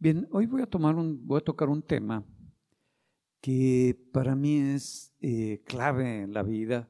Bien, 0.00 0.28
hoy 0.30 0.46
voy 0.46 0.62
a, 0.62 0.66
tomar 0.66 0.94
un, 0.94 1.26
voy 1.26 1.38
a 1.38 1.44
tocar 1.44 1.68
un 1.68 1.82
tema 1.82 2.24
que 3.40 3.98
para 4.12 4.36
mí 4.36 4.56
es 4.56 5.12
eh, 5.20 5.64
clave 5.66 6.22
en 6.22 6.32
la 6.32 6.44
vida 6.44 6.88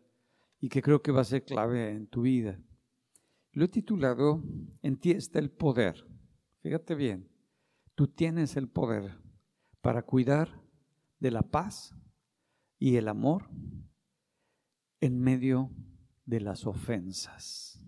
y 0.60 0.68
que 0.68 0.82
creo 0.82 1.00
que 1.00 1.10
va 1.10 1.22
a 1.22 1.24
ser 1.24 1.42
clave 1.42 1.90
en 1.90 2.06
tu 2.06 2.22
vida. 2.22 2.60
Lo 3.52 3.64
he 3.64 3.68
titulado 3.68 4.42
En 4.82 4.98
ti 4.98 5.12
está 5.12 5.38
el 5.38 5.50
poder. 5.50 6.06
Fíjate 6.60 6.94
bien, 6.94 7.30
tú 7.94 8.08
tienes 8.08 8.58
el 8.58 8.68
poder 8.68 9.18
para 9.80 10.02
cuidar 10.02 10.62
de 11.18 11.30
la 11.30 11.42
paz 11.42 11.94
y 12.78 12.96
el 12.96 13.08
amor 13.08 13.48
en 15.00 15.18
medio 15.18 15.70
de 16.26 16.42
las 16.42 16.66
ofensas. 16.66 17.82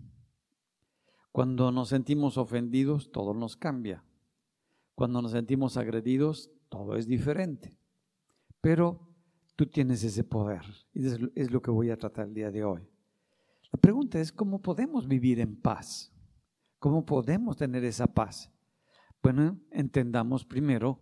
Cuando 1.31 1.71
nos 1.71 1.89
sentimos 1.89 2.39
ofendidos, 2.39 3.11
todo 3.11 3.35
nos 3.35 3.55
cambia. 3.55 4.03
Cuando 4.95 5.21
nos 5.21 5.31
sentimos 5.31 5.77
agredidos, 5.77 6.51
todo 6.69 6.95
es 6.95 7.07
diferente. 7.07 7.77
Pero 8.61 9.07
tú 9.55 9.65
tienes 9.65 10.03
ese 10.03 10.23
poder 10.23 10.61
y 10.93 11.05
es 11.35 11.51
lo 11.51 11.61
que 11.61 11.71
voy 11.71 11.89
a 11.89 11.97
tratar 11.97 12.27
el 12.27 12.33
día 12.33 12.51
de 12.51 12.63
hoy. 12.63 12.87
La 13.71 13.79
pregunta 13.79 14.19
es, 14.19 14.31
¿cómo 14.31 14.61
podemos 14.61 15.07
vivir 15.07 15.39
en 15.39 15.55
paz? 15.55 16.13
¿Cómo 16.79 17.05
podemos 17.05 17.57
tener 17.57 17.83
esa 17.85 18.07
paz? 18.07 18.51
Bueno, 19.23 19.59
entendamos 19.71 20.45
primero 20.45 20.99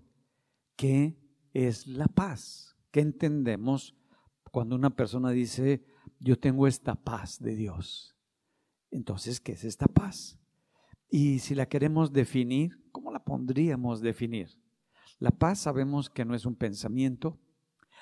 qué 0.76 1.18
es 1.54 1.88
la 1.88 2.08
paz. 2.08 2.78
¿Qué 2.92 3.00
entendemos 3.00 3.96
cuando 4.52 4.76
una 4.76 4.96
persona 4.96 5.32
dice, 5.32 5.86
yo 6.20 6.38
tengo 6.38 6.68
esta 6.68 6.96
paz 6.96 7.40
de 7.40 7.56
Dios? 7.56 8.16
Entonces, 8.92 9.40
¿qué 9.40 9.54
es 9.54 9.64
esta 9.64 9.88
paz? 9.88 10.40
Y 11.10 11.40
si 11.40 11.56
la 11.56 11.68
queremos 11.68 12.12
definir, 12.12 12.78
¿cómo 13.10 13.18
la 13.18 13.26
pondríamos 13.26 14.02
definir? 14.02 14.50
La 15.18 15.32
paz 15.32 15.62
sabemos 15.62 16.12
que 16.12 16.26
no 16.26 16.36
es 16.36 16.46
un 16.46 16.56
pensamiento, 16.56 17.40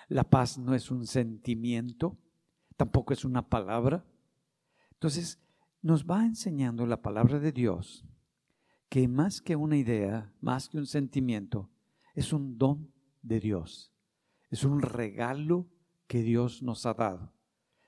la 0.10 0.26
paz 0.26 0.58
no 0.58 0.76
es 0.76 0.92
un 0.92 1.08
sentimiento, 1.08 2.18
tampoco 2.76 3.14
es 3.14 3.24
una 3.24 3.48
palabra. 3.48 4.06
Entonces, 4.92 5.42
nos 5.82 6.06
va 6.06 6.26
enseñando 6.26 6.86
la 6.86 7.02
palabra 7.02 7.40
de 7.40 7.54
Dios 7.54 8.04
que 8.90 9.08
más 9.08 9.40
que 9.40 9.56
una 9.56 9.78
idea, 9.78 10.34
más 10.42 10.68
que 10.68 10.78
un 10.78 10.86
sentimiento, 10.86 11.70
es 12.14 12.34
un 12.34 12.58
don 12.58 12.92
de 13.22 13.40
Dios. 13.40 13.94
Es 14.50 14.66
un 14.66 14.82
regalo 14.82 15.70
que 16.08 16.22
Dios 16.22 16.62
nos 16.64 16.86
ha 16.86 16.94
dado, 16.96 17.32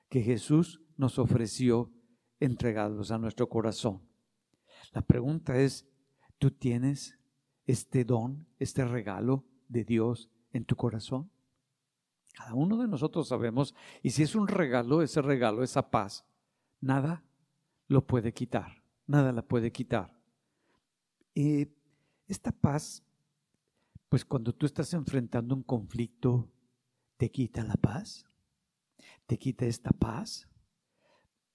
que 0.08 0.22
Jesús 0.22 0.82
nos 0.96 1.20
ofreció 1.20 1.92
entregados 2.40 3.12
a 3.12 3.18
nuestro 3.18 3.50
corazón. 3.50 4.02
La 4.94 5.02
pregunta 5.02 5.58
es, 5.58 5.86
¿tú 6.40 6.52
tienes 6.52 7.20
este 7.68 8.06
don, 8.06 8.48
este 8.58 8.86
regalo 8.86 9.46
de 9.68 9.84
Dios 9.84 10.30
en 10.52 10.66
tu 10.66 10.76
corazón? 10.76 11.30
Cada 12.34 12.54
uno 12.54 12.78
de 12.78 12.88
nosotros 12.88 13.28
sabemos, 13.28 13.76
y 14.02 14.12
si 14.12 14.24
es 14.24 14.34
un 14.34 14.48
regalo, 14.48 15.02
ese 15.02 15.22
regalo, 15.22 15.62
esa 15.62 15.92
paz, 15.92 16.26
nada 16.80 17.24
lo 17.88 18.08
puede 18.08 18.34
quitar, 18.34 18.82
nada 19.06 19.32
la 19.34 19.42
puede 19.42 19.72
quitar. 19.72 20.18
Y 21.34 21.68
esta 22.28 22.52
paz, 22.52 23.04
pues 24.08 24.24
cuando 24.24 24.54
tú 24.54 24.66
estás 24.66 24.94
enfrentando 24.94 25.54
un 25.54 25.64
conflicto, 25.64 26.50
¿te 27.18 27.30
quita 27.30 27.64
la 27.64 27.76
paz? 27.76 28.26
¿Te 29.26 29.38
quita 29.38 29.66
esta 29.66 29.92
paz? 29.92 30.48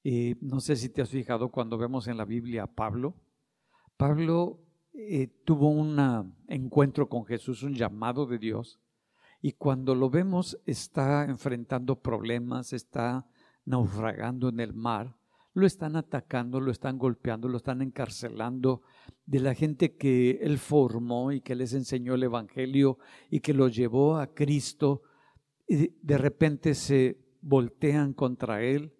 Eh, 0.05 0.37
no 0.43 0.61
sé 0.61 0.77
si 0.77 0.91
te 0.91 1.01
has 1.01 1.09
fijado 1.09 1.51
cuando 1.51 1.79
vemos 1.79 2.07
en 2.09 2.19
la 2.19 2.27
Biblia 2.27 2.65
a 2.65 2.67
Pablo. 2.67 3.15
Pablo 3.97 4.64
eh, 4.95 5.29
tuvo 5.45 5.69
un 5.69 6.35
encuentro 6.49 7.09
con 7.09 7.27
Jesús, 7.27 7.63
un 7.63 7.75
llamado 7.75 8.27
de 8.27 8.39
Dios, 8.39 8.81
y 9.43 9.53
cuando 9.53 9.95
lo 9.95 10.09
vemos 10.09 10.59
está 10.65 11.25
enfrentando 11.25 12.01
problemas, 12.01 12.73
está 12.73 13.27
naufragando 13.65 14.49
en 14.49 14.61
el 14.61 14.73
mar, 14.73 15.17
lo 15.53 15.67
están 15.67 15.97
atacando, 15.97 16.61
lo 16.61 16.71
están 16.71 16.99
golpeando, 16.99 17.49
lo 17.49 17.59
están 17.59 17.83
encarcelando 17.83 18.83
de 19.27 19.41
la 19.41 19.55
gente 19.55 19.97
que 19.97 20.39
él 20.43 20.59
formó 20.59 21.31
y 21.31 21.41
que 21.41 21.55
les 21.55 21.75
enseñó 21.75 22.15
el 22.15 22.23
Evangelio 22.23 22.99
y 23.31 23.41
que 23.41 23.55
lo 23.55 23.69
llevó 23.69 24.17
a 24.17 24.35
Cristo, 24.35 25.03
y 25.69 25.93
de 26.03 26.19
repente 26.19 26.75
se 26.75 27.19
voltean 27.41 28.15
contra 28.15 28.63
él 28.63 28.95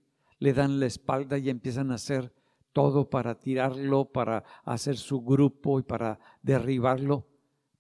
le 0.45 0.53
dan 0.53 0.79
la 0.79 0.85
espalda 0.85 1.39
y 1.39 1.49
empiezan 1.49 1.91
a 1.91 1.95
hacer 1.95 2.31
todo 2.75 3.09
para 3.09 3.39
tirarlo, 3.39 4.11
para 4.13 4.45
hacer 4.65 4.99
su 4.99 5.23
grupo 5.23 5.79
y 5.79 5.83
para 5.85 6.19
derribarlo. 6.43 7.27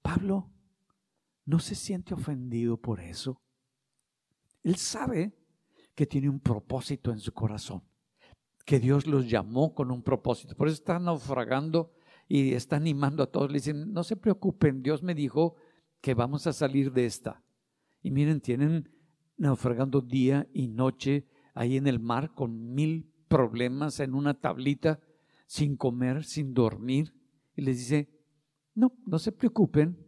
Pablo 0.01 0.51
no 1.45 1.59
se 1.59 1.75
siente 1.75 2.15
ofendido 2.15 2.79
por 2.79 3.01
eso. 3.01 3.43
Él 4.63 4.77
sabe 4.77 5.37
que 5.95 6.07
tiene 6.07 6.31
un 6.31 6.41
propósito 6.41 7.11
en 7.11 7.19
su 7.19 7.33
corazón, 7.33 7.83
que 8.65 8.81
Dios 8.81 9.07
los 9.07 9.29
llamó 9.29 9.75
con 9.75 9.91
un 9.91 10.03
propósito. 10.03 10.55
Por 10.55 10.69
eso 10.69 10.77
está 10.77 10.99
naufragando 10.99 11.93
y 12.29 12.55
está 12.55 12.77
animando 12.77 13.23
a 13.23 13.31
todos. 13.31 13.51
Le 13.51 13.59
dicen, 13.59 13.93
no 13.93 14.05
se 14.05 14.17
preocupen, 14.17 14.83
Dios 14.83 15.03
me 15.03 15.15
dijo 15.15 15.57
que 16.01 16.15
vamos 16.15 16.47
a 16.47 16.53
salir 16.53 16.93
de 16.93 17.05
esta. 17.05 17.43
Y 18.01 18.11
miren, 18.11 18.41
tienen 18.41 18.91
naufragando 19.37 20.01
día 20.01 20.49
y 20.53 20.69
noche 20.69 21.27
ahí 21.53 21.77
en 21.77 21.89
el 21.89 21.99
mar 21.99 22.33
con 22.33 22.75
mil 22.75 23.11
problemas 23.35 23.99
en 23.99 24.15
una 24.15 24.35
tablita, 24.35 25.01
sin 25.45 25.77
comer, 25.77 26.23
sin 26.23 26.55
dormir. 26.55 27.13
Y 27.57 27.63
les 27.63 27.79
dice, 27.79 28.09
no, 28.77 28.93
no 29.07 29.19
se 29.19 29.33
preocupen, 29.33 29.99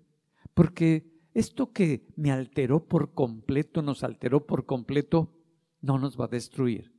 porque 0.54 1.12
esto 1.34 1.72
que 1.72 2.06
me 2.14 2.30
alteró 2.30 2.86
por 2.86 3.14
completo, 3.14 3.82
nos 3.82 4.04
alteró 4.04 4.46
por 4.46 4.64
completo, 4.64 5.34
no 5.80 5.98
nos 5.98 6.16
va 6.16 6.26
a 6.26 6.28
destruir. 6.28 6.94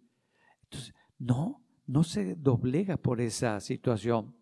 Entonces, 0.63 0.93
no, 1.17 1.63
no 1.85 2.03
se 2.03 2.35
doblega 2.35 2.97
por 2.97 3.21
esa 3.21 3.57
situación. 3.61 4.35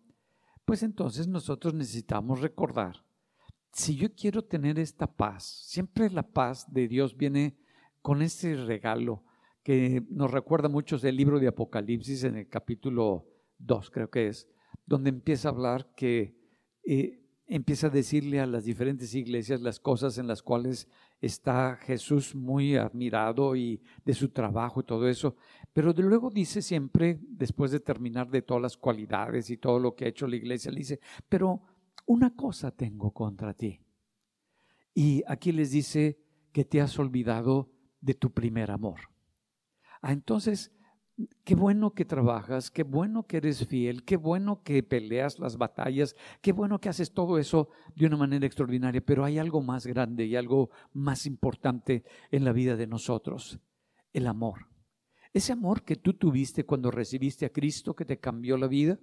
Pues 0.64 0.82
entonces 0.82 1.28
nosotros 1.28 1.72
necesitamos 1.72 2.40
recordar, 2.40 3.04
si 3.70 3.94
yo 3.94 4.12
quiero 4.12 4.42
tener 4.42 4.80
esta 4.80 5.06
paz, 5.06 5.44
siempre 5.44 6.10
la 6.10 6.24
paz 6.24 6.66
de 6.68 6.88
Dios 6.88 7.16
viene 7.16 7.56
con 8.02 8.22
ese 8.22 8.56
regalo 8.56 9.22
que 9.66 10.04
nos 10.10 10.30
recuerda 10.30 10.68
mucho 10.68 10.96
del 10.96 11.16
libro 11.16 11.40
de 11.40 11.48
Apocalipsis 11.48 12.22
en 12.22 12.36
el 12.36 12.48
capítulo 12.48 13.26
2, 13.58 13.90
creo 13.90 14.08
que 14.08 14.28
es, 14.28 14.46
donde 14.86 15.10
empieza 15.10 15.48
a 15.48 15.50
hablar 15.50 15.92
que 15.96 16.36
eh, 16.84 17.20
empieza 17.48 17.88
a 17.88 17.90
decirle 17.90 18.38
a 18.38 18.46
las 18.46 18.62
diferentes 18.62 19.12
iglesias 19.16 19.60
las 19.60 19.80
cosas 19.80 20.18
en 20.18 20.28
las 20.28 20.40
cuales 20.40 20.88
está 21.20 21.74
Jesús 21.82 22.36
muy 22.36 22.76
admirado 22.76 23.56
y 23.56 23.82
de 24.04 24.14
su 24.14 24.28
trabajo 24.28 24.82
y 24.82 24.84
todo 24.84 25.08
eso, 25.08 25.34
pero 25.72 25.92
de 25.92 26.04
luego 26.04 26.30
dice 26.30 26.62
siempre, 26.62 27.18
después 27.20 27.72
de 27.72 27.80
terminar 27.80 28.30
de 28.30 28.42
todas 28.42 28.62
las 28.62 28.76
cualidades 28.76 29.50
y 29.50 29.56
todo 29.56 29.80
lo 29.80 29.96
que 29.96 30.04
ha 30.04 30.08
hecho 30.10 30.28
la 30.28 30.36
iglesia, 30.36 30.70
le 30.70 30.78
dice, 30.78 31.00
pero 31.28 31.60
una 32.06 32.36
cosa 32.36 32.70
tengo 32.70 33.10
contra 33.10 33.52
ti. 33.52 33.80
Y 34.94 35.24
aquí 35.26 35.50
les 35.50 35.72
dice 35.72 36.20
que 36.52 36.64
te 36.64 36.80
has 36.80 36.96
olvidado 37.00 37.72
de 38.00 38.14
tu 38.14 38.32
primer 38.32 38.70
amor. 38.70 39.15
Ah, 40.02 40.12
entonces, 40.12 40.72
qué 41.44 41.54
bueno 41.54 41.94
que 41.94 42.04
trabajas, 42.04 42.70
qué 42.70 42.82
bueno 42.82 43.26
que 43.26 43.38
eres 43.38 43.66
fiel, 43.66 44.04
qué 44.04 44.16
bueno 44.16 44.62
que 44.62 44.82
peleas 44.82 45.38
las 45.38 45.56
batallas, 45.56 46.14
qué 46.42 46.52
bueno 46.52 46.80
que 46.80 46.88
haces 46.88 47.12
todo 47.12 47.38
eso 47.38 47.70
de 47.94 48.06
una 48.06 48.16
manera 48.16 48.46
extraordinaria, 48.46 49.00
pero 49.00 49.24
hay 49.24 49.38
algo 49.38 49.62
más 49.62 49.86
grande 49.86 50.26
y 50.26 50.36
algo 50.36 50.70
más 50.92 51.26
importante 51.26 52.04
en 52.30 52.44
la 52.44 52.52
vida 52.52 52.76
de 52.76 52.86
nosotros, 52.86 53.58
el 54.12 54.26
amor. 54.26 54.68
Ese 55.32 55.52
amor 55.52 55.82
que 55.82 55.96
tú 55.96 56.14
tuviste 56.14 56.64
cuando 56.64 56.90
recibiste 56.90 57.46
a 57.46 57.50
Cristo, 57.50 57.94
que 57.94 58.04
te 58.04 58.18
cambió 58.18 58.56
la 58.56 58.68
vida, 58.68 58.98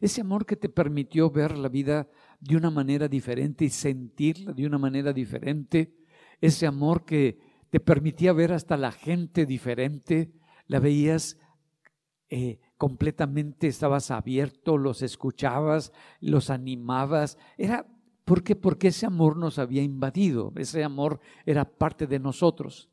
ese 0.00 0.20
amor 0.20 0.46
que 0.46 0.56
te 0.56 0.68
permitió 0.68 1.30
ver 1.30 1.56
la 1.56 1.68
vida 1.68 2.08
de 2.40 2.56
una 2.56 2.70
manera 2.70 3.08
diferente 3.08 3.64
y 3.64 3.70
sentirla 3.70 4.52
de 4.52 4.66
una 4.66 4.78
manera 4.78 5.12
diferente, 5.12 5.94
ese 6.40 6.66
amor 6.66 7.04
que 7.04 7.38
te 7.74 7.80
permitía 7.80 8.32
ver 8.32 8.52
hasta 8.52 8.76
la 8.76 8.92
gente 8.92 9.46
diferente, 9.46 10.32
la 10.68 10.78
veías 10.78 11.40
eh, 12.28 12.60
completamente, 12.76 13.66
estabas 13.66 14.12
abierto, 14.12 14.78
los 14.78 15.02
escuchabas, 15.02 15.90
los 16.20 16.50
animabas. 16.50 17.36
Era 17.58 17.84
porque 18.24 18.54
porque 18.54 18.86
ese 18.86 19.06
amor 19.06 19.36
nos 19.36 19.58
había 19.58 19.82
invadido, 19.82 20.52
ese 20.54 20.84
amor 20.84 21.18
era 21.46 21.64
parte 21.64 22.06
de 22.06 22.20
nosotros. 22.20 22.90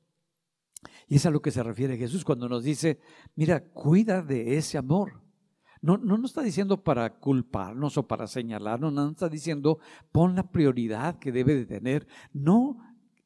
Y 1.07 1.18
es 1.18 1.27
a 1.27 1.30
lo 1.30 1.44
que 1.44 1.51
se 1.51 1.62
refiere 1.62 1.95
Jesús 1.95 2.25
cuando 2.25 2.50
nos 2.50 2.63
dice, 2.63 3.00
mira, 3.36 3.63
cuida 3.63 4.24
de 4.24 4.57
ese 4.57 4.80
amor. 4.80 5.22
No, 5.81 5.98
no 5.98 6.18
nos 6.18 6.31
está 6.31 6.42
diciendo 6.42 6.84
para 6.84 7.19
culparnos 7.19 8.00
o 8.00 8.07
para 8.07 8.25
señalarnos, 8.25 8.92
no 8.92 9.04
nos 9.04 9.12
está 9.12 9.30
diciendo 9.30 9.77
pon 10.12 10.36
la 10.36 10.50
prioridad 10.50 11.19
que 11.19 11.31
debe 11.31 11.54
de 11.54 11.68
tener. 11.68 12.07
No, 12.34 12.80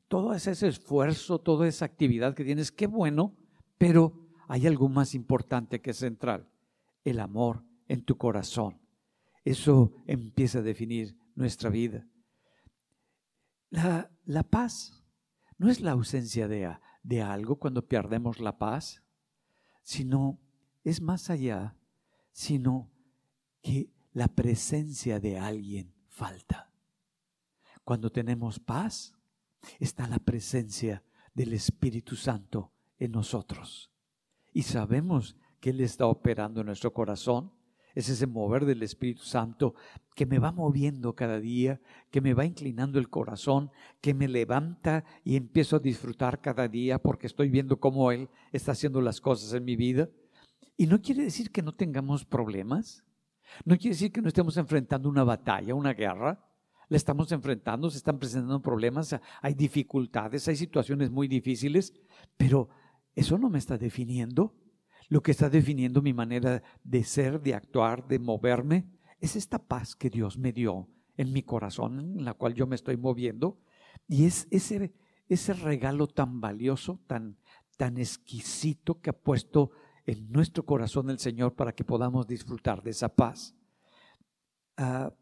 todo 0.07 0.33
ese 0.33 0.67
esfuerzo, 0.67 1.39
toda 1.39 1.67
esa 1.67 1.85
actividad 1.85 2.35
que 2.35 2.45
tienes, 2.45 2.71
qué 2.71 2.87
bueno, 2.87 3.35
pero 3.77 4.27
hay 4.47 4.67
algo 4.67 4.89
más 4.89 5.15
importante 5.15 5.81
que 5.81 5.91
es 5.91 5.97
central, 5.97 6.49
el 7.03 7.19
amor 7.19 7.63
en 7.87 8.03
tu 8.03 8.17
corazón. 8.17 8.79
Eso 9.43 9.93
empieza 10.07 10.59
a 10.59 10.63
definir 10.63 11.17
nuestra 11.35 11.69
vida. 11.69 12.07
La, 13.69 14.11
la 14.25 14.43
paz 14.43 15.03
no 15.57 15.69
es 15.69 15.81
la 15.81 15.91
ausencia 15.91 16.47
de, 16.47 16.75
de 17.03 17.21
algo 17.21 17.57
cuando 17.57 17.87
perdemos 17.87 18.39
la 18.39 18.57
paz, 18.57 19.03
sino 19.83 20.39
es 20.83 21.01
más 21.01 21.29
allá, 21.29 21.75
sino 22.31 22.91
que 23.61 23.91
la 24.13 24.27
presencia 24.27 25.19
de 25.19 25.37
alguien 25.37 25.93
falta. 26.07 26.71
Cuando 27.83 28.11
tenemos 28.11 28.59
paz, 28.59 29.14
está 29.79 30.07
la 30.07 30.19
presencia 30.19 31.03
del 31.33 31.53
Espíritu 31.53 32.15
Santo 32.15 32.71
en 32.97 33.11
nosotros. 33.11 33.91
Y 34.53 34.63
sabemos 34.63 35.35
que 35.59 35.71
Él 35.71 35.81
está 35.81 36.05
operando 36.07 36.61
en 36.61 36.67
nuestro 36.67 36.93
corazón. 36.93 37.51
Es 37.93 38.09
ese 38.09 38.27
mover 38.27 38.65
del 38.65 38.83
Espíritu 38.83 39.23
Santo 39.23 39.75
que 40.15 40.25
me 40.25 40.39
va 40.39 40.51
moviendo 40.51 41.15
cada 41.15 41.39
día, 41.39 41.81
que 42.11 42.21
me 42.21 42.33
va 42.33 42.45
inclinando 42.45 42.99
el 42.99 43.09
corazón, 43.09 43.71
que 44.01 44.13
me 44.13 44.27
levanta 44.27 45.05
y 45.23 45.35
empiezo 45.37 45.77
a 45.77 45.79
disfrutar 45.79 46.41
cada 46.41 46.67
día 46.67 46.99
porque 46.99 47.27
estoy 47.27 47.49
viendo 47.49 47.79
cómo 47.79 48.11
Él 48.11 48.29
está 48.51 48.73
haciendo 48.73 49.01
las 49.01 49.21
cosas 49.21 49.53
en 49.53 49.63
mi 49.63 49.75
vida. 49.75 50.09
Y 50.77 50.87
no 50.87 51.01
quiere 51.01 51.23
decir 51.23 51.51
que 51.51 51.61
no 51.61 51.73
tengamos 51.73 52.25
problemas, 52.25 53.05
no 53.63 53.77
quiere 53.77 53.95
decir 53.95 54.11
que 54.11 54.21
no 54.21 54.27
estemos 54.27 54.57
enfrentando 54.57 55.07
una 55.07 55.23
batalla, 55.23 55.75
una 55.75 55.93
guerra. 55.93 56.43
La 56.89 56.97
estamos 56.97 57.31
enfrentando, 57.31 57.89
se 57.89 57.97
están 57.97 58.19
presentando 58.19 58.61
problemas, 58.61 59.19
hay 59.41 59.53
dificultades, 59.53 60.47
hay 60.47 60.55
situaciones 60.55 61.09
muy 61.09 61.27
difíciles, 61.27 61.93
pero 62.37 62.69
eso 63.15 63.37
no 63.37 63.49
me 63.49 63.59
está 63.59 63.77
definiendo. 63.77 64.55
Lo 65.07 65.21
que 65.21 65.31
está 65.31 65.49
definiendo 65.49 66.01
mi 66.01 66.13
manera 66.13 66.63
de 66.83 67.03
ser, 67.03 67.41
de 67.41 67.53
actuar, 67.53 68.07
de 68.07 68.19
moverme, 68.19 68.85
es 69.19 69.35
esta 69.35 69.59
paz 69.59 69.95
que 69.95 70.09
Dios 70.09 70.37
me 70.37 70.51
dio 70.51 70.89
en 71.17 71.31
mi 71.31 71.43
corazón, 71.43 71.99
en 71.99 72.25
la 72.25 72.33
cual 72.33 72.53
yo 72.53 72.67
me 72.67 72.75
estoy 72.75 72.97
moviendo. 72.97 73.59
Y 74.07 74.25
es 74.25 74.47
ese, 74.51 74.93
ese 75.27 75.53
regalo 75.53 76.07
tan 76.07 76.41
valioso, 76.41 76.99
tan, 77.07 77.37
tan 77.77 77.97
exquisito 77.97 78.99
que 78.99 79.11
ha 79.11 79.13
puesto 79.13 79.71
en 80.05 80.31
nuestro 80.31 80.65
corazón 80.65 81.09
el 81.09 81.19
Señor 81.19 81.55
para 81.55 81.73
que 81.73 81.83
podamos 81.83 82.27
disfrutar 82.27 82.83
de 82.83 82.91
esa 82.91 83.09
paz. 83.09 83.55
Ah, 84.77 85.13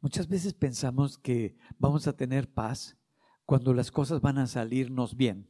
muchas 0.00 0.28
veces 0.28 0.54
pensamos 0.54 1.18
que 1.18 1.56
vamos 1.78 2.06
a 2.06 2.16
tener 2.16 2.52
paz 2.52 2.96
cuando 3.44 3.74
las 3.74 3.90
cosas 3.90 4.20
van 4.20 4.38
a 4.38 4.46
salirnos 4.46 5.16
bien. 5.16 5.48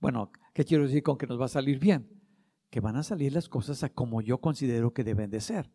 Bueno, 0.00 0.30
¿qué 0.52 0.64
quiero 0.64 0.84
decir 0.84 1.02
con 1.02 1.18
que 1.18 1.26
nos 1.26 1.40
va 1.40 1.46
a 1.46 1.48
salir 1.48 1.78
bien? 1.78 2.08
Que 2.70 2.80
van 2.80 2.96
a 2.96 3.02
salir 3.02 3.32
las 3.32 3.48
cosas 3.48 3.82
a 3.82 3.88
como 3.88 4.20
yo 4.20 4.38
considero 4.38 4.92
que 4.92 5.04
deben 5.04 5.30
de 5.30 5.40
ser, 5.40 5.70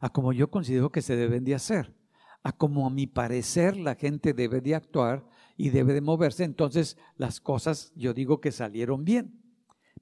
a 0.00 0.10
como 0.10 0.32
yo 0.32 0.50
considero 0.50 0.90
que 0.90 1.02
se 1.02 1.16
deben 1.16 1.44
de 1.44 1.54
hacer, 1.54 1.94
a 2.42 2.52
como 2.52 2.86
a 2.86 2.90
mi 2.90 3.06
parecer 3.06 3.76
la 3.76 3.94
gente 3.94 4.32
debe 4.32 4.60
de 4.60 4.74
actuar 4.74 5.26
y 5.56 5.70
debe 5.70 5.92
de 5.92 6.00
moverse. 6.00 6.44
Entonces 6.44 6.96
las 7.16 7.40
cosas 7.40 7.92
yo 7.94 8.14
digo 8.14 8.40
que 8.40 8.52
salieron 8.52 9.04
bien. 9.04 9.42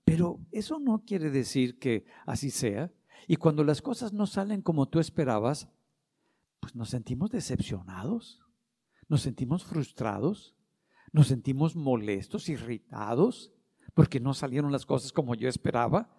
Pero 0.04 0.38
eso 0.52 0.78
no 0.78 1.04
quiere 1.04 1.30
decir 1.30 1.78
que 1.78 2.04
así 2.26 2.50
sea. 2.50 2.92
Y 3.26 3.36
cuando 3.36 3.64
las 3.64 3.82
cosas 3.82 4.12
no 4.12 4.26
salen 4.26 4.62
como 4.62 4.86
tú 4.86 5.00
esperabas, 5.00 5.68
pues 6.66 6.74
nos 6.74 6.90
sentimos 6.90 7.30
decepcionados, 7.30 8.40
nos 9.06 9.22
sentimos 9.22 9.64
frustrados, 9.64 10.56
nos 11.12 11.28
sentimos 11.28 11.76
molestos, 11.76 12.48
irritados, 12.48 13.52
porque 13.94 14.18
no 14.18 14.34
salieron 14.34 14.72
las 14.72 14.84
cosas 14.84 15.12
como 15.12 15.36
yo 15.36 15.48
esperaba. 15.48 16.10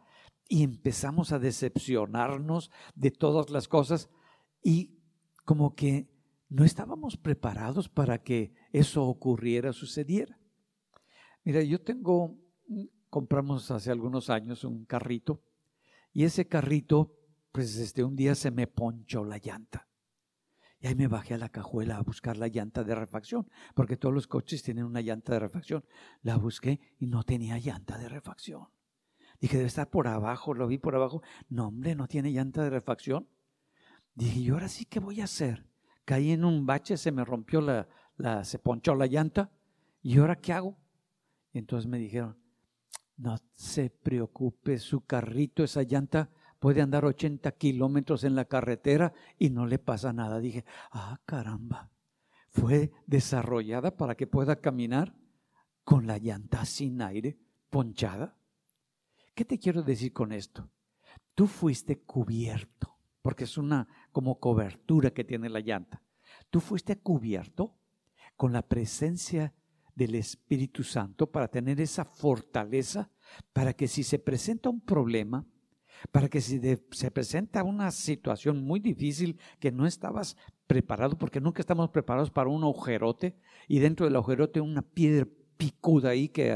Y 0.47 0.63
empezamos 0.63 1.33
a 1.33 1.39
decepcionarnos 1.39 2.71
de 2.95 3.11
todas 3.11 3.49
las 3.49 3.67
cosas 3.67 4.09
y 4.63 5.01
como 5.43 5.75
que 5.75 6.09
no 6.47 6.63
estábamos 6.63 7.17
preparados 7.17 7.89
para 7.89 8.23
que 8.23 8.53
eso 8.71 9.03
ocurriera, 9.03 9.73
sucediera. 9.73 10.39
Mira, 11.43 11.61
yo 11.61 11.81
tengo 11.81 12.37
compramos 13.09 13.69
hace 13.69 13.91
algunos 13.91 14.29
años 14.29 14.63
un 14.63 14.85
carrito 14.85 15.43
y 16.13 16.23
ese 16.23 16.47
carrito, 16.47 17.13
pues 17.51 17.75
este, 17.75 18.01
un 18.01 18.15
día 18.15 18.33
se 18.33 18.49
me 18.49 18.65
ponchó 18.65 19.25
la 19.25 19.39
llanta. 19.39 19.86
Y 20.79 20.87
ahí 20.87 20.95
me 20.95 21.07
bajé 21.07 21.33
a 21.33 21.37
la 21.37 21.49
cajuela 21.49 21.97
a 21.97 22.03
buscar 22.03 22.37
la 22.37 22.47
llanta 22.47 22.83
de 22.83 22.93
refacción, 22.93 23.49
porque 23.73 23.97
todos 23.97 24.13
los 24.13 24.27
coches 24.27 24.61
tienen 24.61 24.85
una 24.85 25.01
llanta 25.01 25.33
de 25.33 25.39
refacción. 25.39 25.83
La 26.21 26.37
busqué 26.37 26.79
y 26.99 27.07
no 27.07 27.23
tenía 27.23 27.57
llanta 27.57 27.97
de 27.97 28.09
refacción. 28.09 28.67
Dije, 29.39 29.57
debe 29.57 29.67
estar 29.67 29.89
por 29.89 30.07
abajo, 30.07 30.53
lo 30.53 30.67
vi 30.67 30.77
por 30.77 30.95
abajo. 30.95 31.21
No, 31.49 31.67
hombre, 31.67 31.95
no 31.95 32.07
tiene 32.07 32.31
llanta 32.31 32.63
de 32.63 32.69
refacción. 32.69 33.27
Dije, 34.13 34.39
¿y 34.39 34.49
ahora 34.49 34.67
sí 34.67 34.85
qué 34.85 34.99
voy 34.99 35.21
a 35.21 35.25
hacer? 35.25 35.67
Caí 36.05 36.31
en 36.31 36.45
un 36.45 36.65
bache, 36.65 36.97
se 36.97 37.11
me 37.11 37.25
rompió 37.25 37.61
la, 37.61 37.87
la 38.15 38.43
se 38.43 38.59
ponchó 38.59 38.95
la 38.95 39.07
llanta. 39.07 39.51
¿Y 40.01 40.17
ahora 40.17 40.39
qué 40.39 40.53
hago? 40.53 40.77
Entonces 41.53 41.89
me 41.89 41.97
dijeron, 41.97 42.37
no 43.17 43.37
se 43.55 43.89
preocupe, 43.89 44.77
su 44.77 45.01
carrito, 45.01 45.63
esa 45.63 45.83
llanta 45.83 46.29
puede 46.59 46.81
andar 46.81 47.05
80 47.05 47.51
kilómetros 47.53 48.23
en 48.23 48.35
la 48.35 48.45
carretera 48.45 49.13
y 49.37 49.49
no 49.49 49.65
le 49.65 49.79
pasa 49.79 50.13
nada. 50.13 50.39
Dije, 50.39 50.65
ah, 50.91 51.19
caramba, 51.25 51.89
fue 52.49 52.91
desarrollada 53.05 53.95
para 53.95 54.15
que 54.15 54.27
pueda 54.27 54.59
caminar 54.59 55.13
con 55.83 56.07
la 56.07 56.17
llanta 56.17 56.65
sin 56.65 57.01
aire, 57.01 57.37
ponchada. 57.69 58.35
¿Qué 59.33 59.45
te 59.45 59.59
quiero 59.59 59.83
decir 59.83 60.13
con 60.13 60.31
esto? 60.31 60.69
Tú 61.35 61.47
fuiste 61.47 61.99
cubierto, 61.99 62.97
porque 63.21 63.43
es 63.43 63.57
una 63.57 63.87
como 64.11 64.39
cobertura 64.39 65.11
que 65.11 65.23
tiene 65.23 65.49
la 65.49 65.59
llanta. 65.59 66.01
Tú 66.49 66.59
fuiste 66.59 66.97
cubierto 66.97 67.75
con 68.35 68.53
la 68.53 68.63
presencia 68.63 69.53
del 69.95 70.15
Espíritu 70.15 70.83
Santo 70.83 71.31
para 71.31 71.47
tener 71.47 71.81
esa 71.81 72.05
fortaleza 72.05 73.09
para 73.53 73.73
que 73.73 73.87
si 73.87 74.03
se 74.03 74.19
presenta 74.19 74.69
un 74.69 74.81
problema, 74.81 75.45
para 76.11 76.29
que 76.29 76.41
si 76.41 76.59
se 76.91 77.11
presenta 77.11 77.63
una 77.63 77.91
situación 77.91 78.63
muy 78.63 78.79
difícil 78.79 79.39
que 79.59 79.71
no 79.71 79.85
estabas 79.85 80.37
preparado, 80.67 81.17
porque 81.17 81.41
nunca 81.41 81.61
estamos 81.61 81.89
preparados 81.89 82.31
para 82.31 82.49
un 82.49 82.63
agujerote 82.63 83.35
y 83.67 83.79
dentro 83.79 84.05
del 84.05 84.15
agujerote 84.15 84.61
una 84.61 84.81
piedra 84.81 85.27
picuda 85.57 86.09
ahí 86.09 86.29
que 86.29 86.55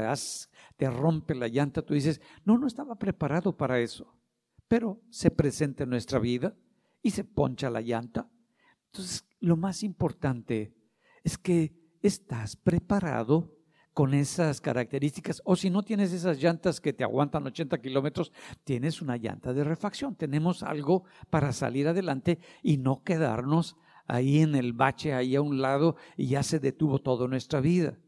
te 0.76 0.90
rompe 0.90 1.34
la 1.34 1.48
llanta, 1.48 1.82
tú 1.82 1.94
dices, 1.94 2.20
no, 2.44 2.58
no 2.58 2.66
estaba 2.66 2.96
preparado 2.96 3.56
para 3.56 3.80
eso, 3.80 4.14
pero 4.68 5.00
se 5.10 5.30
presenta 5.30 5.84
en 5.84 5.90
nuestra 5.90 6.18
vida 6.18 6.56
y 7.02 7.10
se 7.10 7.24
poncha 7.24 7.68
la 7.68 7.80
llanta. 7.80 8.30
Entonces, 8.86 9.26
lo 9.40 9.56
más 9.56 9.82
importante 9.82 10.74
es 11.24 11.36
que 11.36 11.74
estás 12.02 12.56
preparado 12.56 13.56
con 13.92 14.14
esas 14.14 14.60
características. 14.60 15.42
O 15.44 15.56
si 15.56 15.70
no 15.70 15.82
tienes 15.82 16.12
esas 16.12 16.42
llantas 16.42 16.80
que 16.80 16.92
te 16.92 17.04
aguantan 17.04 17.46
80 17.46 17.80
kilómetros, 17.80 18.32
tienes 18.64 19.02
una 19.02 19.16
llanta 19.16 19.52
de 19.52 19.64
refacción. 19.64 20.14
Tenemos 20.14 20.62
algo 20.62 21.04
para 21.30 21.52
salir 21.52 21.88
adelante 21.88 22.38
y 22.62 22.78
no 22.78 23.02
quedarnos 23.02 23.76
ahí 24.06 24.40
en 24.40 24.54
el 24.54 24.72
bache, 24.72 25.14
ahí 25.14 25.36
a 25.36 25.42
un 25.42 25.60
lado, 25.60 25.96
y 26.16 26.28
ya 26.28 26.42
se 26.42 26.58
detuvo 26.58 26.98
toda 26.98 27.28
nuestra 27.28 27.60
vida. 27.60 27.98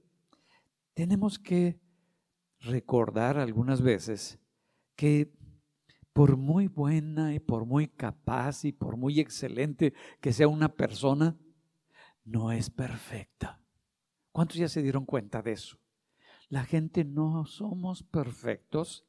Tenemos 0.94 1.38
que 1.38 1.80
recordar 2.60 3.38
algunas 3.38 3.82
veces 3.82 4.38
que 4.96 5.32
por 6.12 6.36
muy 6.36 6.68
buena 6.68 7.34
y 7.34 7.40
por 7.40 7.66
muy 7.66 7.88
capaz 7.88 8.64
y 8.64 8.72
por 8.72 8.96
muy 8.96 9.18
excelente 9.18 9.92
que 10.20 10.32
sea 10.32 10.46
una 10.46 10.68
persona, 10.74 11.36
no 12.24 12.52
es 12.52 12.70
perfecta. 12.70 13.63
¿Cuántos 14.34 14.56
ya 14.56 14.66
se 14.66 14.82
dieron 14.82 15.04
cuenta 15.04 15.42
de 15.42 15.52
eso? 15.52 15.78
La 16.48 16.64
gente 16.64 17.04
no 17.04 17.46
somos 17.46 18.02
perfectos. 18.02 19.06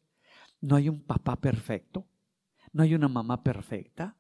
No 0.62 0.75
hay 0.75 0.88
un 0.88 1.01
papá 1.01 1.36
perfecto. 1.36 2.05
No 2.74 2.84
hay 2.84 2.94
una 2.94 3.08
mamá 3.08 3.41
perfecta. 3.41 4.15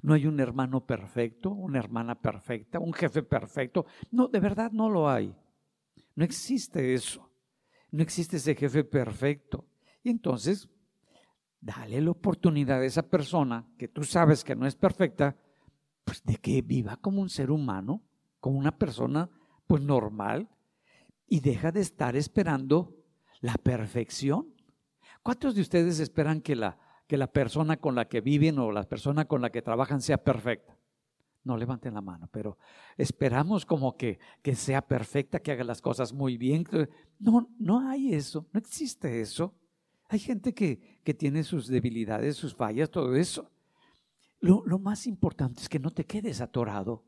No 0.00 0.14
hay 0.14 0.26
un 0.26 0.40
hermano 0.40 0.86
perfecto, 0.86 1.50
una 1.50 1.78
hermana 1.78 2.14
perfecta, 2.14 2.78
un 2.78 2.94
jefe 2.94 3.22
perfecto. 3.22 3.84
No, 4.10 4.28
de 4.28 4.40
verdad 4.40 4.72
no 4.72 4.88
lo 4.88 5.10
hay. 5.10 5.36
No 6.14 6.24
existe 6.24 6.94
eso. 6.94 7.30
No 7.90 8.02
existe 8.02 8.38
ese 8.38 8.54
jefe 8.54 8.84
perfecto. 8.84 9.66
Y 10.02 10.08
entonces, 10.08 10.70
dale 11.60 12.00
la 12.00 12.12
oportunidad 12.12 12.80
a 12.80 12.86
esa 12.86 13.02
persona 13.02 13.66
que 13.76 13.88
tú 13.88 14.02
sabes 14.02 14.44
que 14.44 14.56
no 14.56 14.66
es 14.66 14.76
perfecta, 14.76 15.36
pues 16.04 16.24
de 16.24 16.36
que 16.36 16.62
viva 16.62 16.96
como 16.96 17.20
un 17.20 17.28
ser 17.28 17.50
humano, 17.50 18.02
como 18.40 18.58
una 18.58 18.78
persona 18.78 19.28
pues 19.68 19.82
normal 19.82 20.48
y 21.28 21.40
deja 21.40 21.70
de 21.70 21.82
estar 21.82 22.16
esperando 22.16 22.96
la 23.40 23.54
perfección. 23.54 24.48
¿Cuántos 25.22 25.54
de 25.54 25.60
ustedes 25.60 26.00
esperan 26.00 26.40
que 26.40 26.56
la, 26.56 26.78
que 27.06 27.18
la 27.18 27.30
persona 27.30 27.76
con 27.76 27.94
la 27.94 28.08
que 28.08 28.22
viven 28.22 28.58
o 28.58 28.72
la 28.72 28.82
persona 28.84 29.26
con 29.26 29.42
la 29.42 29.50
que 29.50 29.62
trabajan 29.62 30.00
sea 30.00 30.24
perfecta? 30.24 30.76
No 31.44 31.56
levanten 31.56 31.94
la 31.94 32.00
mano, 32.00 32.28
pero 32.32 32.58
esperamos 32.96 33.66
como 33.66 33.96
que, 33.96 34.18
que 34.42 34.54
sea 34.54 34.80
perfecta, 34.80 35.38
que 35.38 35.52
haga 35.52 35.64
las 35.64 35.82
cosas 35.82 36.12
muy 36.12 36.38
bien. 36.38 36.64
No, 37.18 37.48
no 37.58 37.88
hay 37.88 38.14
eso, 38.14 38.46
no 38.52 38.58
existe 38.58 39.20
eso. 39.20 39.54
Hay 40.08 40.18
gente 40.18 40.54
que, 40.54 41.00
que 41.04 41.12
tiene 41.12 41.44
sus 41.44 41.68
debilidades, 41.68 42.36
sus 42.36 42.54
fallas, 42.54 42.90
todo 42.90 43.14
eso. 43.14 43.50
Lo, 44.40 44.64
lo 44.64 44.78
más 44.78 45.06
importante 45.06 45.60
es 45.60 45.68
que 45.68 45.78
no 45.78 45.90
te 45.90 46.04
quedes 46.04 46.40
atorado 46.40 47.04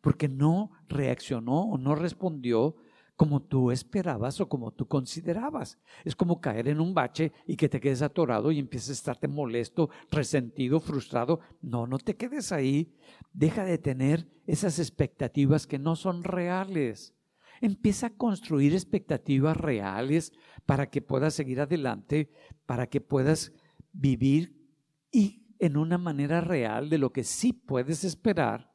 porque 0.00 0.28
no 0.28 0.70
reaccionó 0.88 1.62
o 1.62 1.78
no 1.78 1.94
respondió 1.94 2.76
como 3.16 3.42
tú 3.42 3.70
esperabas 3.70 4.40
o 4.40 4.48
como 4.48 4.72
tú 4.72 4.86
considerabas. 4.86 5.78
Es 6.04 6.16
como 6.16 6.40
caer 6.40 6.68
en 6.68 6.80
un 6.80 6.94
bache 6.94 7.32
y 7.46 7.56
que 7.56 7.68
te 7.68 7.80
quedes 7.80 8.02
atorado 8.02 8.50
y 8.50 8.58
empieces 8.58 8.90
a 8.90 8.92
estarte 8.92 9.28
molesto, 9.28 9.90
resentido, 10.10 10.80
frustrado. 10.80 11.40
No, 11.62 11.86
no 11.86 11.98
te 11.98 12.16
quedes 12.16 12.50
ahí. 12.50 12.92
Deja 13.32 13.64
de 13.64 13.78
tener 13.78 14.28
esas 14.46 14.78
expectativas 14.78 15.66
que 15.66 15.78
no 15.78 15.96
son 15.96 16.24
reales. 16.24 17.14
Empieza 17.60 18.08
a 18.08 18.16
construir 18.16 18.74
expectativas 18.74 19.56
reales 19.56 20.32
para 20.66 20.90
que 20.90 21.00
puedas 21.00 21.34
seguir 21.34 21.60
adelante, 21.60 22.30
para 22.66 22.88
que 22.88 23.00
puedas 23.00 23.52
vivir 23.92 24.60
y 25.12 25.44
en 25.60 25.76
una 25.76 25.98
manera 25.98 26.40
real 26.40 26.90
de 26.90 26.98
lo 26.98 27.12
que 27.12 27.22
sí 27.22 27.52
puedes 27.52 28.02
esperar 28.02 28.73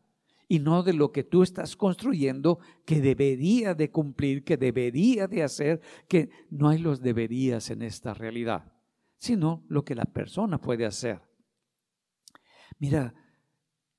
y 0.51 0.57
no 0.57 0.81
de 0.81 0.93
lo 0.93 1.11
que 1.11 1.23
tú 1.23 1.43
estás 1.43 1.77
construyendo 1.77 2.59
que 2.83 2.99
debería 2.99 3.75
de 3.75 3.91
cumplir, 3.91 4.43
que 4.43 4.57
debería 4.57 5.27
de 5.27 5.43
hacer, 5.43 5.79
que 6.07 6.31
no 6.49 6.67
hay 6.67 6.79
los 6.79 7.01
deberías 7.01 7.69
en 7.69 7.83
esta 7.83 8.15
realidad, 8.15 8.73
sino 9.19 9.63
lo 9.69 9.85
que 9.85 9.93
la 9.93 10.05
persona 10.05 10.59
puede 10.59 10.87
hacer. 10.87 11.21
Mira, 12.79 13.13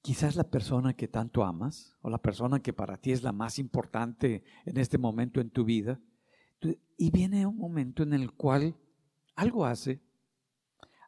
quizás 0.02 0.34
la 0.34 0.50
persona 0.50 0.92
que 0.94 1.06
tanto 1.06 1.44
amas 1.44 1.96
o 2.02 2.10
la 2.10 2.18
persona 2.18 2.58
que 2.60 2.72
para 2.72 2.96
ti 2.96 3.12
es 3.12 3.22
la 3.22 3.32
más 3.32 3.60
importante 3.60 4.42
en 4.66 4.76
este 4.76 4.98
momento 4.98 5.40
en 5.40 5.50
tu 5.50 5.64
vida, 5.64 6.00
y 6.98 7.10
viene 7.10 7.46
un 7.46 7.56
momento 7.56 8.02
en 8.02 8.12
el 8.12 8.32
cual 8.32 8.76
algo 9.36 9.64
hace, 9.64 10.02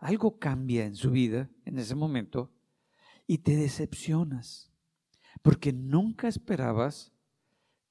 algo 0.01 0.39
cambia 0.39 0.87
en 0.87 0.95
su 0.95 1.11
vida 1.11 1.51
en 1.65 1.79
ese 1.79 1.97
momento 1.97 2.53
y 3.27 3.39
te 3.39 3.57
decepcionas 3.57 4.72
porque 5.43 5.73
nunca 5.73 6.29
esperabas 6.29 7.13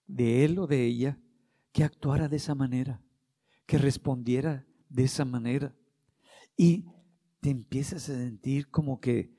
de 0.08 0.46
él 0.46 0.60
o 0.60 0.68
de 0.68 0.86
ella 0.86 1.20
que 1.72 1.84
actuara 1.84 2.28
de 2.28 2.38
esa 2.38 2.56
manera, 2.56 3.02
que 3.66 3.78
respondiera 3.78 4.66
de 4.90 5.04
esa 5.04 5.26
manera. 5.26 5.76
Y 6.58 6.86
te 7.40 7.50
empiezas 7.50 8.10
a 8.10 8.16
sentir 8.16 8.70
como 8.70 9.00
que 9.00 9.34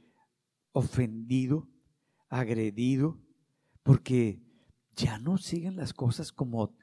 ofendido, 0.72 1.68
agredido, 2.28 3.18
porque 3.82 4.40
ya 4.96 5.18
no 5.18 5.38
siguen 5.38 5.76
las 5.76 5.92
cosas 5.92 6.32
como 6.32 6.74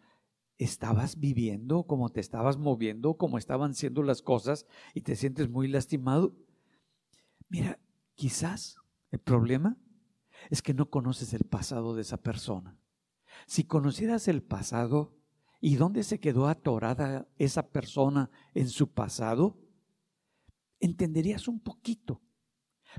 estabas 0.57 1.19
viviendo, 1.19 1.83
como 1.83 2.09
te 2.09 2.19
estabas 2.19 2.57
moviendo, 2.57 3.15
como 3.15 3.37
estaban 3.37 3.73
siendo 3.73 4.03
las 4.03 4.21
cosas 4.21 4.65
y 4.93 5.01
te 5.01 5.15
sientes 5.15 5.49
muy 5.49 5.67
lastimado. 5.67 6.35
Mira, 7.47 7.79
quizás 8.15 8.75
el 9.11 9.19
problema 9.19 9.77
es 10.49 10.61
que 10.61 10.73
no 10.73 10.89
conoces 10.89 11.33
el 11.33 11.43
pasado 11.43 11.95
de 11.95 12.01
esa 12.01 12.17
persona. 12.17 12.77
Si 13.45 13.63
conocieras 13.63 14.27
el 14.27 14.41
pasado 14.41 15.15
y 15.61 15.75
dónde 15.75 16.03
se 16.03 16.19
quedó 16.19 16.47
atorada 16.47 17.27
esa 17.37 17.69
persona 17.69 18.29
en 18.53 18.69
su 18.69 18.91
pasado, 18.91 19.57
entenderías 20.79 21.47
un 21.47 21.59
poquito. 21.59 22.21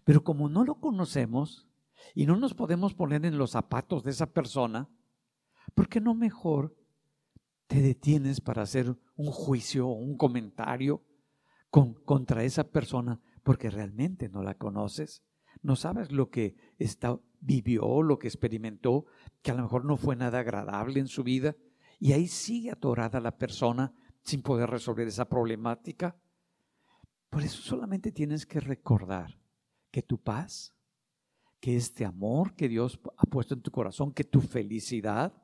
Pero 0.04 0.22
como 0.22 0.48
no 0.48 0.64
lo 0.64 0.80
conocemos 0.80 1.68
y 2.14 2.26
no 2.26 2.36
nos 2.36 2.54
podemos 2.54 2.94
poner 2.94 3.24
en 3.24 3.38
los 3.38 3.52
zapatos 3.52 4.04
de 4.04 4.10
esa 4.10 4.32
persona, 4.32 4.88
¿por 5.74 5.88
qué 5.88 6.00
no 6.00 6.14
mejor 6.14 6.76
te 7.66 7.80
detienes 7.80 8.40
para 8.40 8.62
hacer 8.62 8.96
un 9.16 9.30
juicio 9.30 9.88
o 9.88 9.94
un 9.94 10.16
comentario 10.16 11.04
contra 11.70 12.44
esa 12.44 12.64
persona 12.64 13.20
porque 13.42 13.70
realmente 13.70 14.28
no 14.28 14.42
la 14.42 14.54
conoces? 14.54 15.22
No 15.62 15.76
sabes 15.76 16.12
lo 16.12 16.30
que 16.30 16.56
está 16.78 17.18
vivió, 17.40 18.02
lo 18.02 18.18
que 18.18 18.28
experimentó, 18.28 19.06
que 19.42 19.50
a 19.50 19.54
lo 19.54 19.62
mejor 19.62 19.84
no 19.84 19.96
fue 19.96 20.16
nada 20.16 20.40
agradable 20.40 21.00
en 21.00 21.08
su 21.08 21.22
vida, 21.24 21.56
y 21.98 22.12
ahí 22.12 22.28
sigue 22.28 22.70
atorada 22.70 23.20
la 23.20 23.36
persona 23.36 23.92
sin 24.22 24.42
poder 24.42 24.70
resolver 24.70 25.08
esa 25.08 25.28
problemática. 25.28 26.16
Por 27.28 27.42
eso 27.42 27.60
solamente 27.62 28.12
tienes 28.12 28.46
que 28.46 28.60
recordar 28.60 29.38
que 29.90 30.02
tu 30.02 30.18
paz, 30.18 30.74
que 31.60 31.76
este 31.76 32.04
amor 32.04 32.54
que 32.54 32.68
Dios 32.68 33.00
ha 33.16 33.26
puesto 33.26 33.54
en 33.54 33.62
tu 33.62 33.70
corazón, 33.70 34.12
que 34.12 34.24
tu 34.24 34.40
felicidad, 34.40 35.34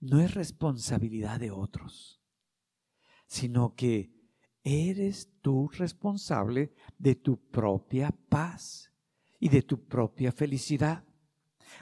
no 0.00 0.20
es 0.20 0.34
responsabilidad 0.34 1.40
de 1.40 1.50
otros, 1.50 2.20
sino 3.26 3.74
que 3.74 4.12
eres 4.62 5.32
tú 5.40 5.68
responsable 5.68 6.74
de 6.98 7.14
tu 7.14 7.40
propia 7.48 8.10
paz 8.28 8.92
y 9.40 9.48
de 9.48 9.62
tu 9.62 9.86
propia 9.86 10.32
felicidad. 10.32 11.04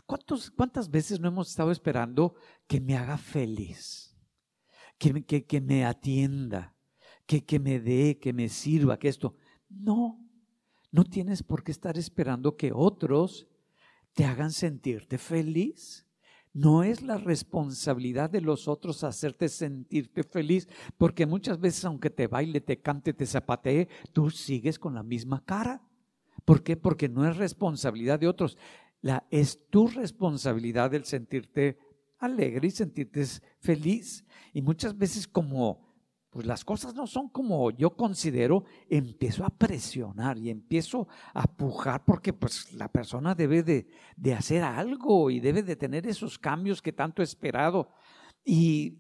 ¿Cuántas 0.07 0.91
veces 0.91 1.21
no 1.21 1.29
hemos 1.29 1.51
estado 1.51 1.71
esperando 1.71 2.35
que 2.67 2.81
me 2.81 2.97
haga 2.97 3.19
feliz? 3.19 4.17
Que, 4.99 5.25
que, 5.25 5.45
que 5.45 5.61
me 5.61 5.85
atienda, 5.85 6.75
que, 7.27 7.45
que 7.45 7.59
me 7.59 7.81
dé, 7.81 8.19
que 8.19 8.33
me 8.33 8.49
sirva, 8.49 8.99
que 8.99 9.09
esto. 9.09 9.37
No, 9.69 10.25
no 10.91 11.05
tienes 11.05 11.43
por 11.43 11.63
qué 11.63 11.73
estar 11.73 11.99
esperando 11.99 12.57
que 12.57 12.73
otros 12.73 13.47
te 14.15 14.25
hagan 14.25 14.51
sentirte 14.53 15.19
feliz. 15.19 16.07
No 16.55 16.83
es 16.83 17.03
la 17.03 17.19
responsabilidad 17.19 18.31
de 18.31 18.41
los 18.41 18.67
otros 18.67 19.05
hacerte 19.05 19.51
sentirte 19.51 20.23
feliz, 20.23 20.67
porque 20.97 21.27
muchas 21.27 21.61
veces 21.61 21.85
aunque 21.85 22.09
te 22.09 22.29
baile, 22.29 22.63
te 22.63 22.81
cante, 22.81 23.13
te 23.13 23.27
zapatee, 23.27 23.89
tú 24.15 24.31
sigues 24.31 24.79
con 24.79 24.95
la 24.95 25.03
misma 25.03 25.45
cara. 25.45 25.83
¿Por 26.47 26.63
qué? 26.63 26.79
Porque 26.79 27.11
no 27.11 27.29
es 27.29 27.37
responsabilidad 27.37 28.19
de 28.19 28.29
otros 28.29 28.57
es 29.31 29.69
tu 29.71 29.87
responsabilidad 29.89 30.95
el 30.95 31.05
sentirte 31.05 31.79
alegre 32.19 32.69
y 32.69 32.71
sentirte 32.71 33.25
feliz. 33.61 34.25
Y 34.53 34.63
muchas 34.63 34.97
veces 34.97 35.27
como 35.27 35.87
pues 36.31 36.47
las 36.47 36.67
cosas 36.67 36.95
no 36.95 37.07
son 37.07 37.31
como 37.31 37.71
yo 37.71 37.97
considero, 37.97 38.65
empiezo 38.91 39.47
a 39.47 39.49
presionar 39.49 40.37
y 40.37 40.51
empiezo 40.51 41.09
a 41.33 41.45
pujar 41.45 42.05
porque 42.05 42.35
pues 42.35 42.75
la 42.75 42.89
persona 42.89 43.35
debe 43.35 43.63
de, 43.63 43.87
de 44.19 44.35
hacer 44.35 44.63
algo 44.63 45.31
y 45.31 45.41
debe 45.41 45.63
de 45.63 45.77
tener 45.77 46.07
esos 46.07 46.39
cambios 46.39 46.83
que 46.83 46.93
tanto 46.93 47.23
he 47.23 47.25
esperado. 47.25 47.89
Y 48.45 48.99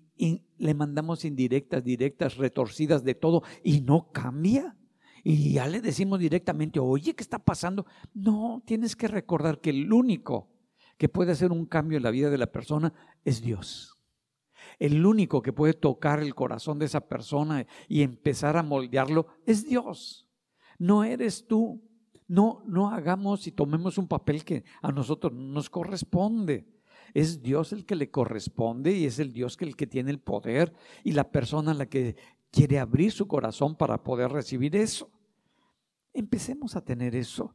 le 0.56 0.74
mandamos 0.74 1.26
indirectas, 1.26 1.84
directas, 1.84 2.38
retorcidas 2.38 3.04
de 3.04 3.14
todo 3.14 3.42
y 3.62 3.82
no 3.82 4.10
cambia 4.12 4.74
y 5.22 5.52
ya 5.52 5.66
le 5.66 5.80
decimos 5.80 6.18
directamente, 6.18 6.78
oye, 6.80 7.14
¿qué 7.14 7.22
está 7.22 7.38
pasando? 7.38 7.86
No, 8.14 8.62
tienes 8.64 8.96
que 8.96 9.08
recordar 9.08 9.60
que 9.60 9.70
el 9.70 9.92
único 9.92 10.48
que 10.96 11.08
puede 11.08 11.32
hacer 11.32 11.52
un 11.52 11.66
cambio 11.66 11.96
en 11.96 12.04
la 12.04 12.10
vida 12.10 12.30
de 12.30 12.38
la 12.38 12.46
persona 12.46 12.92
es 13.24 13.42
Dios. 13.42 13.98
El 14.78 15.04
único 15.04 15.42
que 15.42 15.52
puede 15.52 15.74
tocar 15.74 16.20
el 16.20 16.34
corazón 16.34 16.78
de 16.78 16.86
esa 16.86 17.08
persona 17.08 17.66
y 17.88 18.02
empezar 18.02 18.56
a 18.56 18.62
moldearlo 18.62 19.26
es 19.46 19.66
Dios. 19.66 20.28
No 20.78 21.04
eres 21.04 21.46
tú. 21.46 21.82
No, 22.28 22.64
no 22.66 22.90
hagamos 22.90 23.46
y 23.46 23.52
tomemos 23.52 23.98
un 23.98 24.08
papel 24.08 24.44
que 24.44 24.64
a 24.82 24.90
nosotros 24.90 25.32
nos 25.32 25.70
corresponde. 25.70 26.66
Es 27.14 27.40
Dios 27.40 27.72
el 27.72 27.86
que 27.86 27.94
le 27.94 28.10
corresponde 28.10 28.92
y 28.92 29.06
es 29.06 29.20
el 29.20 29.32
Dios 29.32 29.56
el 29.60 29.76
que 29.76 29.86
tiene 29.86 30.10
el 30.10 30.18
poder 30.18 30.74
y 31.04 31.12
la 31.12 31.30
persona 31.30 31.70
a 31.70 31.74
la 31.74 31.86
que 31.86 32.16
quiere 32.50 32.78
abrir 32.78 33.12
su 33.12 33.26
corazón 33.26 33.76
para 33.76 34.02
poder 34.02 34.30
recibir 34.30 34.76
eso. 34.76 35.10
Empecemos 36.12 36.76
a 36.76 36.84
tener 36.84 37.14
eso. 37.14 37.54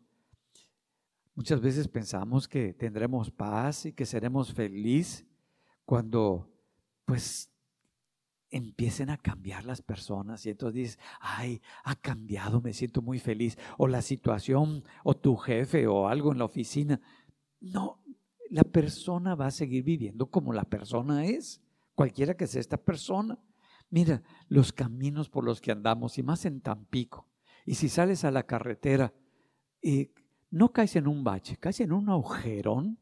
Muchas 1.33 1.61
veces 1.61 1.87
pensamos 1.87 2.47
que 2.47 2.73
tendremos 2.73 3.31
paz 3.31 3.85
y 3.85 3.93
que 3.93 4.05
seremos 4.05 4.53
felices 4.53 5.25
cuando 5.85 6.49
pues 7.05 7.51
empiecen 8.51 9.09
a 9.09 9.17
cambiar 9.17 9.65
las 9.65 9.81
personas 9.81 10.45
y 10.45 10.49
entonces 10.49 10.75
dices, 10.75 10.99
ay, 11.19 11.61
ha 11.83 11.95
cambiado, 11.95 12.61
me 12.61 12.73
siento 12.73 13.01
muy 13.01 13.17
feliz. 13.17 13.57
O 13.77 13.87
la 13.87 14.01
situación, 14.01 14.83
o 15.03 15.15
tu 15.15 15.37
jefe, 15.37 15.87
o 15.87 16.07
algo 16.07 16.31
en 16.31 16.37
la 16.37 16.45
oficina. 16.45 16.99
No, 17.61 18.03
la 18.49 18.63
persona 18.63 19.35
va 19.35 19.47
a 19.47 19.51
seguir 19.51 19.83
viviendo 19.83 20.27
como 20.27 20.51
la 20.51 20.65
persona 20.65 21.25
es, 21.25 21.61
cualquiera 21.95 22.35
que 22.35 22.47
sea 22.47 22.59
esta 22.59 22.77
persona. 22.77 23.39
Mira, 23.91 24.23
los 24.47 24.73
caminos 24.73 25.29
por 25.29 25.43
los 25.43 25.61
que 25.61 25.71
andamos, 25.71 26.17
y 26.17 26.23
más 26.23 26.45
en 26.45 26.61
Tampico, 26.61 27.27
y 27.65 27.75
si 27.75 27.89
sales 27.89 28.23
a 28.23 28.31
la 28.31 28.43
carretera, 28.43 29.13
y 29.81 30.09
no 30.49 30.71
caes 30.71 30.95
en 30.95 31.07
un 31.07 31.23
bache, 31.23 31.57
caes 31.57 31.81
en 31.81 31.91
un 31.91 32.09
agujerón 32.09 32.97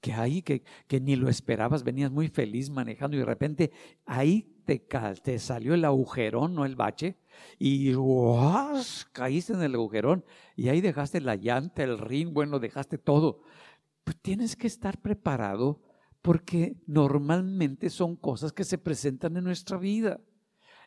que 0.00 0.12
ahí 0.12 0.42
que, 0.42 0.64
que 0.88 1.00
ni 1.00 1.14
lo 1.14 1.28
esperabas, 1.28 1.84
venías 1.84 2.10
muy 2.10 2.26
feliz 2.26 2.70
manejando 2.70 3.16
y 3.16 3.20
de 3.20 3.24
repente 3.24 3.70
ahí 4.04 4.52
te, 4.64 5.38
salió 5.38 5.74
el 5.74 5.84
agujerón, 5.84 6.54
no 6.54 6.64
el 6.64 6.74
bache, 6.74 7.16
y 7.58 7.94
caíste 9.12 9.52
en 9.52 9.62
el 9.62 9.74
agujerón 9.74 10.24
y 10.56 10.68
ahí 10.68 10.80
dejaste 10.80 11.20
la 11.20 11.36
llanta, 11.36 11.84
el 11.84 11.98
ring, 11.98 12.32
bueno, 12.32 12.58
dejaste 12.58 12.98
todo. 12.98 13.42
Pues 14.02 14.16
tienes 14.20 14.56
que 14.56 14.66
estar 14.66 15.00
preparado 15.00 15.80
porque 16.20 16.76
normalmente 16.86 17.88
son 17.88 18.16
cosas 18.16 18.52
que 18.52 18.64
se 18.64 18.78
presentan 18.78 19.36
en 19.36 19.44
nuestra 19.44 19.76
vida 19.76 20.20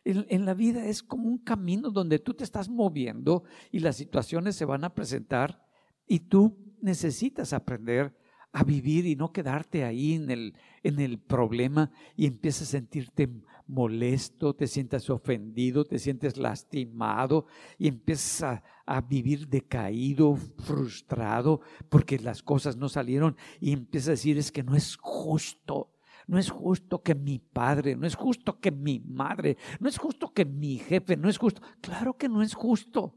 en, 0.06 0.44
la 0.44 0.54
vida 0.54 0.86
es 0.86 1.02
como 1.02 1.28
un 1.28 1.38
camino 1.38 1.90
donde 1.90 2.20
tú 2.20 2.32
te 2.34 2.44
estás 2.44 2.68
moviendo 2.68 3.42
y 3.72 3.80
las 3.80 3.96
situaciones 3.96 4.54
se 4.54 4.64
van 4.64 4.84
a 4.84 4.94
presentar 4.94 5.66
y 6.06 6.20
tú 6.20 6.56
necesitas 6.80 7.52
aprender 7.52 8.16
a 8.52 8.62
vivir 8.62 9.04
y 9.06 9.16
no 9.16 9.32
quedarte 9.32 9.84
ahí 9.84 10.14
en 10.14 10.30
el, 10.30 10.54
en 10.84 11.00
el 11.00 11.18
problema 11.18 11.90
y 12.16 12.26
empiezas 12.26 12.68
a 12.68 12.72
sentirte 12.72 13.28
molesto, 13.66 14.54
te 14.54 14.68
sientes 14.68 15.10
ofendido, 15.10 15.84
te 15.84 15.98
sientes 15.98 16.36
lastimado 16.36 17.46
y 17.76 17.88
empiezas 17.88 18.42
a, 18.44 18.62
a, 18.86 19.00
vivir 19.00 19.48
decaído, 19.48 20.36
frustrado 20.36 21.60
porque 21.88 22.20
las 22.20 22.44
cosas 22.44 22.76
no 22.76 22.88
salieron 22.88 23.36
y 23.60 23.72
empiezas 23.72 24.08
a 24.08 24.10
decir 24.12 24.38
es 24.38 24.52
que 24.52 24.62
no 24.62 24.76
es 24.76 24.96
justo. 25.00 25.95
No 26.26 26.38
es 26.38 26.50
justo 26.50 27.02
que 27.02 27.14
mi 27.14 27.38
padre, 27.38 27.94
no 27.94 28.06
es 28.06 28.16
justo 28.16 28.58
que 28.58 28.72
mi 28.72 28.98
madre, 28.98 29.56
no 29.78 29.88
es 29.88 29.96
justo 29.96 30.32
que 30.32 30.44
mi 30.44 30.78
jefe, 30.78 31.16
no 31.16 31.28
es 31.28 31.38
justo. 31.38 31.62
Claro 31.80 32.16
que 32.16 32.28
no 32.28 32.42
es 32.42 32.54
justo, 32.54 33.14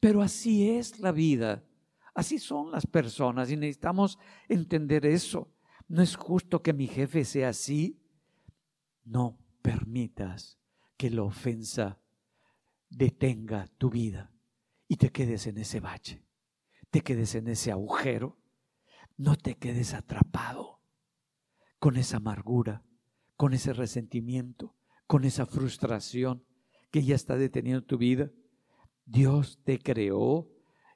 pero 0.00 0.22
así 0.22 0.68
es 0.70 0.98
la 0.98 1.12
vida. 1.12 1.64
Así 2.14 2.38
son 2.38 2.72
las 2.72 2.86
personas 2.86 3.50
y 3.50 3.56
necesitamos 3.56 4.18
entender 4.48 5.06
eso. 5.06 5.54
No 5.88 6.02
es 6.02 6.16
justo 6.16 6.62
que 6.62 6.72
mi 6.72 6.88
jefe 6.88 7.24
sea 7.24 7.50
así. 7.50 8.02
No 9.04 9.38
permitas 9.62 10.58
que 10.96 11.10
la 11.10 11.22
ofensa 11.22 12.00
detenga 12.90 13.66
tu 13.78 13.88
vida 13.88 14.32
y 14.88 14.96
te 14.96 15.10
quedes 15.10 15.46
en 15.46 15.58
ese 15.58 15.80
bache, 15.80 16.26
te 16.90 17.00
quedes 17.00 17.34
en 17.36 17.48
ese 17.48 17.70
agujero. 17.70 18.36
No 19.16 19.36
te 19.36 19.56
quedes 19.56 19.94
atrapado 19.94 20.81
con 21.82 21.96
esa 21.96 22.18
amargura, 22.18 22.84
con 23.34 23.54
ese 23.54 23.72
resentimiento, 23.72 24.76
con 25.08 25.24
esa 25.24 25.46
frustración 25.46 26.44
que 26.92 27.02
ya 27.02 27.16
está 27.16 27.36
deteniendo 27.36 27.82
tu 27.82 27.98
vida. 27.98 28.30
Dios 29.04 29.58
te 29.64 29.80
creó 29.80 30.48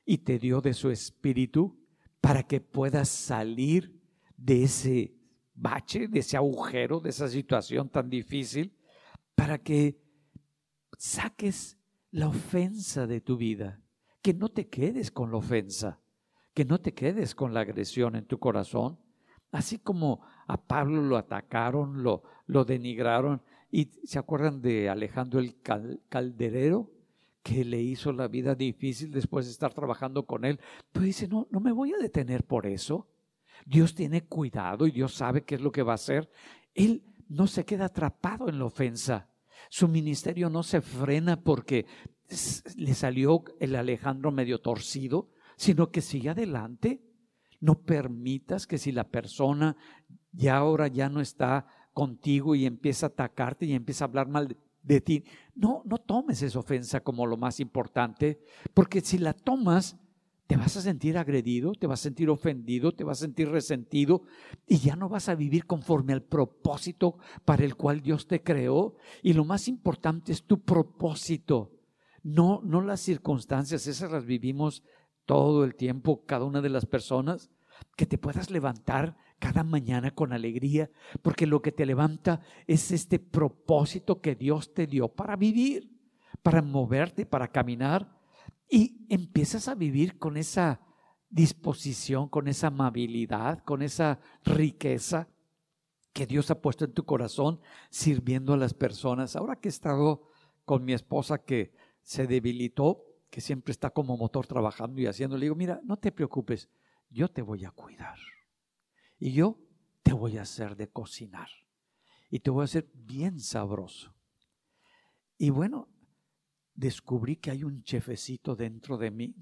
y 0.05 0.19
te 0.19 0.39
dio 0.39 0.61
de 0.61 0.75
su 0.75 0.93
espíritu 0.93 1.77
para 2.21 2.45
que 2.45 2.61
puedas 2.61 3.09
salir 3.09 4.01
de 4.37 4.63
ese 4.63 5.17
bache, 5.57 6.07
de 6.07 6.21
ese 6.21 6.37
agujero, 6.37 7.01
de 7.01 7.11
esa 7.11 7.27
situación 7.27 7.89
tan 7.89 8.09
difícil, 8.09 8.73
para 9.35 9.59
que 9.59 10.01
saques 10.99 11.81
la 12.13 12.29
ofensa 12.29 13.09
de 13.09 13.21
tu 13.21 13.37
vida, 13.37 13.83
que 14.23 14.35
no 14.35 14.51
te 14.51 14.69
quedes 14.69 15.11
con 15.11 15.33
la 15.33 15.39
ofensa, 15.39 16.01
que 16.55 16.65
no 16.65 16.81
te 16.81 16.95
quedes 16.95 17.35
con 17.35 17.55
la 17.55 17.63
agresión 17.63 18.15
en 18.15 18.25
tu 18.25 18.39
corazón, 18.39 19.01
así 19.57 19.79
como 19.79 20.21
a 20.47 20.57
Pablo 20.59 21.03
lo 21.03 21.17
atacaron, 21.17 22.03
lo, 22.03 22.65
denigraron, 22.65 23.41
y 23.71 23.87
se 24.05 24.19
acuerdan 24.19 24.61
de 24.61 24.89
Alejandro 24.89 25.41
el 25.41 25.57
Calderero, 26.09 26.91
que 27.43 27.65
le 27.65 27.81
hizo 27.81 28.13
la 28.13 28.29
vida 28.29 28.55
difícil 28.55 29.11
después 29.13 29.47
de 29.47 29.53
estar 29.53 29.73
trabajando 29.73 30.27
con 30.27 30.45
él. 30.45 30.61
Pero 30.93 31.07
dice, 31.07 31.27
no, 31.29 31.47
no 31.51 31.61
me 31.61 31.73
voy 31.73 31.93
a 31.95 31.99
detener 31.99 32.45
por 32.45 32.67
eso. 32.67 33.09
Dios 33.65 33.95
tiene 33.95 34.25
cuidado 34.25 34.87
y 34.87 34.91
Dios 34.91 35.15
sabe 35.15 35.45
qué 35.45 35.55
es 35.55 35.61
lo 35.61 35.73
que 35.73 35.83
va 35.83 35.93
a 35.93 35.95
hacer. 35.95 36.29
Él 36.75 37.03
no 37.29 37.47
se 37.47 37.65
queda 37.65 37.87
atrapado 37.87 38.49
en 38.49 38.59
la 38.59 38.67
ofensa. 38.67 39.29
Su 39.71 39.89
ministerio 39.89 40.51
no 40.51 40.63
se 40.63 40.81
frena 40.81 41.41
porque 41.41 41.87
le 42.77 42.95
salió 42.95 43.45
el 43.61 43.75
Alejandro 43.75 44.33
medio 44.33 44.61
torcido, 44.61 45.31
sino 45.57 45.91
que 45.91 46.03
sigue 46.03 46.31
adelante. 46.31 47.01
No 47.67 47.81
permitas 47.81 48.69
que 48.69 48.79
si 48.79 48.93
la 48.93 49.09
persona 49.09 49.77
ya 50.31 50.57
ahora 50.57 50.87
ya 50.87 51.09
no 51.09 51.21
está 51.21 51.67
contigo 51.93 52.55
y 52.55 52.65
empieza 52.65 53.07
a 53.07 53.09
atacarte 53.09 53.67
y 53.67 53.73
empieza 53.73 54.05
a 54.05 54.07
hablar 54.07 54.29
mal 54.29 54.57
de 54.85 55.01
ti. 55.01 55.25
No, 55.57 55.83
no 55.85 55.99
tomes 55.99 56.43
esa 56.43 56.61
ofensa 56.61 57.01
como 57.01 57.27
lo 57.27 57.37
más 57.37 57.59
importante, 57.59 58.39
porque 58.73 59.01
si 59.01 59.19
la 59.19 59.33
tomas, 59.33 59.97
te 60.47 60.57
vas 60.57 60.77
a 60.77 60.81
sentir 60.81 61.19
agredido, 61.19 61.73
te 61.73 61.89
vas 61.89 61.99
a 61.99 62.03
sentir 62.05 62.31
ofendido, 62.31 62.93
te 62.93 63.03
vas 63.03 63.19
a 63.19 63.25
sentir 63.25 63.49
resentido 63.49 64.23
y 64.65 64.79
ya 64.79 64.95
no 64.95 65.09
vas 65.09 65.29
a 65.29 65.35
vivir 65.35 65.67
conforme 65.67 66.13
al 66.13 66.23
propósito 66.23 67.19
para 67.45 67.65
el 67.65 67.75
cual 67.75 68.01
Dios 68.01 68.29
te 68.29 68.45
creó. 68.45 68.95
Y 69.25 69.33
lo 69.33 69.45
más 69.45 69.67
importante 69.67 70.31
es 70.31 70.45
tu 70.45 70.61
propósito, 70.61 71.73
no, 72.23 72.61
no 72.63 72.81
las 72.81 73.01
circunstancias, 73.01 73.89
esas 73.89 74.13
las 74.13 74.25
vivimos 74.25 74.85
todo 75.25 75.65
el 75.65 75.75
tiempo, 75.75 76.25
cada 76.27 76.45
una 76.45 76.63
de 76.63 76.71
las 76.71 76.87
personas, 76.87 77.51
que 77.97 78.07
te 78.07 78.19
puedas 78.19 78.51
levantar 78.51 79.17
cada 79.39 79.65
mañana 79.65 80.11
con 80.11 80.33
alegría, 80.33 80.91
porque 81.23 81.47
lo 81.47 81.61
que 81.61 81.73
te 81.73 81.87
levanta 81.87 82.41
es 82.67 82.91
este 82.91 83.19
propósito 83.19 84.21
que 84.21 84.35
Dios 84.35 84.73
te 84.73 84.87
dio 84.87 85.09
para 85.09 85.37
vivir, 85.37 85.91
para 86.43 86.63
moverte, 86.63 87.27
para 87.27 87.49
caminar, 87.49 88.17
y 88.69 89.07
empiezas 89.09 89.69
a 89.69 89.75
vivir 89.75 90.19
con 90.19 90.37
esa 90.37 90.81
disposición, 91.29 92.29
con 92.29 92.49
esa 92.49 92.69
amabilidad, 92.69 93.63
con 93.65 93.83
esa 93.83 94.19
riqueza 94.45 95.29
que 96.13 96.27
Dios 96.27 96.51
ha 96.51 96.61
puesto 96.61 96.85
en 96.85 96.93
tu 96.93 97.05
corazón 97.05 97.61
sirviendo 97.91 98.55
a 98.55 98.57
las 98.57 98.75
personas. 98.75 99.37
Ahora 99.37 99.57
que 99.57 99.69
he 99.69 99.71
estado 99.71 100.23
con 100.65 100.85
mi 100.85 100.95
esposa 100.95 101.39
que 101.39 101.75
se 102.03 102.27
debilitó, 102.27 103.05
que 103.31 103.41
siempre 103.41 103.73
está 103.73 103.91
como 103.91 104.17
motor 104.17 104.47
trabajando 104.47 105.01
y 105.01 105.07
haciendo, 105.07 105.37
le 105.37 105.45
digo, 105.45 105.55
mira, 105.55 105.81
no 105.85 105.99
te 105.99 106.13
preocupes, 106.13 106.71
yo 107.11 107.29
te 107.29 107.43
voy 107.43 107.65
a 107.65 107.71
cuidar. 107.71 108.19
Y 109.19 109.33
yo 109.33 109.59
te 110.03 110.13
voy 110.13 110.39
a 110.39 110.43
hacer 110.43 110.77
de 110.77 110.89
cocinar. 110.89 111.49
Y 112.31 112.41
te 112.41 112.51
voy 112.51 112.63
a 112.63 112.65
hacer 112.65 112.91
bien 112.95 113.41
sabroso. 113.41 114.15
Y 115.39 115.51
bueno, 115.51 115.89
descubrí 116.75 117.37
que 117.37 117.51
hay 117.51 117.65
un 117.65 117.83
chefecito 117.83 118.55
dentro 118.57 118.97
de 118.99 119.11
mí. 119.11 119.35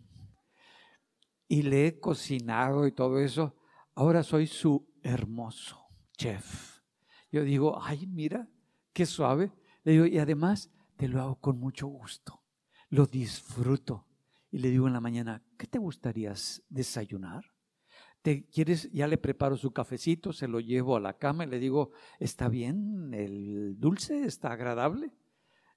Y 1.49 1.63
le 1.63 1.87
he 1.87 2.01
cocinado 2.01 2.87
y 2.87 2.93
todo 2.93 3.19
eso. 3.19 3.57
Ahora 3.95 4.23
soy 4.23 4.47
su 4.47 4.89
hermoso 5.03 5.87
chef. 6.17 6.81
Yo 7.31 7.43
digo, 7.43 7.81
ay, 7.83 8.07
mira, 8.07 8.49
qué 8.93 9.07
suave. 9.07 9.53
Le 9.83 9.93
digo, 9.93 10.07
y 10.07 10.19
además 10.19 10.71
te 10.97 11.09
lo 11.09 11.21
hago 11.21 11.41
con 11.41 11.59
mucho 11.59 11.87
gusto. 11.87 12.43
Lo 12.89 13.07
disfruto. 13.07 14.07
Y 14.51 14.59
le 14.59 14.71
digo 14.71 14.87
en 14.87 14.93
la 14.93 15.01
mañana, 15.01 15.43
¿qué 15.59 15.67
te 15.67 15.79
gustaría 15.79 16.33
desayunar? 16.69 17.54
¿Te 18.25 18.47
quieres? 18.47 18.91
Ya 18.91 19.07
le 19.07 19.19
preparo 19.19 19.55
su 19.55 19.73
cafecito, 19.73 20.33
se 20.33 20.49
lo 20.49 20.59
llevo 20.59 20.97
a 20.97 21.01
la 21.01 21.19
cama 21.19 21.45
y 21.45 21.47
le 21.47 21.59
digo, 21.59 21.91
¿está 22.19 22.49
bien 22.49 23.13
el 23.13 23.79
dulce? 23.79 24.25
¿Está 24.25 24.53
agradable? 24.53 25.13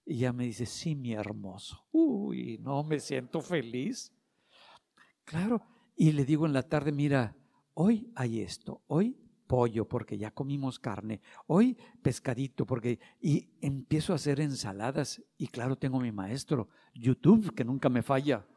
Y 0.05 0.19
ya 0.19 0.31
me 0.31 0.45
dice, 0.45 0.65
sí, 0.65 0.95
mi 0.95 1.11
hermoso. 1.11 1.85
Uy, 1.91 2.57
no, 2.59 2.85
me 2.85 3.01
siento 3.01 3.41
feliz. 3.41 4.13
Claro. 5.25 5.61
Y 5.97 6.13
le 6.13 6.23
digo 6.23 6.45
en 6.45 6.53
la 6.53 6.63
tarde, 6.63 6.93
mira, 6.93 7.35
hoy 7.73 8.09
hay 8.15 8.39
esto, 8.39 8.81
hoy 8.87 9.17
pollo 9.45 9.85
porque 9.85 10.17
ya 10.17 10.31
comimos 10.31 10.79
carne, 10.79 11.19
hoy 11.47 11.77
pescadito 12.01 12.65
porque... 12.65 12.97
Y 13.19 13.49
empiezo 13.59 14.13
a 14.13 14.15
hacer 14.15 14.39
ensaladas 14.39 15.21
y 15.37 15.47
claro, 15.47 15.75
tengo 15.75 15.99
mi 15.99 16.13
maestro, 16.13 16.69
YouTube, 16.93 17.53
que 17.53 17.65
nunca 17.65 17.89
me 17.89 18.03
falla. 18.03 18.47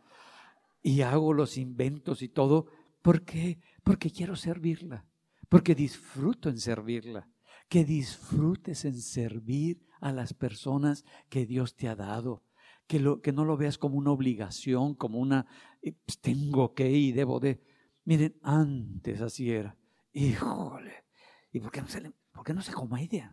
Y 0.81 1.01
hago 1.01 1.35
los 1.35 1.59
inventos 1.59 2.23
y 2.23 2.29
todo 2.29 2.69
porque 3.03 3.61
porque 3.83 4.11
quiero 4.11 4.37
servirla, 4.37 5.05
porque 5.49 5.75
disfruto 5.75 6.49
en 6.49 6.59
servirla. 6.59 7.29
Que 7.69 7.85
disfrutes 7.85 8.85
en 8.85 9.01
servir 9.01 9.87
a 10.01 10.13
las 10.13 10.35
personas 10.35 11.05
que 11.29 11.47
Dios 11.47 11.77
te 11.77 11.89
ha 11.89 11.95
dado. 11.95 12.43
Que, 12.89 12.99
lo, 12.99 13.21
que 13.21 13.33
no 13.33 13.45
lo 13.45 13.57
veas 13.57 13.79
como 13.79 13.97
una 13.97 14.11
obligación, 14.11 14.95
como 14.95 15.21
una, 15.21 15.47
eh, 15.81 15.93
pues, 16.05 16.21
tengo 16.21 16.75
que 16.75 16.91
y 16.91 17.13
debo 17.13 17.39
de. 17.39 17.63
Miren, 18.05 18.37
antes 18.43 19.21
así 19.21 19.51
era. 19.51 19.77
Híjole. 20.13 21.05
¿Y 21.53 21.61
por 21.61 21.71
qué 21.71 21.81
no 21.81 21.89
se, 21.89 22.01
le, 22.01 22.13
por 22.33 22.45
qué 22.45 22.55
no 22.55 22.63
se 22.63 22.73
idea? 23.03 23.33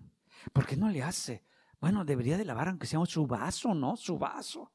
¿Por 0.53 0.67
qué 0.67 0.77
no 0.77 0.89
le 0.89 1.01
hace? 1.01 1.43
Bueno, 1.81 2.05
debería 2.05 2.37
de 2.37 2.45
lavar 2.45 2.67
aunque 2.67 2.85
sea 2.85 3.03
su 3.05 3.25
vaso, 3.25 3.73
¿no? 3.73 3.95
Su 3.97 4.19
vaso. 4.19 4.71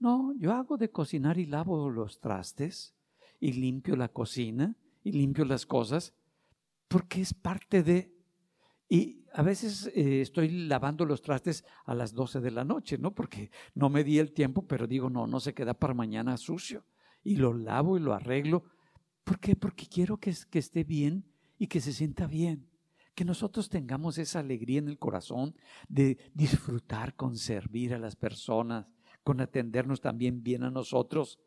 No, 0.00 0.32
yo 0.36 0.52
hago 0.52 0.76
de 0.76 0.90
cocinar 0.90 1.38
y 1.38 1.46
lavo 1.46 1.88
los 1.88 2.18
trastes 2.18 2.97
y 3.40 3.52
limpio 3.52 3.96
la 3.96 4.08
cocina 4.08 4.76
y 5.04 5.12
limpio 5.12 5.44
las 5.44 5.66
cosas 5.66 6.14
porque 6.88 7.20
es 7.20 7.34
parte 7.34 7.82
de... 7.82 8.14
Y 8.88 9.26
a 9.34 9.42
veces 9.42 9.90
eh, 9.94 10.22
estoy 10.22 10.48
lavando 10.66 11.04
los 11.04 11.20
trastes 11.20 11.64
a 11.84 11.94
las 11.94 12.14
12 12.14 12.40
de 12.40 12.50
la 12.50 12.64
noche, 12.64 12.96
¿no? 12.96 13.14
Porque 13.14 13.50
no 13.74 13.90
me 13.90 14.02
di 14.02 14.18
el 14.18 14.32
tiempo, 14.32 14.66
pero 14.66 14.86
digo, 14.86 15.10
no, 15.10 15.26
no 15.26 15.40
se 15.40 15.52
queda 15.52 15.74
para 15.74 15.92
mañana 15.92 16.38
sucio. 16.38 16.84
Y 17.22 17.36
lo 17.36 17.52
lavo 17.52 17.98
y 17.98 18.00
lo 18.00 18.14
arreglo. 18.14 18.64
¿Por 19.24 19.38
qué? 19.38 19.54
Porque 19.54 19.86
quiero 19.86 20.16
que, 20.16 20.34
que 20.50 20.58
esté 20.58 20.84
bien 20.84 21.26
y 21.58 21.66
que 21.66 21.82
se 21.82 21.92
sienta 21.92 22.26
bien. 22.26 22.66
Que 23.14 23.26
nosotros 23.26 23.68
tengamos 23.68 24.16
esa 24.16 24.38
alegría 24.38 24.78
en 24.78 24.88
el 24.88 24.98
corazón 24.98 25.54
de 25.88 26.16
disfrutar 26.32 27.14
con 27.14 27.36
servir 27.36 27.92
a 27.92 27.98
las 27.98 28.16
personas, 28.16 28.86
con 29.22 29.42
atendernos 29.42 30.00
también 30.00 30.42
bien 30.42 30.62
a 30.62 30.70
nosotros, 30.70 31.38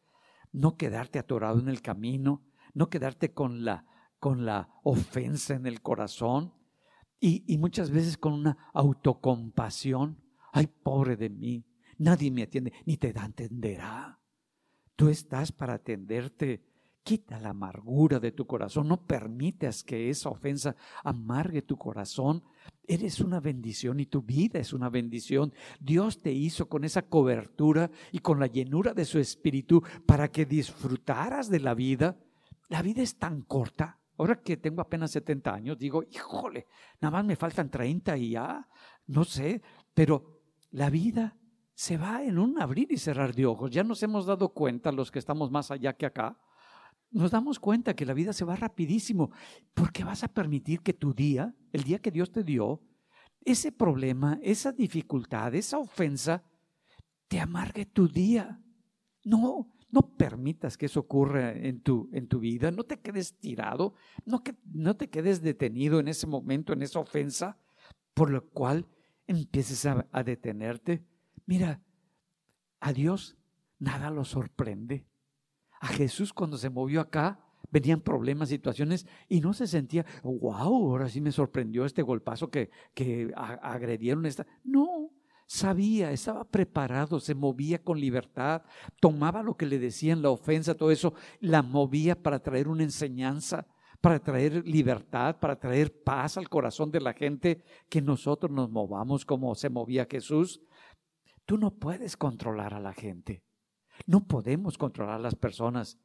no 0.51 0.77
quedarte 0.77 1.19
atorado 1.19 1.59
en 1.59 1.69
el 1.69 1.81
camino, 1.81 2.43
no 2.73 2.89
quedarte 2.89 3.33
con 3.33 3.63
la, 3.65 3.85
con 4.19 4.45
la 4.45 4.69
ofensa 4.83 5.55
en 5.55 5.65
el 5.65 5.81
corazón 5.81 6.53
y, 7.19 7.43
y 7.51 7.57
muchas 7.57 7.91
veces 7.91 8.17
con 8.17 8.33
una 8.33 8.57
autocompasión. 8.73 10.21
Ay, 10.53 10.67
pobre 10.67 11.15
de 11.15 11.29
mí, 11.29 11.65
nadie 11.97 12.31
me 12.31 12.43
atiende, 12.43 12.73
ni 12.85 12.97
te 12.97 13.13
da 13.13 13.25
entenderá. 13.25 14.19
Tú 14.95 15.09
estás 15.09 15.51
para 15.51 15.75
atenderte. 15.75 16.63
Quita 17.03 17.39
la 17.39 17.49
amargura 17.49 18.19
de 18.19 18.31
tu 18.31 18.45
corazón. 18.45 18.87
No 18.87 19.07
permitas 19.07 19.83
que 19.83 20.11
esa 20.11 20.29
ofensa 20.29 20.75
amargue 21.03 21.63
tu 21.63 21.77
corazón. 21.77 22.43
Eres 22.91 23.21
una 23.21 23.39
bendición 23.39 24.01
y 24.01 24.05
tu 24.05 24.21
vida 24.21 24.59
es 24.59 24.73
una 24.73 24.89
bendición. 24.89 25.53
Dios 25.79 26.21
te 26.21 26.33
hizo 26.33 26.67
con 26.67 26.83
esa 26.83 27.03
cobertura 27.03 27.89
y 28.11 28.19
con 28.19 28.37
la 28.37 28.47
llenura 28.47 28.93
de 28.93 29.05
su 29.05 29.17
espíritu 29.17 29.81
para 30.05 30.29
que 30.29 30.45
disfrutaras 30.45 31.49
de 31.49 31.61
la 31.61 31.73
vida. 31.73 32.17
La 32.67 32.81
vida 32.81 33.01
es 33.01 33.17
tan 33.17 33.43
corta. 33.43 33.97
Ahora 34.17 34.41
que 34.41 34.57
tengo 34.57 34.81
apenas 34.81 35.11
70 35.11 35.53
años, 35.53 35.77
digo, 35.77 36.03
híjole, 36.03 36.67
nada 36.99 37.13
más 37.13 37.23
me 37.23 37.37
faltan 37.37 37.71
30 37.71 38.17
y 38.17 38.31
ya, 38.31 38.67
no 39.07 39.23
sé, 39.23 39.61
pero 39.93 40.41
la 40.71 40.89
vida 40.89 41.37
se 41.73 41.95
va 41.95 42.21
en 42.21 42.37
un 42.37 42.61
abrir 42.61 42.91
y 42.91 42.97
cerrar 42.97 43.33
de 43.33 43.45
ojos. 43.45 43.71
Ya 43.71 43.85
nos 43.85 44.03
hemos 44.03 44.25
dado 44.25 44.49
cuenta, 44.49 44.91
los 44.91 45.11
que 45.11 45.19
estamos 45.19 45.49
más 45.49 45.71
allá 45.71 45.93
que 45.93 46.07
acá, 46.07 46.37
nos 47.11 47.31
damos 47.31 47.59
cuenta 47.59 47.95
que 47.95 48.05
la 48.05 48.13
vida 48.13 48.33
se 48.33 48.45
va 48.45 48.55
rapidísimo, 48.55 49.31
porque 49.73 50.03
vas 50.03 50.23
a 50.23 50.29
permitir 50.29 50.81
que 50.81 50.93
tu 50.93 51.13
día, 51.13 51.53
el 51.71 51.83
día 51.83 51.99
que 51.99 52.11
Dios 52.11 52.31
te 52.31 52.43
dio, 52.43 52.81
ese 53.43 53.71
problema, 53.71 54.39
esa 54.41 54.71
dificultad, 54.71 55.53
esa 55.55 55.77
ofensa, 55.77 56.43
te 57.27 57.39
amargue 57.39 57.85
tu 57.85 58.07
día. 58.07 58.61
No, 59.23 59.73
no 59.89 60.15
permitas 60.15 60.77
que 60.77 60.85
eso 60.85 61.01
ocurra 61.01 61.51
en 61.51 61.81
tu, 61.81 62.09
en 62.13 62.27
tu 62.27 62.39
vida, 62.39 62.71
no 62.71 62.83
te 62.83 62.99
quedes 62.99 63.37
tirado, 63.37 63.93
no, 64.25 64.43
que, 64.43 64.55
no 64.65 64.95
te 64.95 65.09
quedes 65.09 65.41
detenido 65.41 65.99
en 65.99 66.07
ese 66.07 66.27
momento, 66.27 66.73
en 66.73 66.81
esa 66.81 66.99
ofensa, 66.99 67.57
por 68.13 68.29
lo 68.29 68.49
cual 68.49 68.87
empieces 69.27 69.85
a, 69.85 70.07
a 70.11 70.23
detenerte. 70.23 71.03
Mira, 71.45 71.81
a 72.79 72.93
Dios 72.93 73.37
nada 73.79 74.09
lo 74.09 74.23
sorprende. 74.23 75.05
A 75.81 75.87
Jesús 75.87 76.31
cuando 76.31 76.57
se 76.57 76.69
movió 76.69 77.01
acá, 77.01 77.39
venían 77.71 78.01
problemas, 78.01 78.49
situaciones, 78.49 79.07
y 79.27 79.41
no 79.41 79.51
se 79.51 79.65
sentía, 79.65 80.05
wow, 80.23 80.91
ahora 80.91 81.09
sí 81.09 81.21
me 81.21 81.31
sorprendió 81.31 81.85
este 81.85 82.03
golpazo 82.03 82.51
que, 82.51 82.69
que 82.93 83.33
agredieron. 83.35 84.27
No, 84.63 85.09
sabía, 85.47 86.11
estaba 86.11 86.43
preparado, 86.43 87.19
se 87.19 87.33
movía 87.33 87.81
con 87.81 87.99
libertad, 87.99 88.61
tomaba 88.99 89.41
lo 89.41 89.57
que 89.57 89.65
le 89.65 89.79
decían, 89.79 90.21
la 90.21 90.29
ofensa, 90.29 90.75
todo 90.75 90.91
eso, 90.91 91.15
la 91.39 91.63
movía 91.63 92.21
para 92.21 92.37
traer 92.37 92.67
una 92.67 92.83
enseñanza, 92.83 93.65
para 94.01 94.19
traer 94.19 94.63
libertad, 94.67 95.39
para 95.39 95.59
traer 95.59 96.03
paz 96.03 96.37
al 96.37 96.47
corazón 96.47 96.91
de 96.91 97.01
la 97.01 97.13
gente, 97.13 97.63
que 97.89 98.03
nosotros 98.03 98.51
nos 98.51 98.69
movamos 98.69 99.25
como 99.25 99.55
se 99.55 99.69
movía 99.69 100.07
Jesús. 100.07 100.61
Tú 101.47 101.57
no 101.57 101.71
puedes 101.71 102.17
controlar 102.17 102.75
a 102.75 102.79
la 102.79 102.93
gente. 102.93 103.43
No 104.05 104.27
podemos 104.27 104.77
controlar 104.77 105.15
a 105.15 105.19
las 105.19 105.35
personas, 105.35 105.97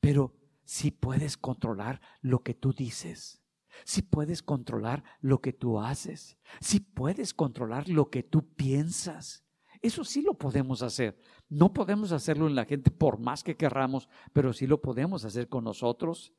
pero 0.00 0.34
sí 0.64 0.90
puedes 0.90 1.36
controlar 1.36 2.00
lo 2.20 2.42
que 2.42 2.54
tú 2.54 2.72
dices. 2.72 3.42
Sí 3.84 4.02
puedes 4.02 4.42
controlar 4.42 5.04
lo 5.20 5.40
que 5.40 5.52
tú 5.52 5.80
haces. 5.80 6.38
Sí 6.60 6.80
puedes 6.80 7.34
controlar 7.34 7.88
lo 7.88 8.10
que 8.10 8.22
tú 8.22 8.54
piensas. 8.54 9.44
Eso 9.80 10.04
sí 10.04 10.22
lo 10.22 10.34
podemos 10.34 10.82
hacer. 10.82 11.18
No 11.48 11.72
podemos 11.72 12.12
hacerlo 12.12 12.48
en 12.48 12.54
la 12.54 12.64
gente 12.64 12.90
por 12.90 13.18
más 13.18 13.44
que 13.44 13.56
querramos, 13.56 14.08
pero 14.32 14.52
sí 14.52 14.66
lo 14.66 14.80
podemos 14.80 15.24
hacer 15.24 15.48
con 15.48 15.64
nosotros. 15.64 16.32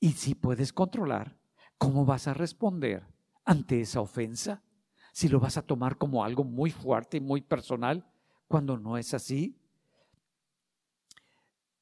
Y 0.00 0.12
sí 0.12 0.34
puedes 0.34 0.72
controlar 0.72 1.38
cómo 1.78 2.04
vas 2.04 2.26
a 2.26 2.34
responder 2.34 3.06
ante 3.44 3.80
esa 3.80 4.00
ofensa. 4.00 4.62
Si 5.12 5.28
lo 5.28 5.38
vas 5.38 5.56
a 5.56 5.62
tomar 5.62 5.98
como 5.98 6.24
algo 6.24 6.42
muy 6.42 6.70
fuerte 6.70 7.18
y 7.18 7.20
muy 7.20 7.42
personal, 7.42 8.10
cuando 8.48 8.78
no 8.78 8.98
es 8.98 9.14
así, 9.14 9.61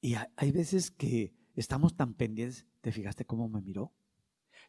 y 0.00 0.14
hay 0.36 0.52
veces 0.52 0.90
que 0.90 1.34
estamos 1.54 1.96
tan 1.96 2.14
pendientes, 2.14 2.66
¿te 2.80 2.92
fijaste 2.92 3.24
cómo 3.24 3.48
me 3.48 3.60
miró? 3.60 3.92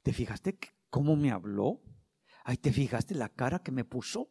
¿Te 0.03 0.13
fijaste 0.13 0.57
cómo 0.89 1.15
me 1.15 1.31
habló? 1.31 1.81
Ay, 2.43 2.57
¿te 2.57 2.71
fijaste 2.71 3.15
la 3.15 3.29
cara 3.29 3.59
que 3.59 3.71
me 3.71 3.85
puso? 3.85 4.29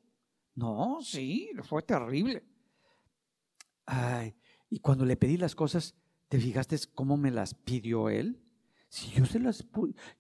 No, 0.55 0.99
sí, 1.01 1.51
fue 1.63 1.83
terrible. 1.83 2.45
Ay, 3.87 4.37
y 4.69 4.81
cuando 4.81 5.05
le 5.05 5.17
pedí 5.17 5.37
las 5.37 5.55
cosas, 5.55 5.95
¿te 6.29 6.39
fijaste 6.39 6.77
cómo 6.95 7.17
me 7.17 7.31
las 7.31 7.55
pidió 7.55 8.09
él? 8.11 8.43
Si 8.91 9.13
yo 9.13 9.25
se 9.25 9.39
las 9.39 9.65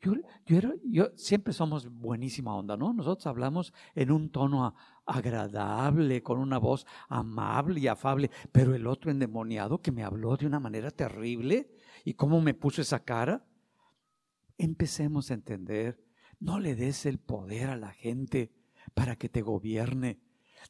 yo, 0.00 0.14
yo, 0.46 0.60
yo 0.84 1.10
siempre 1.16 1.52
somos 1.52 1.88
buenísima 1.90 2.54
onda, 2.54 2.76
¿no? 2.76 2.92
Nosotros 2.92 3.26
hablamos 3.26 3.74
en 3.96 4.12
un 4.12 4.30
tono 4.30 4.76
agradable, 5.04 6.22
con 6.22 6.38
una 6.38 6.56
voz 6.58 6.86
amable 7.08 7.80
y 7.80 7.88
afable, 7.88 8.30
pero 8.52 8.72
el 8.76 8.86
otro 8.86 9.10
endemoniado 9.10 9.82
que 9.82 9.90
me 9.90 10.04
habló 10.04 10.36
de 10.36 10.46
una 10.46 10.60
manera 10.60 10.92
terrible 10.92 11.68
y 12.04 12.14
cómo 12.14 12.40
me 12.40 12.54
puso 12.54 12.80
esa 12.80 13.02
cara, 13.02 13.44
empecemos 14.56 15.32
a 15.32 15.34
entender, 15.34 16.00
no 16.38 16.60
le 16.60 16.76
des 16.76 17.06
el 17.06 17.18
poder 17.18 17.70
a 17.70 17.76
la 17.76 17.90
gente 17.90 18.52
para 18.94 19.16
que 19.16 19.28
te 19.28 19.42
gobierne. 19.42 20.20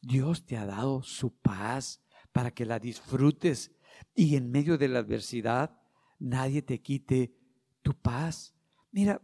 Dios 0.01 0.43
te 0.47 0.57
ha 0.57 0.65
dado 0.65 1.03
su 1.03 1.35
paz 1.35 2.01
para 2.31 2.49
que 2.49 2.65
la 2.65 2.79
disfrutes 2.79 3.71
y 4.15 4.37
en 4.37 4.49
medio 4.49 4.79
de 4.79 4.87
la 4.87 4.99
adversidad 4.99 5.77
nadie 6.17 6.63
te 6.63 6.81
quite 6.81 7.40
tu 7.81 7.93
paz. 7.93 8.53
Mira, 8.91 9.21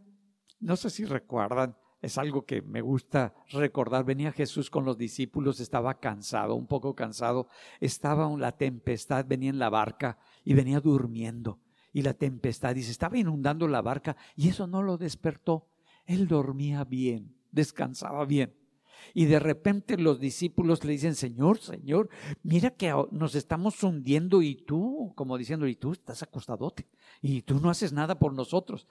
no 0.60 0.76
sé 0.76 0.90
si 0.90 1.04
recuerdan, 1.04 1.76
es 2.00 2.16
algo 2.16 2.44
que 2.44 2.62
me 2.62 2.80
gusta 2.80 3.34
recordar. 3.50 4.04
Venía 4.04 4.32
Jesús 4.32 4.70
con 4.70 4.84
los 4.84 4.96
discípulos, 4.96 5.60
estaba 5.60 5.98
cansado, 5.98 6.54
un 6.54 6.66
poco 6.66 6.94
cansado. 6.94 7.48
Estaba 7.80 8.28
la 8.36 8.52
tempestad, 8.52 9.26
venía 9.26 9.50
en 9.50 9.58
la 9.58 9.70
barca 9.70 10.18
y 10.44 10.54
venía 10.54 10.80
durmiendo. 10.80 11.60
Y 11.92 12.02
la 12.02 12.14
tempestad, 12.14 12.74
dice, 12.74 12.90
estaba 12.90 13.18
inundando 13.18 13.66
la 13.66 13.82
barca 13.82 14.16
y 14.36 14.48
eso 14.48 14.66
no 14.66 14.82
lo 14.82 14.96
despertó. 14.96 15.68
Él 16.06 16.28
dormía 16.28 16.84
bien, 16.84 17.34
descansaba 17.50 18.24
bien. 18.24 18.54
Y 19.14 19.26
de 19.26 19.38
repente 19.38 19.96
los 19.96 20.20
discípulos 20.20 20.84
le 20.84 20.92
dicen, 20.92 21.14
Señor, 21.14 21.58
Señor, 21.58 22.08
mira 22.42 22.70
que 22.70 22.94
nos 23.10 23.34
estamos 23.34 23.82
hundiendo 23.82 24.42
y 24.42 24.54
tú, 24.54 25.12
como 25.16 25.38
diciendo, 25.38 25.66
y 25.66 25.76
tú 25.76 25.92
estás 25.92 26.22
acostadote 26.22 26.88
y 27.20 27.42
tú 27.42 27.60
no 27.60 27.70
haces 27.70 27.92
nada 27.92 28.18
por 28.18 28.34
nosotros. 28.34 28.88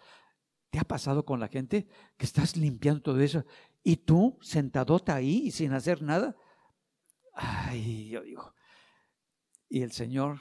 ¿Te 0.69 0.79
ha 0.79 0.83
pasado 0.83 1.25
con 1.25 1.39
la 1.39 1.47
gente 1.47 1.87
que 2.17 2.25
estás 2.25 2.57
limpiando 2.57 3.01
todo 3.01 3.19
eso 3.19 3.45
y 3.83 3.97
tú 3.97 4.37
sentadote 4.41 5.11
ahí 5.11 5.51
sin 5.51 5.73
hacer 5.73 6.01
nada? 6.01 6.35
Ay, 7.33 8.09
yo 8.09 8.21
digo. 8.21 8.53
Y 9.69 9.81
el 9.81 9.91
Señor 9.91 10.39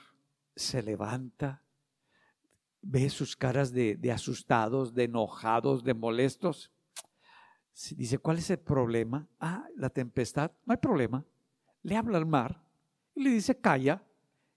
se 0.55 0.83
levanta, 0.83 1.63
ve 2.81 3.11
sus 3.11 3.37
caras 3.37 3.73
de, 3.73 3.97
de 3.97 4.13
asustados, 4.13 4.95
de 4.95 5.05
enojados, 5.05 5.85
de 5.85 5.95
molestos 5.95 6.73
Dice, 7.95 8.19
¿cuál 8.19 8.39
es 8.39 8.49
el 8.51 8.59
problema? 8.59 9.29
Ah, 9.39 9.69
la 9.77 9.91
tempestad. 9.91 10.51
No 10.65 10.73
hay 10.73 10.79
problema. 10.79 11.25
Le 11.83 11.97
habla 11.97 12.17
al 12.17 12.27
mar 12.27 12.65
y 13.15 13.23
le 13.23 13.31
dice, 13.31 13.59
calla. 13.61 14.03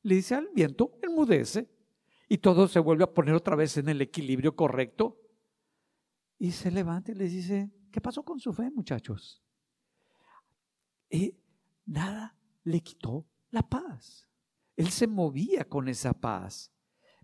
Le 0.03 0.15
dice 0.15 0.35
al 0.35 0.49
viento, 0.53 0.97
enmudece. 1.01 1.69
Y 2.29 2.37
todo 2.37 2.67
se 2.67 2.79
vuelve 2.79 3.03
a 3.03 3.13
poner 3.13 3.35
otra 3.35 3.57
vez 3.57 3.75
en 3.77 3.89
el 3.89 4.01
equilibrio 4.01 4.55
correcto. 4.55 5.19
Y 6.37 6.51
se 6.51 6.71
levanta 6.71 7.11
y 7.11 7.15
les 7.15 7.31
dice, 7.33 7.69
¿qué 7.91 7.99
pasó 7.99 8.23
con 8.23 8.39
su 8.39 8.53
fe, 8.53 8.71
muchachos? 8.71 9.43
Y 11.09 11.35
nada 11.85 12.37
le 12.63 12.79
quitó 12.79 13.25
la 13.49 13.67
paz. 13.67 14.29
Él 14.77 14.91
se 14.91 15.07
movía 15.07 15.65
con 15.65 15.89
esa 15.89 16.13
paz. 16.13 16.71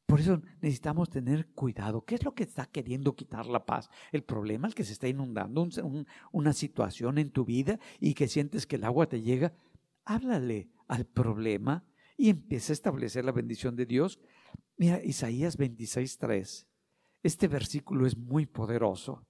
Por 0.06 0.20
eso 0.20 0.42
necesitamos 0.62 1.10
tener 1.10 1.48
cuidado. 1.54 2.06
¿Qué 2.06 2.16
es 2.16 2.24
lo 2.24 2.36
que 2.36 2.44
está 2.44 2.68
queriendo 2.68 3.16
quitar 3.16 3.48
la 3.48 3.66
paz? 3.66 3.90
El 4.12 4.24
problema 4.24 4.68
es 4.68 4.76
que 4.76 4.84
se 4.84 4.94
está 4.94 5.08
inundando 5.08 5.68
una 6.32 6.54
situación 6.54 7.18
en 7.18 7.32
tu 7.32 7.44
vida 7.44 7.80
y 8.00 8.14
que 8.14 8.28
sientes 8.28 8.68
que 8.68 8.76
el 8.76 8.84
agua 8.84 9.08
te 9.08 9.22
llega. 9.22 9.54
Háblale 10.04 10.70
al 10.88 11.06
problema 11.06 11.84
y 12.18 12.30
empieza 12.30 12.72
a 12.72 12.76
establecer 12.76 13.26
la 13.26 13.32
bendición 13.32 13.76
de 13.76 13.88
Dios. 13.88 14.20
Mira, 14.78 15.04
Isaías 15.04 15.58
26.3. 15.58 16.68
Este 17.24 17.48
versículo 17.48 18.06
es 18.06 18.16
muy 18.16 18.46
poderoso. 18.46 19.26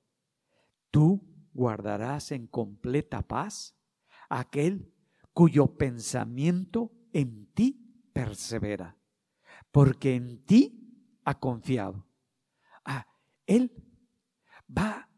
Tú 0.92 1.26
guardarás 1.54 2.34
en 2.34 2.48
completa 2.48 3.22
paz 3.22 3.78
aquel 4.30 4.92
cuyo 5.32 5.78
pensamiento 5.78 6.92
en 7.14 7.46
ti 7.54 8.10
persevera 8.12 8.98
porque 9.76 10.16
en 10.16 10.38
ti 10.46 11.20
ha 11.26 11.38
confiado. 11.38 12.08
Ah, 12.86 13.06
Él 13.46 13.74
va 14.66 15.10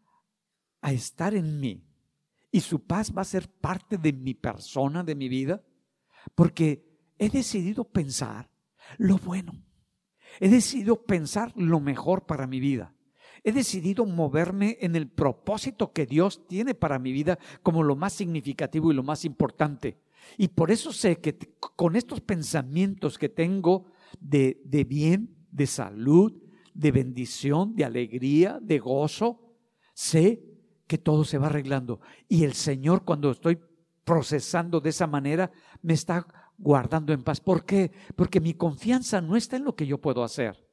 a 0.82 0.92
estar 0.92 1.36
en 1.36 1.60
mí 1.60 1.88
y 2.50 2.62
su 2.62 2.84
paz 2.84 3.16
va 3.16 3.22
a 3.22 3.26
ser 3.26 3.48
parte 3.48 4.00
de 4.00 4.14
mi 4.14 4.34
persona, 4.34 5.04
de 5.04 5.14
mi 5.14 5.30
vida, 5.30 5.64
porque 6.34 6.84
he 7.20 7.30
decidido 7.30 7.84
pensar 7.84 8.50
lo 8.98 9.20
bueno. 9.20 9.54
He 10.40 10.50
decidido 10.50 11.06
pensar 11.06 11.54
lo 11.56 11.80
mejor 11.80 12.26
para 12.26 12.48
mi 12.48 12.60
vida. 12.60 12.96
He 13.44 13.52
decidido 13.52 14.08
moverme 14.08 14.80
en 14.82 14.96
el 14.96 15.08
propósito 15.08 15.94
que 15.94 16.08
Dios 16.08 16.48
tiene 16.48 16.74
para 16.74 16.98
mi 16.98 17.12
vida 17.12 17.38
como 17.62 17.84
lo 17.84 17.96
más 17.96 18.14
significativo 18.14 18.92
y 18.92 18.96
lo 18.96 19.04
más 19.04 19.24
importante. 19.24 20.02
Y 20.36 20.48
por 20.48 20.72
eso 20.72 20.92
sé 20.92 21.18
que 21.18 21.38
con 21.60 21.96
estos 21.96 22.22
pensamientos 22.22 23.20
que 23.20 23.30
tengo 23.30 23.86
de, 24.20 24.86
bien, 24.88 25.36
de 25.52 25.68
salud, 25.68 26.34
de 26.74 26.92
bendición, 26.92 27.76
de 27.76 27.86
alegría, 27.86 28.60
de 28.62 28.80
gozo. 28.80 29.56
Sé 29.94 30.44
que 30.88 30.98
todo 30.98 31.24
se 31.24 31.38
va 31.38 31.48
arreglando. 31.48 32.00
Y 32.28 32.44
el 32.44 32.54
Señor 32.54 33.04
cuando 33.04 33.32
estoy 33.32 33.60
procesando 34.04 34.80
de 34.80 34.90
esa 34.90 35.08
manera, 35.08 35.52
me 35.82 35.94
está 35.94 36.26
guardando 36.58 37.14
en 37.14 37.24
paz. 37.24 37.42
¿Por 37.42 37.66
qué? 37.66 37.92
Porque 38.16 38.40
mi 38.40 38.54
confianza 38.54 39.22
no 39.22 39.36
está 39.36 39.58
en 39.58 39.66
lo 39.66 39.76
que 39.76 39.86
yo 39.86 40.00
puedo 40.00 40.24
hacer. 40.24 40.68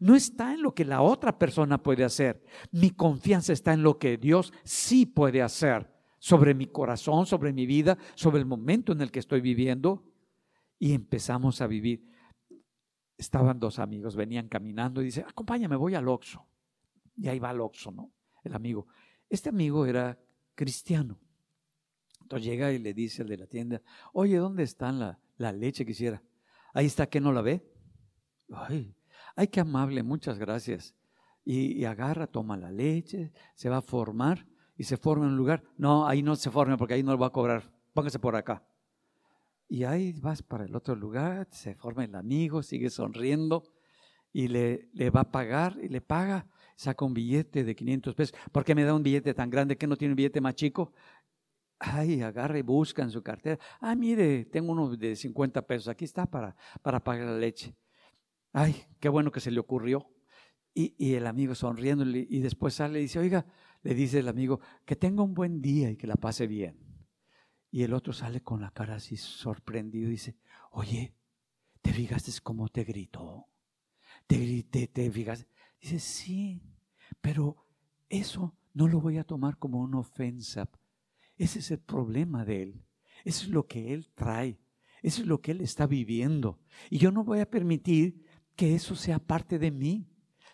No 0.00 0.14
está 0.14 0.54
en 0.54 0.62
lo 0.62 0.74
que 0.74 0.84
la 0.84 1.02
otra 1.02 1.38
persona 1.38 1.82
puede 1.82 2.04
hacer. 2.04 2.42
Mi 2.70 2.90
confianza 2.90 3.52
está 3.52 3.72
en 3.72 3.82
lo 3.82 3.98
que 3.98 4.16
Dios 4.16 4.52
sí 4.64 5.06
puede 5.06 5.42
hacer 5.42 5.90
sobre 6.18 6.54
mi 6.54 6.66
corazón, 6.66 7.26
sobre 7.26 7.52
mi 7.52 7.66
vida, 7.66 7.98
sobre 8.14 8.38
el 8.38 8.46
momento 8.46 8.92
en 8.92 9.00
el 9.00 9.10
que 9.10 9.18
estoy 9.18 9.40
viviendo. 9.40 10.04
Y 10.78 10.94
empezamos 10.94 11.60
a 11.60 11.66
vivir. 11.66 12.11
Estaban 13.22 13.60
dos 13.60 13.78
amigos, 13.78 14.16
venían 14.16 14.48
caminando 14.48 15.00
y 15.00 15.04
dice, 15.04 15.20
acompáñame, 15.20 15.76
voy 15.76 15.94
al 15.94 16.08
Oxxo. 16.08 16.44
Y 17.16 17.28
ahí 17.28 17.38
va 17.38 17.50
al 17.50 17.60
Oxxo, 17.60 17.92
¿no? 17.92 18.10
El 18.42 18.52
amigo. 18.52 18.88
Este 19.30 19.48
amigo 19.48 19.86
era 19.86 20.18
cristiano. 20.56 21.20
Entonces 22.20 22.44
llega 22.44 22.72
y 22.72 22.80
le 22.80 22.92
dice 22.92 23.22
al 23.22 23.28
de 23.28 23.36
la 23.36 23.46
tienda, 23.46 23.80
oye, 24.12 24.38
¿dónde 24.38 24.64
está 24.64 24.90
la, 24.90 25.20
la 25.36 25.52
leche 25.52 25.86
quisiera? 25.86 26.20
Ahí 26.74 26.86
está, 26.86 27.06
¿que 27.06 27.20
no 27.20 27.30
la 27.32 27.42
ve? 27.42 27.64
Ay, 28.52 28.92
ay, 29.36 29.46
qué 29.46 29.60
amable, 29.60 30.02
muchas 30.02 30.36
gracias. 30.36 30.92
Y, 31.44 31.78
y, 31.80 31.84
agarra, 31.84 32.26
toma 32.26 32.56
la 32.56 32.72
leche, 32.72 33.32
se 33.54 33.68
va 33.68 33.76
a 33.76 33.82
formar 33.82 34.48
y 34.76 34.82
se 34.82 34.96
forma 34.96 35.26
en 35.26 35.30
un 35.30 35.36
lugar. 35.36 35.62
No, 35.76 36.08
ahí 36.08 36.24
no 36.24 36.34
se 36.34 36.50
forma 36.50 36.76
porque 36.76 36.94
ahí 36.94 37.04
no 37.04 37.12
lo 37.12 37.18
va 37.18 37.28
a 37.28 37.30
cobrar. 37.30 37.72
Póngase 37.94 38.18
por 38.18 38.34
acá. 38.34 38.66
Y 39.72 39.84
ahí 39.84 40.12
vas 40.12 40.42
para 40.42 40.66
el 40.66 40.76
otro 40.76 40.94
lugar, 40.94 41.48
se 41.50 41.74
forma 41.74 42.04
el 42.04 42.14
amigo, 42.14 42.62
sigue 42.62 42.90
sonriendo 42.90 43.62
y 44.30 44.48
le, 44.48 44.90
le 44.92 45.08
va 45.08 45.22
a 45.22 45.30
pagar 45.32 45.78
y 45.82 45.88
le 45.88 46.02
paga, 46.02 46.46
saca 46.76 47.06
un 47.06 47.14
billete 47.14 47.64
de 47.64 47.74
500 47.74 48.14
pesos. 48.14 48.38
¿Por 48.52 48.66
qué 48.66 48.74
me 48.74 48.84
da 48.84 48.92
un 48.92 49.02
billete 49.02 49.32
tan 49.32 49.48
grande 49.48 49.78
que 49.78 49.86
no 49.86 49.96
tiene 49.96 50.12
un 50.12 50.16
billete 50.16 50.42
más 50.42 50.56
chico? 50.56 50.92
Ay, 51.78 52.20
agarra 52.20 52.58
y 52.58 52.60
busca 52.60 53.00
en 53.02 53.10
su 53.10 53.22
cartera. 53.22 53.58
Ah, 53.80 53.94
mire, 53.94 54.44
tengo 54.44 54.72
uno 54.72 54.94
de 54.94 55.16
50 55.16 55.66
pesos, 55.66 55.88
aquí 55.88 56.04
está 56.04 56.26
para, 56.26 56.54
para 56.82 57.02
pagar 57.02 57.28
la 57.28 57.38
leche. 57.38 57.74
Ay, 58.52 58.76
qué 59.00 59.08
bueno 59.08 59.32
que 59.32 59.40
se 59.40 59.50
le 59.50 59.58
ocurrió. 59.58 60.06
Y, 60.74 60.94
y 60.98 61.14
el 61.14 61.26
amigo 61.26 61.54
sonriendo 61.54 62.04
y 62.04 62.40
después 62.40 62.74
sale 62.74 62.98
y 62.98 63.04
dice, 63.04 63.20
oiga, 63.20 63.46
le 63.82 63.94
dice 63.94 64.18
el 64.18 64.28
amigo, 64.28 64.60
que 64.84 64.96
tenga 64.96 65.22
un 65.22 65.32
buen 65.32 65.62
día 65.62 65.90
y 65.90 65.96
que 65.96 66.06
la 66.06 66.16
pase 66.16 66.46
bien. 66.46 66.91
Y 67.72 67.84
el 67.84 67.94
otro 67.94 68.12
sale 68.12 68.42
con 68.42 68.60
la 68.60 68.70
cara 68.70 68.96
así 68.96 69.16
sorprendido 69.16 70.08
y 70.08 70.12
dice, 70.12 70.36
oye, 70.72 71.14
¿te 71.80 71.90
fijaste 71.90 72.30
cómo 72.42 72.68
te 72.68 72.84
gritó? 72.84 73.48
¿Te 74.26 74.36
grité, 74.36 74.88
te 74.88 75.10
fijaste? 75.10 75.48
Dice, 75.80 75.98
sí, 75.98 76.62
pero 77.22 77.66
eso 78.10 78.54
no 78.74 78.88
lo 78.88 79.00
voy 79.00 79.16
a 79.16 79.24
tomar 79.24 79.56
como 79.56 79.80
una 79.80 80.00
ofensa. 80.00 80.68
Ese 81.38 81.60
es 81.60 81.70
el 81.70 81.78
problema 81.78 82.44
de 82.44 82.62
él. 82.62 82.84
Eso 83.24 83.46
es 83.46 83.48
lo 83.50 83.66
que 83.66 83.94
él 83.94 84.10
trae. 84.14 84.60
Es 85.02 85.18
lo 85.20 85.40
que 85.40 85.52
él 85.52 85.62
está 85.62 85.86
viviendo. 85.86 86.60
Y 86.90 86.98
yo 86.98 87.10
no 87.10 87.24
voy 87.24 87.40
a 87.40 87.50
permitir 87.50 88.22
que 88.54 88.74
eso 88.74 88.94
sea 88.94 89.18
parte 89.18 89.58
de 89.58 89.70
mí, 89.70 90.06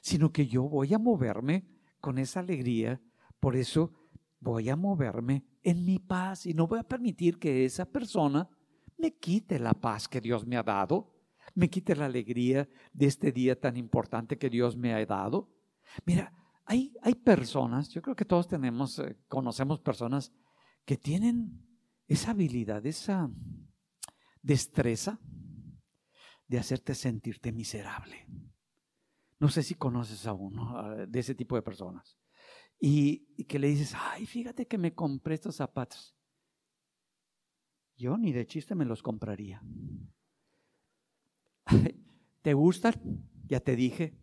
sino 0.03 0.33
que 0.33 0.47
yo 0.47 0.63
voy 0.63 0.95
a 0.95 1.01
moverme 1.01 1.67
con 2.01 2.19
esa 2.19 2.39
alegría. 2.39 3.03
Por 3.41 3.57
eso 3.57 3.93
voy 4.39 4.69
a 4.69 4.77
moverme 4.77 5.45
en 5.63 5.85
mi 5.85 5.99
paz 5.99 6.47
y 6.47 6.55
no 6.55 6.67
voy 6.67 6.79
a 6.79 6.89
permitir 6.89 7.39
que 7.39 7.65
esa 7.65 7.85
persona 7.85 8.49
me 8.97 9.15
quite 9.15 9.59
la 9.59 9.75
paz 9.75 10.09
que 10.09 10.21
Dios 10.21 10.47
me 10.47 10.57
ha 10.57 10.63
dado, 10.63 11.15
me 11.55 11.71
quite 11.71 11.95
la 11.97 12.07
alegría 12.07 12.69
de 12.93 13.07
este 13.07 13.33
día 13.33 13.59
tan 13.59 13.77
importante 13.77 14.39
que 14.39 14.51
Dios 14.51 14.77
me 14.77 14.93
ha 14.93 15.05
dado. 15.07 15.51
Mira, 16.05 16.33
hay, 16.65 16.95
hay 17.03 17.15
personas, 17.15 17.89
yo 17.91 18.03
creo 18.03 18.17
que 18.17 18.25
todos 18.25 18.49
tenemos, 18.49 18.99
eh, 18.99 19.17
conocemos 19.29 19.81
personas 19.81 20.33
que 20.85 20.97
tienen 20.97 21.67
esa 22.07 22.33
habilidad, 22.33 22.85
esa 22.87 23.31
destreza 24.43 25.21
de 26.47 26.59
hacerte 26.59 26.95
sentirte 26.95 27.53
miserable. 27.53 28.27
No 29.39 29.49
sé 29.49 29.63
si 29.63 29.75
conoces 29.75 30.27
a 30.27 30.33
uno 30.33 31.07
de 31.07 31.21
ese 31.21 31.35
tipo 31.35 31.55
de 31.55 31.63
personas 31.63 32.19
y, 32.81 33.45
que 33.45 33.59
le 33.59 33.69
dices, 33.69 33.95
ay, 33.97 34.27
fíjate 34.27 34.67
que 34.67 34.79
me 34.79 34.95
compré 34.95 35.35
estos 35.35 35.57
zapatos. 35.57 36.15
Yo 37.97 38.17
ni 38.17 38.33
de 38.33 38.47
chiste 38.47 38.75
me 38.75 38.85
los 38.85 39.03
compraría. 39.03 39.63
¿Te 42.43 42.55
gustan? 42.55 42.95
Ya 43.47 43.61
te 43.61 43.75
dije. 43.75 44.17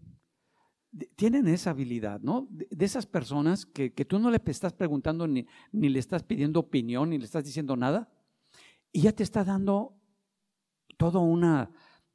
Tienen 1.17 1.47
esa 1.47 1.71
habilidad, 1.71 2.21
¿no? 2.21 2.47
De, 2.49 2.85
esas 2.85 3.05
personas 3.05 3.65
que, 3.65 3.93
que, 3.93 4.05
tú 4.05 4.17
no 4.17 4.31
le 4.31 4.41
estás 4.45 4.71
preguntando 4.71 5.27
ni, 5.27 5.45
ni 5.73 5.89
le 5.89 5.99
estás 5.99 6.23
pidiendo 6.23 6.61
opinión, 6.61 7.09
ni 7.09 7.17
le 7.17 7.25
estás 7.25 7.43
diciendo 7.43 7.75
nada, 7.75 8.09
y 8.93 9.01
ya 9.01 9.11
te 9.11 9.23
está 9.23 9.43
dando 9.43 9.99
toda 10.95 11.19
una 11.19 11.69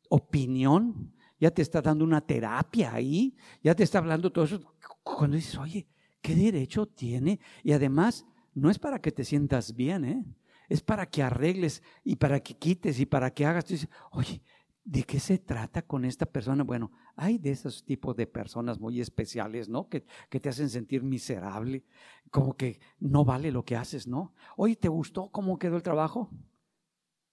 opinión, 0.09 1.15
ya 1.39 1.51
te 1.51 1.61
está 1.61 1.83
dando 1.83 2.05
una 2.05 2.23
terapia 2.23 2.95
ahí, 2.95 3.37
ya 3.63 3.75
te 3.75 3.83
está 3.83 3.99
hablando 3.99 4.33
todo 4.33 4.47
eso. 4.47 4.61
Cuando 5.03 5.37
dices, 5.37 5.59
oye, 5.59 5.87
¿Qué 6.21 6.35
derecho 6.35 6.87
tiene? 6.87 7.41
Y 7.63 7.73
además, 7.73 8.27
no 8.55 8.71
es 8.71 8.79
para 8.79 9.01
que 9.01 9.13
te 9.13 9.25
sientas 9.25 9.75
bien, 9.75 10.05
¿eh? 10.05 10.25
es 10.71 10.83
para 10.83 11.05
que 11.07 11.23
arregles 11.23 11.83
y 12.05 12.17
para 12.17 12.41
que 12.41 12.55
quites 12.57 13.01
y 13.01 13.07
para 13.07 13.35
que 13.35 13.45
hagas. 13.45 13.67
dices, 13.67 13.89
oye, 14.13 14.41
¿de 14.85 15.03
qué 15.03 15.19
se 15.19 15.37
trata 15.39 15.83
con 15.83 16.05
esta 16.05 16.27
persona? 16.27 16.63
Bueno, 16.63 16.93
hay 17.17 17.39
de 17.39 17.51
esos 17.51 17.85
tipos 17.85 18.17
de 18.17 18.27
personas 18.27 18.79
muy 18.79 19.01
especiales, 19.01 19.69
¿no? 19.69 19.89
Que, 19.89 20.05
que, 20.31 20.39
te 20.39 20.49
hacen 20.49 20.71
sentir 20.71 21.03
miserable, 21.03 21.85
como 22.31 22.57
que 22.57 22.81
no 23.01 23.25
vale 23.25 23.51
lo 23.51 23.65
que 23.65 23.77
haces, 23.77 24.07
¿no? 24.07 24.33
Oye, 24.57 24.77
¿te 24.77 24.89
gustó 24.89 25.29
cómo 25.31 25.59
quedó 25.59 25.77
el 25.77 25.83
trabajo? 25.83 26.31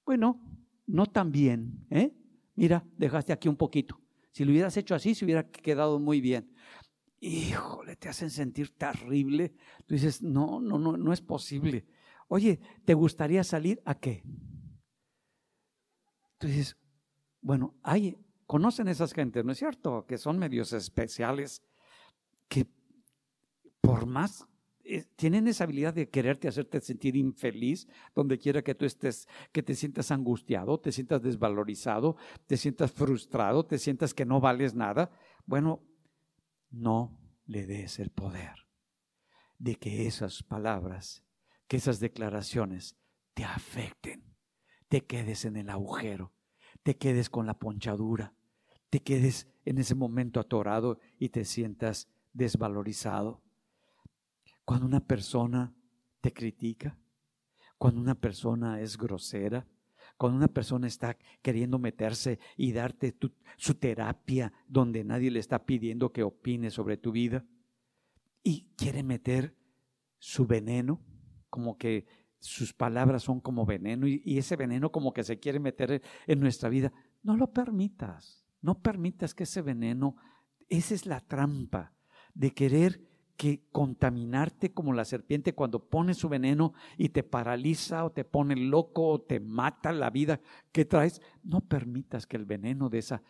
Bueno, 0.04 0.41
no 0.88 1.06
tan 1.06 1.32
bien, 1.32 1.86
¿eh? 1.91 2.13
Mira, 2.56 2.84
dejaste 2.97 3.34
aquí 3.34 3.47
un 3.47 3.56
poquito. 3.56 4.02
Si 4.32 4.45
lo 4.45 4.52
hubieras 4.52 4.76
hecho 4.78 4.95
así, 4.95 5.13
se 5.13 5.26
hubiera 5.26 5.47
quedado 5.47 6.00
muy 6.00 6.21
bien 6.21 6.50
híjole, 7.19 7.95
te 7.95 8.10
hacen 8.10 8.30
sentir 8.30 8.75
terrible. 8.77 9.53
Tú 9.86 9.95
dices, 9.95 10.21
no, 10.21 10.60
no, 10.60 10.77
no, 10.77 10.97
no 10.97 11.13
es 11.13 11.21
posible. 11.21 11.86
Oye, 12.27 12.60
¿te 12.86 12.93
gustaría 12.93 13.43
salir 13.43 13.82
a 13.86 13.95
qué? 13.95 14.23
Tú 16.38 16.47
dices, 16.47 16.77
bueno, 17.41 17.75
hay, 17.84 18.17
conocen 18.45 18.88
esas 18.88 19.13
gentes, 19.13 19.43
¿no 19.43 19.51
es 19.51 19.58
cierto? 19.58 20.06
Que 20.06 20.17
son 20.17 20.38
medios 20.38 20.73
especiales, 20.73 21.63
que 22.47 22.67
por 23.82 24.06
más 24.06 24.45
eh, 24.84 25.06
tienen 25.15 25.47
esa 25.47 25.65
habilidad 25.65 25.93
de 25.93 26.10
quererte 26.10 26.47
hacerte 26.47 26.80
sentir 26.80 27.15
infeliz 27.15 27.88
donde 28.15 28.38
quiera 28.38 28.62
que 28.62 28.75
tú 28.75 28.86
estés, 28.86 29.27
que 29.51 29.63
te 29.63 29.75
sientas 29.75 30.12
angustiado, 30.12 30.80
te 30.80 30.91
sientas 30.91 31.21
desvalorizado, 31.21 32.15
te 32.45 32.56
sientas 32.56 32.91
frustrado, 32.91 33.65
te 33.65 33.80
sientas 33.80 34.13
que 34.13 34.25
no 34.25 34.39
vales 34.39 34.75
nada. 34.75 35.10
Bueno, 35.45 35.82
no 36.69 37.19
le 37.45 37.65
des 37.65 37.99
el 37.99 38.10
poder 38.10 38.67
de 39.58 39.75
que 39.75 40.08
esas 40.08 40.43
palabras, 40.43 41.23
que 41.67 41.77
esas 41.77 41.99
declaraciones 41.99 42.95
te 43.34 43.43
afecten, 43.43 44.23
te 44.88 45.06
quedes 45.06 45.45
en 45.45 45.58
el 45.58 45.69
agujero, 45.69 46.34
te 46.84 46.97
quedes 46.97 47.30
con 47.30 47.45
la 47.45 47.58
ponchadura, 47.58 48.34
te 48.89 49.01
quedes 49.01 49.47
en 49.65 49.77
ese 49.80 49.95
momento 49.95 50.39
atorado 50.39 50.99
y 51.19 51.30
te 51.30 51.43
sientas 51.43 52.08
desvalorizado. 52.34 53.41
Cuando 54.63 54.86
una 54.86 55.06
persona 55.06 55.73
te 56.21 56.32
critica, 56.32 56.97
cuando 57.77 58.01
una 58.01 58.15
persona 58.15 58.82
es 58.82 58.97
grosera, 58.97 59.67
cuando 60.17 60.38
una 60.38 60.47
persona 60.47 60.88
está 60.88 61.17
queriendo 61.41 61.80
meterse 61.80 62.39
y 62.56 62.71
darte 62.71 63.15
su 63.58 63.75
terapia 63.75 64.51
donde 64.67 65.03
nadie 65.03 65.32
le 65.32 65.39
está 65.39 65.65
pidiendo 65.65 66.12
que 66.12 66.23
opine 66.23 66.71
sobre 66.71 66.97
tu 66.97 67.12
vida 67.12 67.45
y 68.43 68.67
quiere 68.75 69.03
meter 69.03 69.56
su 70.19 70.47
veneno, 70.47 71.01
como 71.49 71.77
que 71.77 72.06
sus 72.39 72.73
palabras 72.73 73.23
son 73.23 73.39
como 73.39 73.65
veneno 73.65 74.08
y, 74.08 74.38
ese 74.38 74.56
veneno 74.56 74.91
como 74.91 75.13
que 75.13 75.23
se 75.23 75.39
quiere 75.39 75.60
meter 75.60 76.01
en 76.25 76.39
nuestra 76.39 76.69
vida, 76.69 76.91
no 77.23 77.36
lo 77.36 77.51
permitas, 77.51 78.45
no 78.62 78.82
permitas 78.82 79.34
que 79.34 79.43
ese 79.43 79.62
veneno, 79.62 80.15
esa 80.69 80.93
es 80.93 81.06
la 81.06 81.19
trampa 81.21 81.93
de 82.34 82.51
querer 82.53 83.01
que 83.38 83.62
contaminarte 83.71 84.73
como 84.73 84.93
la 84.93 85.06
serpiente 85.06 85.54
cuando 85.54 85.88
pone 85.88 86.15
su 86.15 86.28
veneno 86.28 86.73
y 86.97 87.10
te 87.10 87.23
paraliza 87.23 88.04
o 88.04 88.12
te 88.12 88.26
pone 88.26 88.56
loco 88.56 89.08
o 89.08 89.21
te 89.21 89.39
mata 89.39 89.91
la 89.91 90.10
vida 90.10 90.41
que 90.71 90.86
traes. 90.86 91.21
No 91.43 91.62
permitas 91.62 92.26
que 92.26 92.36
el 92.36 92.45
veneno 92.45 92.89
de 92.89 92.97
esa 92.97 93.21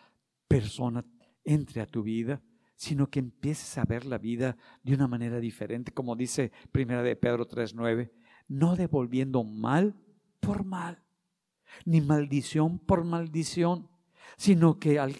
persona 0.47 1.05
entre 1.43 1.81
a 1.81 1.85
tu 1.85 2.03
vida, 2.03 2.41
sino 2.75 3.09
que 3.09 3.19
empieces 3.19 3.77
a 3.77 3.85
ver 3.85 4.05
la 4.05 4.17
vida 4.17 4.55
de 4.83 4.93
una 4.93 5.07
manera 5.07 5.39
diferente, 5.39 5.91
como 5.91 6.15
dice 6.15 6.51
Primera 6.71 7.03
de 7.03 7.15
Pedro 7.15 7.47
3:9, 7.47 8.11
no 8.47 8.75
devolviendo 8.75 9.43
mal 9.43 9.95
por 10.39 10.63
mal, 10.63 11.03
ni 11.85 11.99
maldición 12.01 12.79
por 12.79 13.03
maldición, 13.03 13.89
sino 14.37 14.79
que 14.79 14.99
al, 14.99 15.15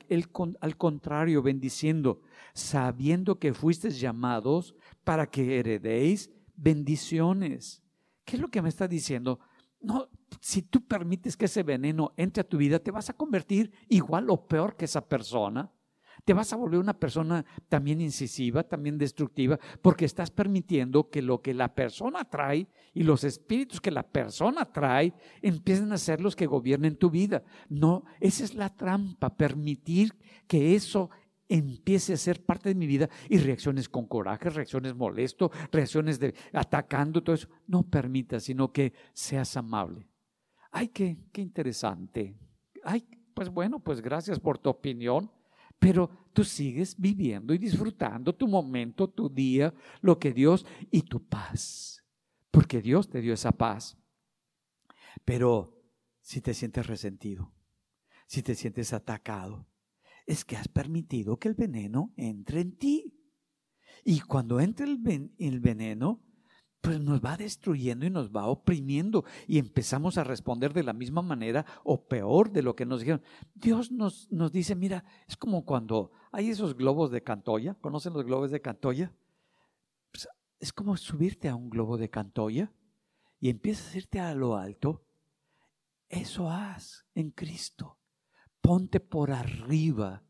al 0.62 0.78
contrario, 0.78 1.41
bendiciendo, 1.41 2.21
sabiendo 2.58 3.38
que 3.38 3.54
fuisteis 3.54 4.00
llamados 4.00 4.74
para 5.04 5.30
que 5.30 5.60
heredéis 5.60 6.32
bendiciones. 6.56 7.84
¿Qué 8.26 8.36
es 8.36 8.41
lo 8.41 8.48
que 8.48 8.63
me 8.63 8.70
está 8.70 8.88
diciendo? 8.88 9.39
No, 9.80 10.10
si 10.41 10.63
tú 10.63 10.84
permites 10.84 11.38
que 11.38 11.46
ese 11.46 11.62
veneno 11.62 12.13
entre 12.17 12.41
a 12.41 12.48
tu 12.48 12.58
vida, 12.58 12.80
te 12.80 12.89
vas 12.89 13.12
a 13.12 13.13
convertir 13.13 13.72
igual 13.89 14.32
o 14.32 14.48
peor 14.48 14.76
que 14.76 14.86
esa 14.86 15.08
persona. 15.08 15.72
Te 16.26 16.34
vas 16.34 16.52
a 16.52 16.56
volver 16.56 16.80
una 16.80 16.98
persona 16.98 17.46
también 17.70 18.02
incisiva, 18.02 18.63
también 18.63 18.98
destructiva, 18.98 19.60
porque 19.84 20.06
estás 20.06 20.32
permitiendo 20.32 21.12
que 21.12 21.22
lo 21.22 21.43
que 21.43 21.54
la 21.54 21.76
persona 21.76 22.26
trae 22.26 22.67
y 22.91 23.04
los 23.04 23.24
espíritus 23.24 23.80
que 23.80 23.91
la 23.91 24.02
persona 24.02 24.65
trae 24.65 25.13
empiecen 25.43 25.91
a 25.91 25.98
ser 26.00 26.22
los 26.22 26.36
que 26.36 26.48
gobiernen 26.48 26.98
tu 26.98 27.12
vida. 27.12 27.43
No, 27.70 28.04
esa 28.20 28.43
es 28.43 28.56
la 28.56 28.76
trampa, 28.76 29.38
permitir 29.38 30.15
que 30.48 30.76
eso 30.76 31.12
empiece 31.50 32.14
a 32.14 32.18
ser 32.18 32.46
parte 32.46 32.70
de 32.70 32.76
mi 32.76 32.88
vida 32.88 33.10
y 33.30 33.38
reacciones 33.38 33.90
con 33.90 34.08
coraje, 34.08 34.50
reacciones 34.50 34.96
molesto, 34.96 35.52
reacciones 35.72 36.20
de 36.20 36.34
atacando, 36.54 37.24
todo 37.24 37.36
eso. 37.36 37.48
No 37.68 37.84
permita, 37.84 38.40
sino 38.40 38.72
que 38.72 38.94
seas 39.14 39.56
amable. 39.58 40.10
Ay, 40.72 40.90
qué, 40.90 41.18
qué 41.32 41.42
interesante. 41.42 42.38
Ay, 42.84 43.08
pues 43.34 43.50
bueno, 43.50 43.80
pues 43.80 44.02
gracias 44.02 44.40
por 44.40 44.58
tu 44.58 44.70
opinión, 44.70 45.32
pero 45.80 46.10
tú 46.34 46.44
sigues 46.44 47.00
viviendo 47.00 47.54
y 47.54 47.58
disfrutando 47.58 48.34
tu 48.36 48.48
momento, 48.48 49.10
tu 49.10 49.30
día, 49.30 49.74
lo 50.02 50.18
que 50.20 50.34
Dios 50.34 50.66
y 50.92 51.04
tu 51.04 51.24
paz, 51.24 52.04
porque 52.52 52.82
Dios 52.82 53.10
te 53.10 53.22
dio 53.22 53.34
esa 53.34 53.52
paz. 53.52 53.98
Pero 55.24 55.84
si 56.22 56.42
te 56.42 56.54
sientes 56.54 56.88
resentido, 56.88 57.54
si 58.28 58.42
te 58.42 58.56
sientes 58.56 58.92
atacado, 58.94 59.68
es 60.28 60.44
que 60.44 60.58
has 60.58 60.68
permitido 60.68 61.40
que 61.40 61.48
el 61.48 61.56
veneno 61.56 62.13
entre 62.18 62.62
en 62.62 62.78
ti. 62.78 63.13
Y 64.04 64.20
cuando 64.20 64.60
entra 64.60 64.86
el, 64.86 64.98
veneno, 65.60 66.22
pues 66.82 67.00
nos 67.00 67.24
va 67.24 67.38
destruyendo 67.38 68.06
y 68.06 68.10
nos 68.10 68.30
va 68.30 68.46
oprimiendo 68.46 69.26
y 69.48 69.58
empezamos 69.58 70.18
a 70.18 70.24
responder 70.24 70.74
de 70.74 70.84
la 70.84 70.94
misma 70.94 71.22
manera 71.22 71.66
o 71.84 72.08
peor 72.08 72.52
de 72.52 72.62
lo 72.62 72.76
que 72.76 72.86
nos 72.86 73.00
dijeron. 73.00 73.24
Dios 73.56 73.92
nos, 73.92 74.32
nos 74.32 74.52
dice, 74.52 74.76
mira, 74.76 75.04
es 75.28 75.36
como 75.36 75.66
cuando 75.66 76.12
hay 76.32 76.50
esos 76.50 76.76
globos 76.76 77.10
de 77.10 77.24
Cantoya, 77.24 77.76
¿conocen 77.76 78.13
los 78.13 78.26
globos 78.26 78.52
de 78.52 78.62
Cantoya? 78.62 79.13
Pues, 80.12 80.28
es 80.60 80.74
como 80.74 80.96
subirte 80.98 81.48
a 81.48 81.56
un 81.56 81.70
globo 81.70 81.98
de 81.98 82.10
Cantoya 82.10 82.72
y 83.40 83.50
empiezas 83.50 83.94
a 83.94 83.98
irte 83.98 84.20
a 84.20 84.36
lo 84.36 84.58
alto. 84.58 85.06
Eso 86.10 86.50
haz 86.50 87.06
en 87.13 87.32
Cristo 87.32 87.97
ponte 88.67 88.99
por 88.99 89.32
arriba 89.32 90.23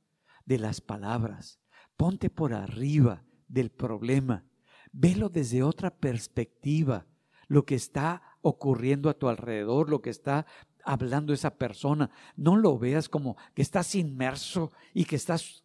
de 0.45 0.59
las 0.59 0.79
palabras, 0.79 1.59
ponte 1.95 2.29
por 2.29 2.53
arriba 2.53 3.23
del 3.47 3.71
problema, 3.71 4.45
velo 4.91 5.29
desde 5.29 5.63
otra 5.63 5.89
perspectiva, 5.89 7.07
lo 7.47 7.65
que 7.65 7.73
está 7.73 8.37
ocurriendo 8.41 9.09
a 9.09 9.15
tu 9.15 9.27
alrededor, 9.27 9.89
lo 9.89 10.03
que 10.03 10.11
está 10.11 10.45
hablando 10.85 11.33
esa 11.33 11.57
persona. 11.57 12.11
No 12.35 12.57
lo 12.57 12.77
veas 12.77 13.09
como 13.09 13.37
que 13.55 13.63
estás 13.63 13.95
inmerso 13.95 14.71
y 14.93 15.05
que 15.05 15.15
estás 15.15 15.63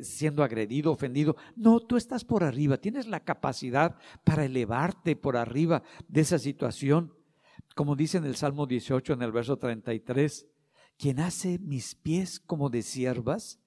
siendo 0.00 0.42
agredido, 0.42 0.92
ofendido. 0.92 1.36
No, 1.56 1.78
tú 1.80 1.98
estás 1.98 2.24
por 2.24 2.42
arriba, 2.42 2.78
tienes 2.78 3.06
la 3.06 3.20
capacidad 3.20 3.96
para 4.24 4.46
elevarte 4.46 5.14
por 5.14 5.36
arriba 5.36 5.82
de 6.08 6.22
esa 6.22 6.38
situación. 6.38 7.12
Como 7.74 7.96
dice 7.96 8.16
en 8.16 8.24
el 8.24 8.36
Salmo 8.36 8.66
18, 8.66 9.12
en 9.12 9.20
el 9.20 9.32
verso 9.32 9.58
33, 9.58 10.51
quien 11.02 11.18
hace 11.18 11.58
mis 11.58 11.96
pies 11.96 12.38
como 12.38 12.70
de 12.70 12.80
siervas 12.80 13.58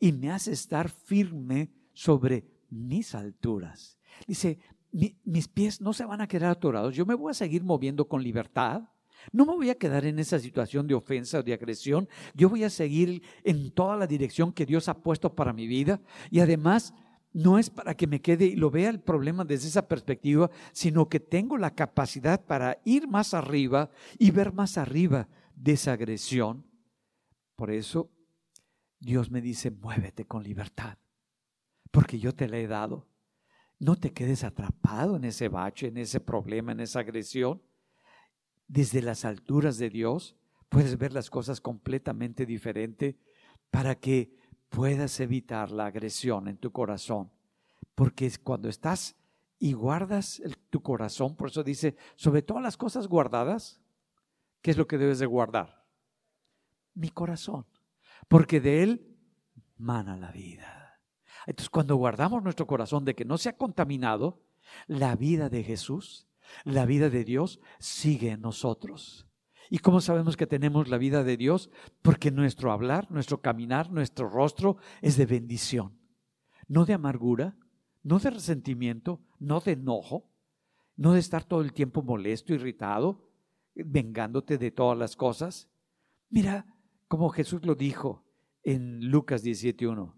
y 0.00 0.10
me 0.10 0.32
hace 0.32 0.50
estar 0.50 0.88
firme 0.88 1.70
sobre 1.92 2.44
mis 2.68 3.14
alturas. 3.14 3.96
Dice, 4.26 4.58
mis 4.90 5.46
pies 5.46 5.80
no 5.80 5.92
se 5.92 6.04
van 6.04 6.20
a 6.20 6.26
quedar 6.26 6.50
atorados, 6.50 6.96
yo 6.96 7.06
me 7.06 7.14
voy 7.14 7.30
a 7.30 7.34
seguir 7.34 7.62
moviendo 7.62 8.08
con 8.08 8.24
libertad. 8.24 8.88
No 9.30 9.46
me 9.46 9.54
voy 9.54 9.70
a 9.70 9.76
quedar 9.76 10.04
en 10.04 10.18
esa 10.18 10.40
situación 10.40 10.88
de 10.88 10.94
ofensa 10.94 11.38
o 11.38 11.42
de 11.44 11.54
agresión. 11.54 12.08
Yo 12.34 12.48
voy 12.48 12.64
a 12.64 12.70
seguir 12.70 13.22
en 13.44 13.70
toda 13.70 13.96
la 13.96 14.08
dirección 14.08 14.52
que 14.52 14.66
Dios 14.66 14.88
ha 14.88 15.00
puesto 15.00 15.36
para 15.36 15.52
mi 15.52 15.68
vida. 15.68 16.00
Y 16.28 16.40
además, 16.40 16.92
no 17.32 17.60
es 17.60 17.70
para 17.70 17.94
que 17.94 18.08
me 18.08 18.20
quede 18.20 18.46
y 18.46 18.56
lo 18.56 18.68
vea 18.68 18.90
el 18.90 18.98
problema 18.98 19.44
desde 19.44 19.68
esa 19.68 19.86
perspectiva, 19.86 20.50
sino 20.72 21.08
que 21.08 21.20
tengo 21.20 21.56
la 21.56 21.72
capacidad 21.72 22.44
para 22.44 22.80
ir 22.84 23.06
más 23.06 23.32
arriba 23.32 23.90
y 24.18 24.32
ver 24.32 24.52
más 24.52 24.76
arriba 24.76 25.28
de 25.54 25.74
esa 25.74 25.92
agresión 25.92 26.68
por 27.60 27.70
eso 27.70 28.10
Dios 29.00 29.30
me 29.30 29.42
dice, 29.42 29.70
muévete 29.70 30.24
con 30.26 30.42
libertad, 30.42 30.96
porque 31.90 32.18
yo 32.18 32.34
te 32.34 32.48
la 32.48 32.56
he 32.56 32.66
dado. 32.66 33.06
No 33.78 33.96
te 33.96 34.14
quedes 34.14 34.44
atrapado 34.44 35.16
en 35.16 35.24
ese 35.24 35.50
bache, 35.50 35.88
en 35.88 35.98
ese 35.98 36.20
problema, 36.20 36.72
en 36.72 36.80
esa 36.80 37.00
agresión. 37.00 37.60
Desde 38.66 39.02
las 39.02 39.26
alturas 39.26 39.76
de 39.76 39.90
Dios 39.90 40.38
puedes 40.70 40.96
ver 40.96 41.12
las 41.12 41.28
cosas 41.28 41.60
completamente 41.60 42.46
diferente 42.46 43.18
para 43.70 43.94
que 43.94 44.34
puedas 44.70 45.20
evitar 45.20 45.70
la 45.70 45.84
agresión 45.84 46.48
en 46.48 46.56
tu 46.56 46.72
corazón. 46.72 47.30
Porque 47.94 48.32
cuando 48.42 48.70
estás 48.70 49.16
y 49.58 49.74
guardas 49.74 50.40
tu 50.70 50.82
corazón, 50.82 51.36
por 51.36 51.50
eso 51.50 51.62
dice, 51.62 51.94
sobre 52.16 52.40
todas 52.40 52.62
las 52.62 52.78
cosas 52.78 53.06
guardadas, 53.06 53.82
¿qué 54.62 54.70
es 54.70 54.78
lo 54.78 54.86
que 54.86 54.96
debes 54.96 55.18
de 55.18 55.26
guardar? 55.26 55.79
Mi 56.94 57.10
corazón, 57.10 57.66
porque 58.28 58.60
de 58.60 58.82
él 58.82 59.16
mana 59.76 60.16
la 60.16 60.30
vida. 60.30 61.00
Entonces, 61.46 61.70
cuando 61.70 61.96
guardamos 61.96 62.42
nuestro 62.42 62.66
corazón 62.66 63.04
de 63.04 63.14
que 63.14 63.24
no 63.24 63.38
se 63.38 63.48
ha 63.48 63.56
contaminado, 63.56 64.42
la 64.86 65.16
vida 65.16 65.48
de 65.48 65.62
Jesús, 65.62 66.28
la 66.64 66.86
vida 66.86 67.10
de 67.10 67.24
Dios 67.24 67.60
sigue 67.78 68.30
en 68.30 68.40
nosotros. 68.40 69.26
¿Y 69.68 69.78
cómo 69.78 70.00
sabemos 70.00 70.36
que 70.36 70.46
tenemos 70.46 70.88
la 70.88 70.98
vida 70.98 71.22
de 71.22 71.36
Dios? 71.36 71.70
Porque 72.02 72.30
nuestro 72.30 72.72
hablar, 72.72 73.10
nuestro 73.10 73.40
caminar, 73.40 73.90
nuestro 73.90 74.28
rostro 74.28 74.78
es 75.00 75.16
de 75.16 75.26
bendición, 75.26 75.96
no 76.66 76.84
de 76.84 76.94
amargura, 76.94 77.56
no 78.02 78.18
de 78.18 78.30
resentimiento, 78.30 79.20
no 79.38 79.60
de 79.60 79.72
enojo, 79.72 80.28
no 80.96 81.12
de 81.12 81.20
estar 81.20 81.44
todo 81.44 81.60
el 81.60 81.72
tiempo 81.72 82.02
molesto, 82.02 82.52
irritado, 82.52 83.28
vengándote 83.74 84.58
de 84.58 84.70
todas 84.70 84.98
las 84.98 85.14
cosas. 85.14 85.68
Mira, 86.28 86.66
como 87.10 87.30
Jesús 87.30 87.66
lo 87.66 87.74
dijo 87.74 88.24
en 88.62 89.10
Lucas 89.10 89.44
17.1. 89.44 90.14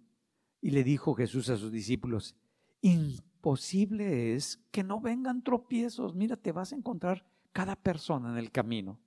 Y 0.60 0.72
le 0.72 0.84
dijo 0.84 1.14
Jesús 1.14 1.48
a 1.48 1.56
sus 1.56 1.72
discípulos, 1.72 2.36
imposible 2.82 4.34
es 4.34 4.62
que 4.70 4.84
no 4.84 5.00
vengan 5.00 5.42
tropiezos. 5.42 6.14
Mira, 6.14 6.36
te 6.36 6.52
vas 6.52 6.70
a 6.70 6.76
encontrar 6.76 7.24
cada 7.54 7.76
persona 7.76 8.30
en 8.32 8.36
el 8.36 8.50
camino. 8.50 9.00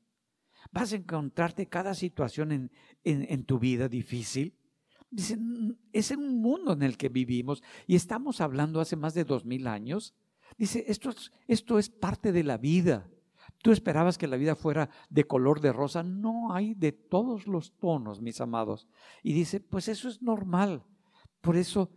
Vas 0.72 0.94
a 0.94 0.96
encontrarte 0.96 1.68
cada 1.68 1.94
situación 1.94 2.52
en, 2.52 2.72
en, 3.04 3.44
tu 3.44 3.60
vida 3.60 3.88
difícil. 3.88 4.58
Dicen, 5.12 5.78
es 5.94 6.10
en 6.10 6.22
un 6.22 6.42
mundo 6.42 6.74
en 6.74 6.82
el 6.82 6.98
que 6.98 7.10
vivimos 7.10 7.62
y 7.86 7.96
estamos 7.96 8.42
hablando 8.42 8.82
hace 8.82 8.96
más 8.96 9.14
de 9.14 9.26
dos 9.26 9.46
mil 9.46 9.68
años. 9.68 10.16
Dice, 10.58 10.86
esto 10.88 11.12
esto 11.48 11.78
es 11.78 11.92
parte 11.92 12.32
de 12.32 12.44
la 12.44 12.58
vida. 12.58 13.08
Tú 13.66 13.72
esperabas 13.72 14.20
que 14.20 14.28
la 14.28 14.38
vida 14.38 14.56
fuera 14.56 14.92
de 15.10 15.24
color 15.24 15.60
de 15.60 15.74
rosa. 15.74 16.04
No 16.04 16.54
hay 16.54 16.76
de 16.76 16.92
todos 16.92 17.48
los 17.48 17.76
tonos, 17.80 18.22
mis 18.22 18.40
amados. 18.40 18.88
Y 19.24 19.34
dice, 19.34 19.60
pues 19.60 19.88
eso 19.88 20.08
es 20.08 20.22
normal. 20.22 20.84
Por 21.42 21.58
eso, 21.58 21.90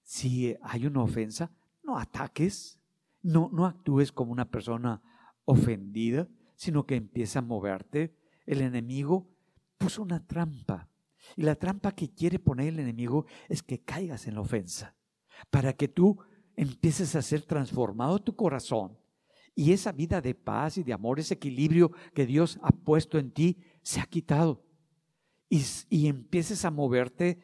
si 0.00 0.56
hay 0.62 0.86
una 0.86 1.02
ofensa, 1.02 1.52
no 1.82 1.98
ataques, 1.98 2.80
no, 3.20 3.50
no 3.52 3.66
actúes 3.66 4.10
como 4.10 4.32
una 4.32 4.50
persona 4.50 5.02
ofendida, 5.44 6.26
sino 6.56 6.86
que 6.86 6.96
empieza 6.96 7.40
a 7.40 7.42
moverte. 7.42 8.16
El 8.46 8.62
enemigo 8.62 9.28
puso 9.76 10.00
una 10.00 10.26
trampa. 10.26 10.88
Y 11.36 11.42
la 11.42 11.56
trampa 11.56 11.92
que 11.92 12.08
quiere 12.14 12.38
poner 12.38 12.68
el 12.68 12.78
enemigo 12.78 13.26
es 13.50 13.62
que 13.62 13.82
caigas 13.82 14.26
en 14.26 14.36
la 14.36 14.40
ofensa, 14.40 14.96
para 15.50 15.74
que 15.74 15.88
tú 15.88 16.20
empieces 16.56 17.16
a 17.16 17.20
ser 17.20 17.42
transformado 17.42 18.18
tu 18.18 18.34
corazón 18.34 18.99
y 19.54 19.72
esa 19.72 19.92
vida 19.92 20.20
de 20.20 20.34
paz 20.34 20.78
y 20.78 20.82
de 20.82 20.92
amor, 20.92 21.18
ese 21.18 21.34
equilibrio 21.34 21.92
que 22.14 22.26
Dios 22.26 22.58
ha 22.62 22.70
puesto 22.70 23.18
en 23.18 23.30
ti, 23.30 23.58
se 23.82 24.00
ha 24.00 24.06
quitado. 24.06 24.64
Y, 25.48 25.64
y 25.88 26.06
empieces 26.06 26.64
a 26.64 26.70
moverte 26.70 27.42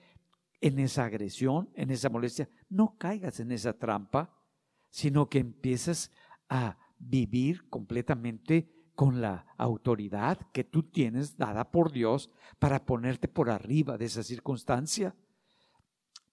en 0.60 0.78
esa 0.78 1.04
agresión, 1.04 1.70
en 1.74 1.90
esa 1.90 2.08
molestia. 2.08 2.48
No 2.68 2.96
caigas 2.98 3.40
en 3.40 3.52
esa 3.52 3.72
trampa, 3.72 4.32
sino 4.90 5.28
que 5.28 5.38
empieces 5.38 6.12
a 6.48 6.78
vivir 6.98 7.68
completamente 7.68 8.72
con 8.94 9.20
la 9.20 9.46
autoridad 9.58 10.38
que 10.52 10.64
tú 10.64 10.84
tienes 10.84 11.36
dada 11.36 11.70
por 11.70 11.92
Dios 11.92 12.30
para 12.58 12.86
ponerte 12.86 13.28
por 13.28 13.50
arriba 13.50 13.98
de 13.98 14.06
esa 14.06 14.22
circunstancia. 14.22 15.14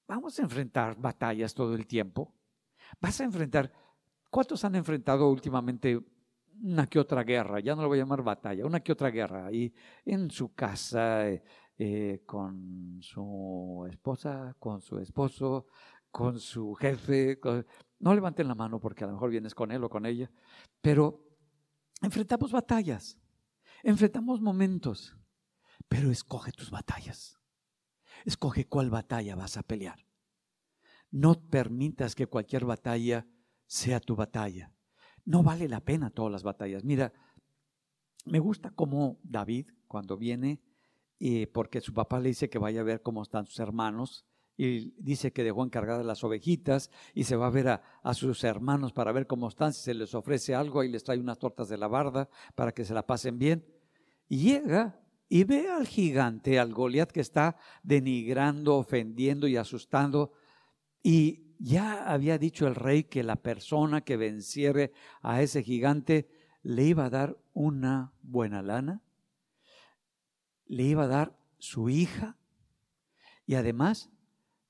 Vamos 0.07 0.39
a 0.39 0.43
enfrentar 0.43 0.97
batallas 0.97 1.53
todo 1.53 1.75
el 1.75 1.85
tiempo. 1.85 2.33
Vas 3.01 3.19
a 3.19 3.25
enfrentar 3.25 3.71
¿Cuántos 4.33 4.65
han 4.65 4.73
enfrentado 4.73 5.29
últimamente 5.29 6.03
una 6.63 6.87
que 6.87 6.97
otra 6.97 7.23
guerra? 7.23 7.59
Ya 7.59 7.75
no 7.75 7.83
lo 7.83 7.87
voy 7.87 7.99
a 7.99 8.01
llamar 8.01 8.23
batalla, 8.23 8.65
una 8.65 8.79
que 8.79 8.91
otra 8.91 9.11
guerra 9.11 9.45
ahí 9.45 9.71
en 10.05 10.31
su 10.31 10.55
casa, 10.55 11.29
eh, 11.29 11.43
eh, 11.77 12.23
con 12.25 12.97
su 12.99 13.85
esposa, 13.87 14.55
con 14.57 14.81
su 14.81 14.97
esposo, 14.97 15.67
con 16.09 16.39
su 16.39 16.73
jefe. 16.73 17.39
No 17.99 18.15
levanten 18.15 18.47
la 18.47 18.55
mano 18.55 18.79
porque 18.79 19.03
a 19.03 19.07
lo 19.07 19.13
mejor 19.13 19.29
vienes 19.29 19.53
con 19.53 19.71
él 19.71 19.83
o 19.83 19.89
con 19.91 20.03
ella, 20.03 20.31
pero 20.81 21.29
enfrentamos 22.01 22.51
batallas, 22.51 23.19
enfrentamos 23.83 24.41
momentos, 24.41 25.15
pero 25.87 26.09
escoge 26.09 26.51
tus 26.51 26.71
batallas. 26.71 27.39
Escoge 28.25 28.65
cuál 28.65 28.89
batalla 28.89 29.35
vas 29.35 29.57
a 29.57 29.61
pelear. 29.61 30.07
No 31.11 31.35
permitas 31.35 32.15
que 32.15 32.25
cualquier 32.25 32.65
batalla 32.65 33.27
sea 33.73 33.99
tu 33.99 34.15
batalla. 34.15 34.71
No 35.25 35.41
vale 35.41 35.67
la 35.67 35.79
pena 35.79 36.11
todas 36.11 36.31
las 36.31 36.43
batallas. 36.43 36.83
Mira, 36.83 37.11
me 38.25 38.37
gusta 38.37 38.69
cómo 38.69 39.19
David, 39.23 39.65
cuando 39.87 40.15
viene, 40.15 40.61
y 41.17 41.47
porque 41.47 41.81
su 41.81 41.91
papá 41.91 42.19
le 42.19 42.29
dice 42.29 42.51
que 42.51 42.59
vaya 42.59 42.81
a 42.81 42.83
ver 42.83 43.01
cómo 43.01 43.23
están 43.23 43.47
sus 43.47 43.59
hermanos, 43.59 44.27
y 44.55 44.91
dice 45.01 45.33
que 45.33 45.43
dejó 45.43 45.63
encargadas 45.63 46.05
las 46.05 46.23
ovejitas 46.23 46.91
y 47.15 47.23
se 47.23 47.35
va 47.35 47.47
a 47.47 47.49
ver 47.49 47.67
a, 47.69 47.81
a, 48.03 48.13
sus 48.13 48.43
hermanos 48.43 48.93
para 48.93 49.11
ver 49.11 49.25
cómo 49.25 49.47
están, 49.47 49.73
si 49.73 49.81
se 49.81 49.95
les 49.95 50.13
ofrece 50.13 50.53
algo 50.53 50.83
y 50.83 50.89
les 50.89 51.03
trae 51.03 51.17
unas 51.17 51.39
tortas 51.39 51.67
de 51.67 51.79
la 51.79 51.87
barda 51.87 52.29
para 52.53 52.73
que 52.73 52.85
se 52.85 52.93
la 52.93 53.07
pasen 53.07 53.39
bien. 53.39 53.65
Llega 54.27 55.01
y 55.27 55.45
ve 55.45 55.71
al 55.71 55.87
gigante, 55.87 56.59
al 56.59 56.71
Goliat 56.71 57.11
que 57.11 57.21
está 57.21 57.57
denigrando, 57.81 58.75
ofendiendo 58.75 59.47
y 59.47 59.57
asustando. 59.57 60.33
Y 61.01 61.52
ya 61.63 62.11
había 62.11 62.37
dicho 62.37 62.67
el 62.67 62.75
rey 62.75 63.05
que 63.05 63.23
la 63.23 63.37
persona 63.37 64.01
que 64.01 64.17
venciere 64.17 64.91
a 65.21 65.41
ese 65.41 65.63
gigante 65.63 66.27
le 66.61 66.83
iba 66.83 67.05
a 67.05 67.09
dar 67.09 67.37
una 67.53 68.11
buena 68.21 68.61
lana, 68.61 69.01
le 70.65 70.83
iba 70.83 71.03
a 71.03 71.07
dar 71.07 71.39
su 71.59 71.87
hija 71.87 72.37
y 73.45 73.55
además 73.55 74.11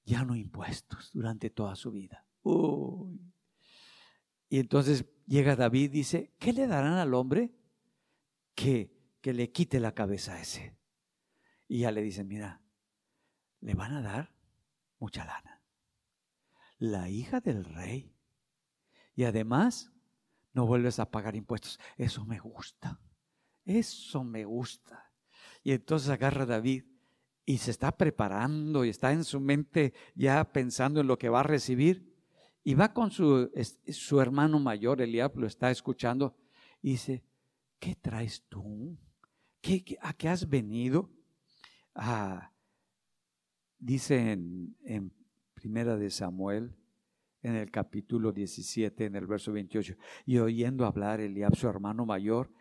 ya 0.06 0.24
no 0.24 0.36
impuestos 0.36 1.10
durante 1.14 1.50
toda 1.50 1.76
su 1.76 1.92
vida. 1.92 2.28
Y 4.50 4.60
entonces 4.60 5.06
llega 5.26 5.56
David 5.56 5.86
y 5.86 5.98
dice, 5.98 6.32
¿qué 6.38 6.54
le 6.54 6.68
darán 6.68 6.94
al 6.94 7.16
hombre 7.16 7.56
que, 8.54 8.96
que 9.20 9.34
le 9.34 9.52
quite 9.52 9.80
la 9.80 9.96
cabeza 9.96 10.36
a 10.36 10.42
ese? 10.42 10.78
Y 11.68 11.80
ya 11.80 11.92
le 11.92 12.04
dicen, 12.04 12.28
mira, 12.28 12.62
le 13.62 13.74
van 13.74 13.94
a 13.94 14.02
dar 14.04 14.36
mucha 15.00 15.26
lana. 15.26 15.63
La 16.84 17.08
hija 17.08 17.40
del 17.40 17.64
rey. 17.64 18.14
Y 19.16 19.24
además, 19.24 19.94
no 20.52 20.68
vuelves 20.68 21.00
a 21.00 21.10
pagar 21.10 21.34
impuestos. 21.34 21.80
Eso 21.96 22.26
me 22.26 22.40
gusta. 22.40 23.00
Eso 23.64 24.26
me 24.26 24.44
gusta. 24.44 25.10
Y 25.64 25.72
entonces 25.72 26.10
agarra 26.10 26.46
David 26.46 26.84
y 27.46 27.60
se 27.60 27.72
está 27.72 27.96
preparando 27.96 28.84
y 28.84 28.90
está 28.90 29.14
en 29.14 29.24
su 29.24 29.40
mente 29.40 29.94
ya 30.14 30.44
pensando 30.52 31.00
en 31.00 31.08
lo 31.08 31.18
que 31.18 31.30
va 31.30 31.40
a 31.40 31.44
recibir. 31.44 32.14
Y 32.66 32.74
va 32.74 32.94
con 32.94 33.12
su, 33.12 33.50
su 33.88 34.20
hermano 34.20 34.60
mayor, 34.60 35.02
Eliab, 35.02 35.38
lo 35.38 35.48
está 35.48 35.72
escuchando 35.72 36.36
y 36.82 36.92
dice, 36.92 37.24
¿qué 37.80 37.96
traes 37.96 38.44
tú? 38.50 38.98
¿Qué, 39.62 39.98
a 40.02 40.12
qué 40.12 40.28
has 40.28 40.50
venido? 40.50 41.10
Ah, 41.96 42.52
dice 43.80 44.34
en, 44.34 44.76
en 44.84 45.23
Primera 45.64 45.96
de 45.96 46.10
Samuel, 46.10 46.76
en 47.42 47.56
el 47.56 47.72
capítulo 47.72 48.34
17, 48.34 49.06
en 49.06 49.16
el 49.16 49.26
verso 49.26 49.54
28, 49.54 49.96
y 50.26 50.38
oyendo 50.40 50.86
hablar 50.86 51.22
Eliab, 51.22 51.56
su 51.56 51.70
hermano 51.70 52.06
mayor, 52.06 52.52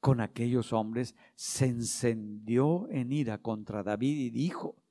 con 0.00 0.20
aquellos 0.20 0.72
hombres, 0.72 1.14
se 1.36 1.66
encendió 1.66 2.88
en 2.90 3.12
ira 3.12 3.38
contra 3.38 3.84
David 3.84 4.18
y 4.18 4.30
dijo, 4.30 4.82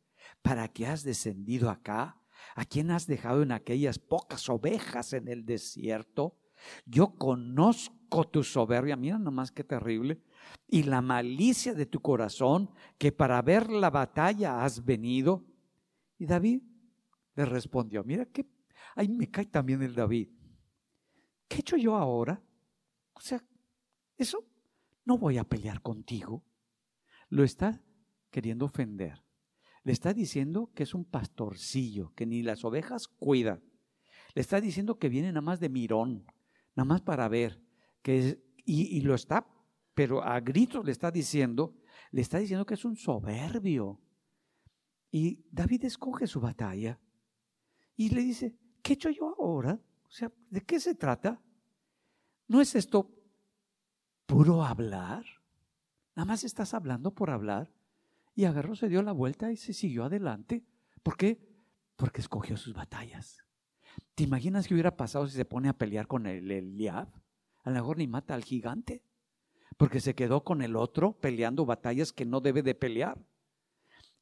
¿para 0.41 0.69
qué 0.69 0.87
has 0.87 1.03
descendido 1.03 1.69
acá? 1.69 2.21
¿A 2.55 2.63
quién 2.63 2.91
has 2.91 3.07
dejado 3.07 3.43
en 3.43 3.51
aquellas 3.51 3.99
pocas 3.99 4.47
ovejas 4.47 5.11
en 5.11 5.27
el 5.27 5.45
desierto? 5.45 6.37
Yo 6.85 7.17
conozco 7.17 8.25
tu 8.25 8.41
soberbia, 8.41 8.95
mira 8.95 9.19
nomás 9.19 9.51
qué 9.51 9.65
terrible, 9.65 10.21
y 10.65 10.83
la 10.83 11.01
malicia 11.01 11.73
de 11.73 11.85
tu 11.85 11.99
corazón, 11.99 12.71
que 12.97 13.11
para 13.11 13.41
ver 13.41 13.69
la 13.69 13.89
batalla 13.89 14.63
has 14.63 14.85
venido. 14.85 15.43
Y 16.17 16.25
David 16.25 16.68
le 17.39 17.45
respondió, 17.45 18.03
mira 18.03 18.25
qué, 18.25 18.45
ahí 18.95 19.07
me 19.07 19.31
cae 19.31 19.45
también 19.45 19.81
el 19.81 19.95
David. 19.95 20.27
¿Qué 21.47 21.55
he 21.55 21.59
hecho 21.61 21.77
yo 21.77 21.95
ahora? 21.95 22.43
O 23.13 23.21
sea, 23.21 23.41
eso 24.17 24.45
no 25.05 25.17
voy 25.17 25.37
a 25.37 25.45
pelear 25.45 25.81
contigo. 25.81 26.43
Lo 27.29 27.45
está 27.45 27.81
queriendo 28.29 28.65
ofender. 28.65 29.23
Le 29.85 29.93
está 29.93 30.13
diciendo 30.13 30.69
que 30.75 30.83
es 30.83 30.93
un 30.93 31.05
pastorcillo, 31.05 32.13
que 32.13 32.25
ni 32.25 32.43
las 32.43 32.65
ovejas 32.65 33.07
cuida. 33.07 33.61
Le 34.35 34.41
está 34.41 34.59
diciendo 34.59 34.99
que 34.99 35.07
viene 35.07 35.29
nada 35.29 35.41
más 35.41 35.61
de 35.61 35.69
mirón, 35.69 36.25
nada 36.75 36.85
más 36.85 37.01
para 37.01 37.29
ver. 37.29 37.63
Que 38.01 38.43
y, 38.65 38.99
lo 38.99 39.15
está, 39.15 39.47
pero 39.93 40.21
a 40.21 40.41
gritos 40.41 40.83
le 40.83 40.91
está 40.91 41.09
diciendo, 41.09 41.73
le 42.11 42.19
está 42.19 42.37
diciendo 42.37 42.65
que 42.65 42.73
es 42.73 42.83
un 42.83 42.97
soberbio. 42.97 44.01
Y 45.09 45.45
David 45.51 45.85
escoge 45.85 46.27
su 46.27 46.41
batalla 46.41 46.99
y 47.99 48.09
le 48.09 48.21
dice, 48.21 48.55
¿qué 48.81 48.93
he 48.93 48.95
hecho 48.95 49.09
yo 49.09 49.35
ahora? 49.37 49.77
O 50.07 50.09
sea, 50.09 50.31
¿de 50.49 50.61
qué 50.61 50.79
se 50.79 50.95
trata? 50.95 51.41
¿No 52.47 52.61
es 52.61 52.73
esto 52.73 53.11
puro 54.25 54.63
hablar. 54.63 55.25
Nada 56.15 56.25
más 56.25 56.45
estás 56.45 56.73
hablando 56.73 57.13
por 57.13 57.29
hablar. 57.29 57.73
Y 58.35 58.45
agarró, 58.45 58.73
se 58.73 58.87
dio 58.87 59.01
la 59.01 59.11
vuelta 59.11 59.51
y 59.51 59.57
se 59.57 59.73
siguió 59.73 60.05
adelante. 60.05 60.63
¿Por 61.03 61.17
qué? 61.17 61.45
Porque 61.97 62.21
escogió 62.21 62.55
sus 62.55 62.73
batallas. 62.73 63.43
¿Te 64.15 64.23
imaginas 64.23 64.67
qué 64.67 64.75
hubiera 64.75 64.95
pasado 64.95 65.27
si 65.27 65.35
se 65.35 65.43
pone 65.43 65.67
a 65.67 65.77
pelear 65.77 66.07
con 66.07 66.25
el 66.25 66.49
Eliab? 66.49 67.09
A 67.63 67.69
lo 67.69 67.75
mejor 67.75 67.97
ni 67.97 68.07
mata 68.07 68.33
al 68.33 68.45
gigante. 68.45 69.03
Porque 69.75 69.99
se 69.99 70.15
quedó 70.15 70.45
con 70.45 70.61
el 70.61 70.77
otro 70.77 71.19
peleando 71.19 71.65
batallas 71.65 72.13
que 72.13 72.25
no 72.25 72.39
debe 72.39 72.61
de 72.61 72.75
pelear. 72.75 73.19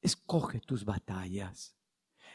Escoge 0.01 0.61
tus 0.61 0.84
batallas. 0.84 1.76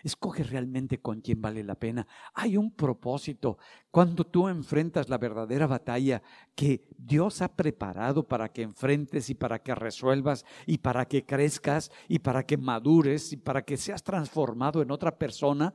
Escoge 0.02 0.42
realmente 0.42 1.00
con 1.00 1.20
quién 1.20 1.40
vale 1.40 1.62
la 1.62 1.74
pena. 1.74 2.06
Hay 2.34 2.56
un 2.56 2.72
propósito. 2.72 3.58
Cuando 3.90 4.24
tú 4.24 4.48
enfrentas 4.48 5.08
la 5.08 5.18
verdadera 5.18 5.66
batalla 5.66 6.22
que 6.54 6.88
Dios 6.96 7.42
ha 7.42 7.54
preparado 7.54 8.26
para 8.26 8.48
que 8.50 8.62
enfrentes 8.62 9.30
y 9.30 9.34
para 9.34 9.60
que 9.60 9.74
resuelvas 9.74 10.44
y 10.66 10.78
para 10.78 11.06
que 11.06 11.24
crezcas 11.24 11.90
y 12.08 12.18
para 12.18 12.44
que 12.44 12.56
madures 12.56 13.32
y 13.32 13.36
para 13.36 13.62
que 13.62 13.76
seas 13.76 14.02
transformado 14.02 14.82
en 14.82 14.90
otra 14.90 15.16
persona, 15.16 15.74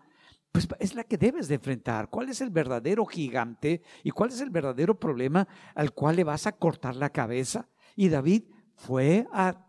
pues 0.52 0.68
es 0.80 0.96
la 0.96 1.04
que 1.04 1.18
debes 1.18 1.48
de 1.48 1.56
enfrentar. 1.56 2.10
¿Cuál 2.10 2.30
es 2.30 2.42
el 2.42 2.50
verdadero 2.50 3.06
gigante 3.06 3.82
y 4.04 4.12
cuál 4.12 4.30
es 4.30 4.42
el 4.42 4.50
verdadero 4.50 5.00
problema 5.00 5.48
al 5.76 5.94
cual 5.94 6.16
le 6.16 6.24
vas 6.24 6.48
a 6.48 6.54
cortar 6.54 6.96
la 6.96 7.12
cabeza? 7.12 7.70
Y 7.96 8.10
David 8.10 8.44
fue 8.76 9.28
a 9.32 9.67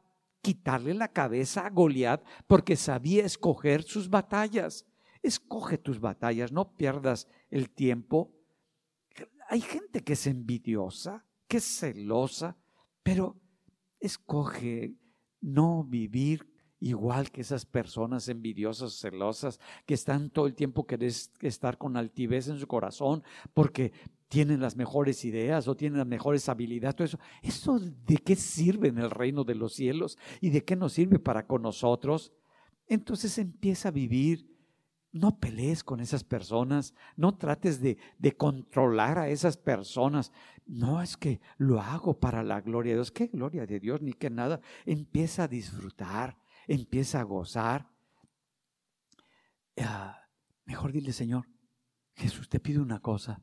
quitarle 0.48 0.94
la 0.94 1.08
cabeza 1.08 1.66
a 1.66 1.68
Goliat 1.68 2.24
porque 2.46 2.74
sabía 2.74 3.26
escoger 3.26 3.82
sus 3.82 4.08
batallas. 4.08 4.86
Escoge 5.22 5.76
tus 5.76 6.00
batallas, 6.00 6.52
no 6.52 6.74
pierdas 6.74 7.28
el 7.50 7.68
tiempo. 7.68 8.32
Hay 9.50 9.60
gente 9.60 10.02
que 10.02 10.14
es 10.14 10.26
envidiosa, 10.26 11.26
que 11.46 11.58
es 11.58 11.64
celosa, 11.64 12.56
pero 13.02 13.38
escoge 14.00 14.94
no 15.42 15.84
vivir 15.84 16.50
igual 16.80 17.30
que 17.30 17.42
esas 17.42 17.66
personas 17.66 18.26
envidiosas, 18.30 18.98
celosas, 18.98 19.60
que 19.84 19.92
están 19.92 20.30
todo 20.30 20.46
el 20.46 20.54
tiempo 20.54 20.86
querés 20.86 21.30
estar 21.42 21.76
con 21.76 21.98
altivez 21.98 22.48
en 22.48 22.58
su 22.58 22.66
corazón 22.66 23.22
porque 23.52 23.92
tienen 24.28 24.60
las 24.60 24.76
mejores 24.76 25.24
ideas 25.24 25.66
o 25.68 25.76
tienen 25.76 25.98
las 25.98 26.06
mejores 26.06 26.48
habilidades, 26.48 26.96
todo 26.96 27.06
eso. 27.06 27.18
¿Eso 27.42 27.78
de 27.80 28.18
qué 28.18 28.36
sirve 28.36 28.88
en 28.88 28.98
el 28.98 29.10
reino 29.10 29.42
de 29.42 29.54
los 29.54 29.72
cielos? 29.74 30.18
¿Y 30.40 30.50
de 30.50 30.64
qué 30.64 30.76
nos 30.76 30.92
sirve 30.92 31.18
para 31.18 31.46
con 31.46 31.62
nosotros? 31.62 32.32
Entonces 32.86 33.38
empieza 33.38 33.88
a 33.88 33.92
vivir. 33.92 34.46
No 35.10 35.40
pelees 35.40 35.82
con 35.82 36.00
esas 36.00 36.22
personas, 36.22 36.94
no 37.16 37.38
trates 37.38 37.80
de, 37.80 37.96
de 38.18 38.36
controlar 38.36 39.18
a 39.18 39.30
esas 39.30 39.56
personas. 39.56 40.32
No 40.66 41.00
es 41.00 41.16
que 41.16 41.40
lo 41.56 41.80
hago 41.80 42.20
para 42.20 42.42
la 42.42 42.60
gloria 42.60 42.92
de 42.92 42.98
Dios. 42.98 43.10
¿Qué 43.10 43.28
gloria 43.28 43.66
de 43.66 43.80
Dios? 43.80 44.02
Ni 44.02 44.12
que 44.12 44.28
nada. 44.28 44.60
Empieza 44.84 45.44
a 45.44 45.48
disfrutar, 45.48 46.36
empieza 46.66 47.20
a 47.20 47.24
gozar. 47.24 47.88
Ah, 49.78 50.28
mejor 50.66 50.92
dile, 50.92 51.12
Señor, 51.14 51.48
Jesús 52.14 52.50
te 52.50 52.60
pide 52.60 52.78
una 52.78 53.00
cosa 53.00 53.42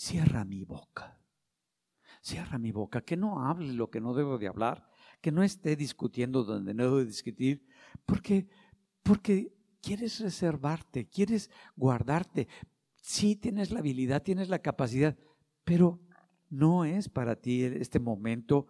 cierra 0.00 0.44
mi 0.44 0.64
boca. 0.64 1.18
Cierra 2.22 2.58
mi 2.58 2.72
boca, 2.72 3.02
que 3.02 3.16
no 3.16 3.46
hable 3.46 3.72
lo 3.74 3.90
que 3.90 4.00
no 4.00 4.14
debo 4.14 4.38
de 4.38 4.48
hablar, 4.48 4.88
que 5.20 5.30
no 5.30 5.42
esté 5.42 5.76
discutiendo 5.76 6.42
donde 6.44 6.72
no 6.72 6.84
debo 6.84 6.98
de 6.98 7.06
discutir, 7.06 7.66
porque, 8.06 8.48
porque 9.02 9.52
quieres 9.82 10.20
reservarte, 10.20 11.06
quieres 11.06 11.50
guardarte. 11.76 12.48
Sí 12.96 13.36
tienes 13.36 13.70
la 13.70 13.80
habilidad, 13.80 14.22
tienes 14.22 14.48
la 14.48 14.60
capacidad, 14.60 15.18
pero 15.64 16.00
no 16.48 16.84
es 16.84 17.08
para 17.08 17.36
ti 17.36 17.62
este 17.62 18.00
momento 18.00 18.68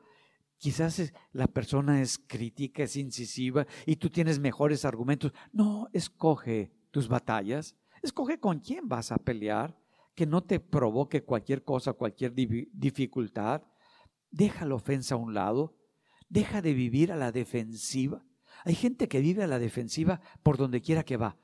Quizás 0.60 1.14
la 1.32 1.46
persona 1.46 2.02
es 2.02 2.18
crítica, 2.18 2.82
es 2.82 2.94
incisiva 2.94 3.66
y 3.86 3.96
tú 3.96 4.10
tienes 4.10 4.38
mejores 4.38 4.84
argumentos. 4.84 5.32
No, 5.54 5.88
escoge 5.94 6.70
tus 6.90 7.08
batallas, 7.08 7.74
escoge 8.02 8.38
con 8.38 8.58
quién 8.58 8.86
vas 8.86 9.10
a 9.10 9.16
pelear, 9.16 9.79
que 10.20 10.26
no 10.26 10.42
te 10.42 10.60
provoque 10.60 11.24
cualquier 11.24 11.64
cosa, 11.64 11.94
cualquier 11.94 12.34
dificultad. 12.34 13.62
Deja 14.30 14.66
la 14.66 14.74
ofensa 14.74 15.14
a 15.14 15.16
un 15.16 15.32
lado, 15.32 15.78
deja 16.28 16.60
de 16.60 16.74
vivir 16.74 17.10
a 17.10 17.16
la 17.16 17.32
defensiva. 17.32 18.22
Hay 18.66 18.74
gente 18.74 19.08
que 19.08 19.20
vive 19.20 19.44
a 19.44 19.46
la 19.46 19.58
defensiva 19.58 20.20
por 20.42 20.58
donde 20.58 20.82
quiera 20.82 21.04
que 21.04 21.16
va. 21.16 21.38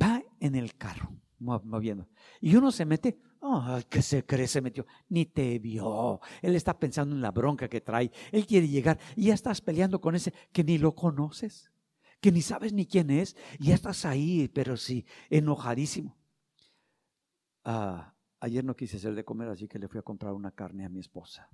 Va 0.00 0.22
en 0.38 0.54
el 0.54 0.76
carro, 0.76 1.10
moviendo. 1.40 2.08
Y 2.40 2.54
uno 2.54 2.70
se 2.70 2.84
mete, 2.84 3.18
Ay, 3.40 3.82
¿qué 3.90 4.00
se 4.02 4.24
cree? 4.24 4.46
Se 4.46 4.60
metió. 4.60 4.86
Ni 5.08 5.26
te 5.26 5.58
vio. 5.58 6.20
Él 6.42 6.54
está 6.54 6.78
pensando 6.78 7.16
en 7.16 7.22
la 7.22 7.32
bronca 7.32 7.68
que 7.68 7.80
trae. 7.80 8.12
Él 8.30 8.46
quiere 8.46 8.68
llegar 8.68 9.00
y 9.16 9.24
ya 9.24 9.34
estás 9.34 9.60
peleando 9.60 10.00
con 10.00 10.14
ese 10.14 10.32
que 10.52 10.62
ni 10.62 10.78
lo 10.78 10.94
conoces, 10.94 11.72
que 12.20 12.30
ni 12.30 12.40
sabes 12.40 12.72
ni 12.72 12.86
quién 12.86 13.10
es. 13.10 13.34
Y 13.58 13.70
ya 13.70 13.74
estás 13.74 14.04
ahí, 14.04 14.46
pero 14.46 14.76
sí, 14.76 15.06
enojadísimo. 15.28 16.16
Ah, 17.64 18.11
ayer 18.42 18.64
no 18.64 18.74
quise 18.74 18.96
hacer 18.96 19.14
de 19.14 19.24
comer, 19.24 19.48
así 19.48 19.68
que 19.68 19.78
le 19.78 19.86
fui 19.86 20.00
a 20.00 20.02
comprar 20.02 20.32
una 20.32 20.50
carne 20.50 20.84
a 20.84 20.88
mi 20.88 20.98
esposa. 20.98 21.48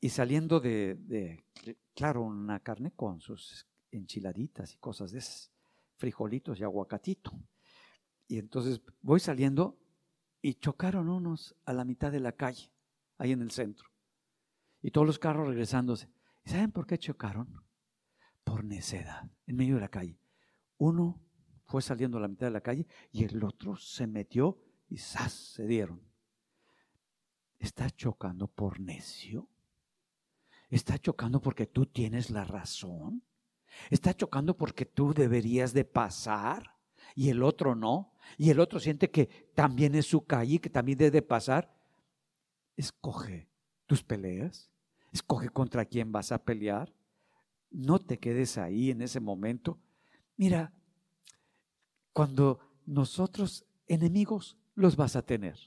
Y 0.00 0.08
saliendo 0.08 0.58
de, 0.58 1.44
claro, 1.94 2.22
una 2.22 2.58
carne 2.58 2.90
con 2.90 3.20
sus 3.20 3.64
enchiladitas 3.92 4.74
y 4.74 4.78
cosas 4.78 5.12
de 5.12 5.20
esas, 5.20 5.52
frijolitos 5.96 6.58
y 6.58 6.64
aguacatito. 6.64 7.32
Y 8.26 8.38
entonces 8.38 8.82
voy 9.00 9.20
saliendo 9.20 9.78
y 10.42 10.54
chocaron 10.54 11.08
unos 11.08 11.54
a 11.64 11.72
la 11.72 11.84
mitad 11.84 12.10
de 12.10 12.18
la 12.18 12.32
calle, 12.32 12.72
ahí 13.16 13.30
en 13.30 13.40
el 13.40 13.52
centro. 13.52 13.88
Y 14.82 14.90
todos 14.90 15.06
los 15.06 15.20
carros 15.20 15.46
regresándose. 15.46 16.10
¿Y 16.44 16.50
saben 16.50 16.72
por 16.72 16.84
qué 16.84 16.98
chocaron? 16.98 17.62
Por 18.42 18.64
necedad, 18.64 19.30
en 19.46 19.56
medio 19.56 19.76
de 19.76 19.82
la 19.82 19.88
calle. 19.88 20.18
Uno 20.78 21.22
fue 21.64 21.80
saliendo 21.80 22.18
a 22.18 22.22
la 22.22 22.28
mitad 22.28 22.48
de 22.48 22.52
la 22.52 22.60
calle 22.60 22.88
y 23.12 23.22
el 23.22 23.42
otro 23.44 23.76
se 23.76 24.08
metió 24.08 24.58
y 24.88 24.98
¡zas! 24.98 25.32
se 25.32 25.66
dieron. 25.66 26.00
¿Está 27.58 27.90
chocando 27.90 28.48
por 28.48 28.80
necio? 28.80 29.48
¿Está 30.70 30.98
chocando 30.98 31.40
porque 31.40 31.66
tú 31.66 31.86
tienes 31.86 32.30
la 32.30 32.44
razón? 32.44 33.22
¿Está 33.90 34.14
chocando 34.14 34.56
porque 34.56 34.84
tú 34.84 35.14
deberías 35.14 35.72
de 35.72 35.84
pasar? 35.84 36.74
y 37.14 37.28
el 37.28 37.42
otro 37.42 37.74
no, 37.74 38.12
y 38.38 38.50
el 38.50 38.60
otro 38.60 38.80
siente 38.80 39.10
que 39.10 39.26
también 39.54 39.94
es 39.94 40.06
su 40.06 40.24
calle, 40.24 40.60
que 40.60 40.70
también 40.70 40.98
debe 40.98 41.22
pasar, 41.22 41.72
escoge 42.76 43.48
tus 43.86 44.02
peleas, 44.02 44.70
escoge 45.12 45.48
contra 45.48 45.84
quién 45.84 46.10
vas 46.10 46.32
a 46.32 46.42
pelear, 46.42 46.92
no 47.70 48.00
te 48.00 48.18
quedes 48.18 48.58
ahí 48.58 48.90
en 48.90 49.02
ese 49.02 49.20
momento. 49.20 49.78
Mira, 50.36 50.72
cuando 52.12 52.60
nosotros 52.86 53.64
enemigos 53.86 54.56
los 54.74 54.96
vas 54.96 55.16
a 55.16 55.22
tener. 55.22 55.58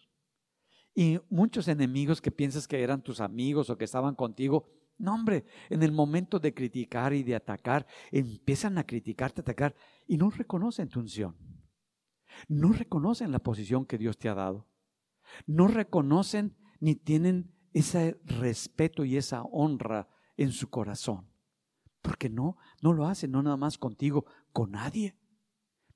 Y 0.94 1.20
muchos 1.30 1.68
enemigos 1.68 2.22
que 2.22 2.32
piensas 2.32 2.68
que 2.68 2.82
eran 2.82 3.04
tus 3.04 3.22
amigos 3.22 3.70
o 3.70 3.78
que 3.78 3.86
estaban 3.86 4.16
contigo, 4.16 4.66
no, 4.98 5.14
hombre, 5.14 5.46
en 5.70 5.84
el 5.84 5.92
momento 5.92 6.40
de 6.40 6.54
criticar 6.54 7.14
y 7.14 7.24
de 7.24 7.36
atacar, 7.36 7.86
empiezan 8.12 8.78
a 8.78 8.84
criticarte, 8.86 9.42
atacar 9.42 9.76
y 10.08 10.18
no 10.18 10.32
reconocen 10.32 10.90
tu 10.90 11.00
unción. 11.00 11.36
No 12.48 12.74
reconocen 12.74 13.32
la 13.32 13.40
posición 13.40 13.86
que 13.86 13.98
Dios 13.98 14.18
te 14.18 14.30
ha 14.30 14.34
dado. 14.34 14.68
No 15.46 15.68
reconocen 15.68 16.56
ni 16.80 16.96
tienen 16.96 17.52
ese 17.74 18.20
respeto 18.26 19.06
y 19.06 19.18
esa 19.18 19.44
honra 19.44 20.08
en 20.36 20.52
su 20.52 20.70
corazón. 20.70 21.28
Porque 22.02 22.30
no, 22.30 22.58
no 22.82 22.94
lo 22.94 23.08
hacen, 23.08 23.32
no 23.32 23.44
nada 23.44 23.58
más 23.58 23.78
contigo, 23.78 24.26
con 24.52 24.72
nadie. 24.72 25.16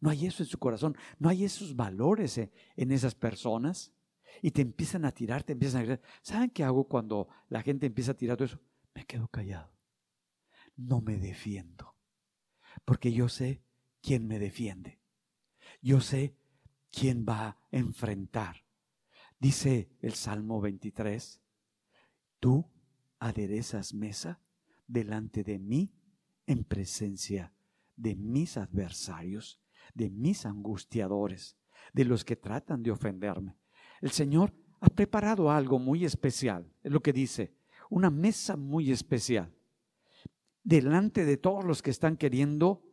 No 0.02 0.10
hay 0.10 0.26
eso 0.26 0.44
en 0.44 0.50
su 0.50 0.58
corazón, 0.58 0.98
no 1.20 1.30
hay 1.30 1.46
esos 1.46 1.76
valores 1.76 2.38
en 2.38 2.92
esas 2.92 3.16
personas. 3.16 3.94
Y 4.42 4.52
te 4.52 4.62
empiezan 4.62 5.06
a 5.06 5.12
tirar, 5.12 5.44
te 5.44 5.54
empiezan 5.54 5.82
a 5.82 5.84
tirar. 5.84 6.02
¿Saben 6.22 6.50
qué 6.50 6.64
hago 6.64 6.88
cuando 6.88 7.30
la 7.48 7.62
gente 7.62 7.86
empieza 7.86 8.12
a 8.12 8.18
tirar 8.18 8.36
todo 8.36 8.46
eso? 8.46 8.60
me 8.94 9.06
quedo 9.06 9.28
callado. 9.28 9.74
No 10.76 11.02
me 11.02 11.18
defiendo. 11.18 11.96
Porque 12.86 13.12
yo 13.12 13.30
sé 13.30 13.64
quién 14.02 14.28
me 14.28 14.40
defiende. 14.40 15.02
Yo 15.82 16.02
sé 16.02 16.38
quién 16.92 17.26
va 17.28 17.48
a 17.48 17.58
enfrentar. 17.72 18.66
Dice 19.40 19.90
el 20.02 20.14
Salmo 20.14 20.62
23, 20.62 21.42
tú 22.40 22.72
aderezas 23.20 23.94
mesa 23.94 24.42
delante 24.88 25.44
de 25.44 25.60
mí 25.60 25.94
en 26.46 26.64
presencia 26.64 27.54
de 27.96 28.16
mis 28.16 28.58
adversarios, 28.58 29.61
de 29.94 30.10
mis 30.10 30.46
angustiadores, 30.46 31.58
de 31.94 32.06
los 32.06 32.24
que 32.26 32.36
tratan 32.36 32.84
de 32.84 32.92
ofenderme. 32.92 33.58
El 34.02 34.12
Señor 34.12 34.54
ha 34.80 34.90
preparado 34.90 35.52
algo 35.52 35.80
muy 35.80 36.06
especial, 36.06 36.72
es 36.84 36.92
lo 36.92 37.02
que 37.02 37.14
dice, 37.14 37.54
una 37.90 38.10
mesa 38.10 38.56
muy 38.56 38.92
especial 38.92 39.54
delante 40.64 41.26
de 41.26 41.38
todos 41.38 41.64
los 41.64 41.82
que 41.82 41.92
están 41.92 42.18
queriendo 42.18 42.84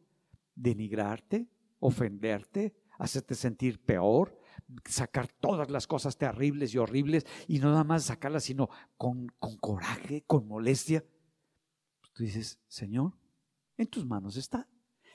denigrarte, 0.54 1.48
ofenderte, 1.78 2.74
hacerte 2.98 3.34
sentir 3.34 3.80
peor, 3.80 4.38
sacar 4.84 5.28
todas 5.28 5.70
las 5.70 5.86
cosas 5.86 6.16
terribles 6.16 6.74
y 6.74 6.78
horribles 6.78 7.26
y 7.46 7.58
no 7.58 7.70
nada 7.70 7.84
más 7.84 8.04
sacarlas, 8.04 8.44
sino 8.44 8.68
con, 8.96 9.28
con 9.38 9.56
coraje, 9.56 10.24
con 10.26 10.48
molestia. 10.48 11.04
Tú 12.12 12.24
dices, 12.24 12.58
Señor, 12.66 13.16
en 13.76 13.86
tus 13.86 14.04
manos 14.04 14.36
está. 14.36 14.68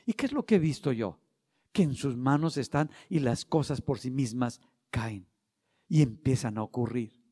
¿Y 0.05 0.13
qué 0.13 0.25
es 0.25 0.31
lo 0.31 0.45
que 0.45 0.55
he 0.55 0.59
visto 0.59 0.91
yo? 0.91 1.19
Que 1.73 1.83
en 1.83 1.95
sus 1.95 2.15
manos 2.15 2.55
están 2.55 2.89
y 3.09 3.19
las 3.19 3.43
cosas 3.43 3.81
por 3.81 3.99
sí 3.99 4.09
mismas 4.09 4.61
caen 4.89 5.27
y 5.89 6.01
empiezan 6.01 6.57
a 6.57 6.63
ocurrir 6.63 7.23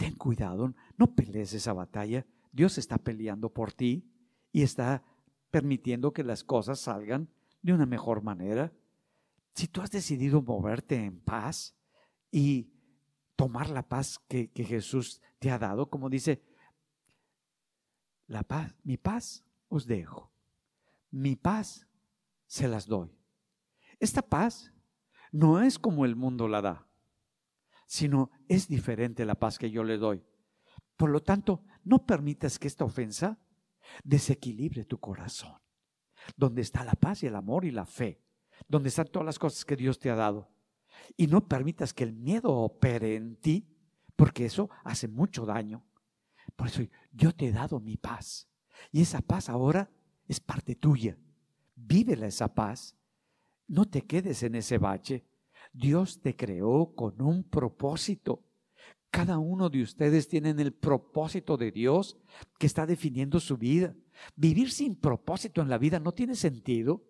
ten 0.00 0.14
cuidado, 0.14 0.74
no 0.96 1.14
pelees 1.14 1.52
esa 1.52 1.74
batalla. 1.74 2.26
Dios 2.52 2.78
está 2.78 2.96
peleando 2.96 3.52
por 3.52 3.70
ti 3.70 4.10
y 4.50 4.62
está 4.62 5.04
permitiendo 5.50 6.14
que 6.14 6.24
las 6.24 6.42
cosas 6.42 6.80
salgan 6.80 7.28
de 7.60 7.74
una 7.74 7.84
mejor 7.84 8.22
manera. 8.22 8.72
Si 9.54 9.68
tú 9.68 9.82
has 9.82 9.90
decidido 9.90 10.40
moverte 10.40 10.96
en 11.04 11.20
paz 11.20 11.76
y 12.30 12.72
tomar 13.36 13.68
la 13.68 13.86
paz 13.86 14.18
que, 14.26 14.50
que 14.50 14.64
Jesús 14.64 15.20
te 15.38 15.50
ha 15.50 15.58
dado, 15.58 15.90
como 15.90 16.08
dice, 16.08 16.42
la 18.26 18.42
paz, 18.42 18.74
mi 18.82 18.96
paz 18.96 19.44
os 19.68 19.86
dejo, 19.86 20.32
mi 21.10 21.36
paz 21.36 21.86
se 22.46 22.68
las 22.68 22.86
doy. 22.86 23.19
Esta 24.00 24.22
paz 24.22 24.72
no 25.30 25.62
es 25.62 25.78
como 25.78 26.04
el 26.04 26.16
mundo 26.16 26.48
la 26.48 26.60
da 26.60 26.90
sino 27.90 28.30
es 28.46 28.68
diferente 28.68 29.24
la 29.24 29.34
paz 29.34 29.58
que 29.58 29.68
yo 29.68 29.82
le 29.82 29.98
doy. 29.98 30.22
Por 30.96 31.10
lo 31.10 31.24
tanto, 31.24 31.64
no 31.82 32.06
permitas 32.06 32.56
que 32.56 32.68
esta 32.68 32.84
ofensa 32.84 33.40
desequilibre 34.04 34.84
tu 34.84 35.00
corazón, 35.00 35.60
donde 36.36 36.62
está 36.62 36.84
la 36.84 36.92
paz 36.92 37.24
y 37.24 37.26
el 37.26 37.34
amor 37.34 37.64
y 37.64 37.72
la 37.72 37.86
fe, 37.86 38.22
donde 38.68 38.90
están 38.90 39.08
todas 39.08 39.26
las 39.26 39.40
cosas 39.40 39.64
que 39.64 39.74
Dios 39.74 39.98
te 39.98 40.08
ha 40.08 40.14
dado. 40.14 40.52
Y 41.16 41.26
no 41.26 41.48
permitas 41.48 41.92
que 41.92 42.04
el 42.04 42.12
miedo 42.12 42.52
opere 42.52 43.16
en 43.16 43.34
ti, 43.34 43.76
porque 44.14 44.44
eso 44.44 44.70
hace 44.84 45.08
mucho 45.08 45.44
daño. 45.44 45.84
Por 46.54 46.68
eso 46.68 46.82
yo 47.10 47.34
te 47.34 47.48
he 47.48 47.52
dado 47.52 47.80
mi 47.80 47.96
paz. 47.96 48.48
Y 48.92 49.02
esa 49.02 49.20
paz 49.20 49.48
ahora 49.48 49.90
es 50.28 50.38
parte 50.38 50.76
tuya. 50.76 51.18
Vívela 51.74 52.28
esa 52.28 52.54
paz. 52.54 52.96
No 53.70 53.84
te 53.84 54.02
quedes 54.02 54.42
en 54.42 54.56
ese 54.56 54.78
bache. 54.78 55.24
Dios 55.72 56.20
te 56.20 56.34
creó 56.34 56.92
con 56.96 57.22
un 57.22 57.44
propósito. 57.44 58.42
Cada 59.12 59.38
uno 59.38 59.70
de 59.70 59.80
ustedes 59.80 60.26
tienen 60.26 60.58
el 60.58 60.72
propósito 60.72 61.56
de 61.56 61.70
Dios 61.70 62.18
que 62.58 62.66
está 62.66 62.84
definiendo 62.84 63.38
su 63.38 63.56
vida. 63.56 63.94
Vivir 64.34 64.72
sin 64.72 64.96
propósito 64.96 65.62
en 65.62 65.68
la 65.68 65.78
vida 65.78 66.00
no 66.00 66.10
tiene 66.10 66.34
sentido. 66.34 67.04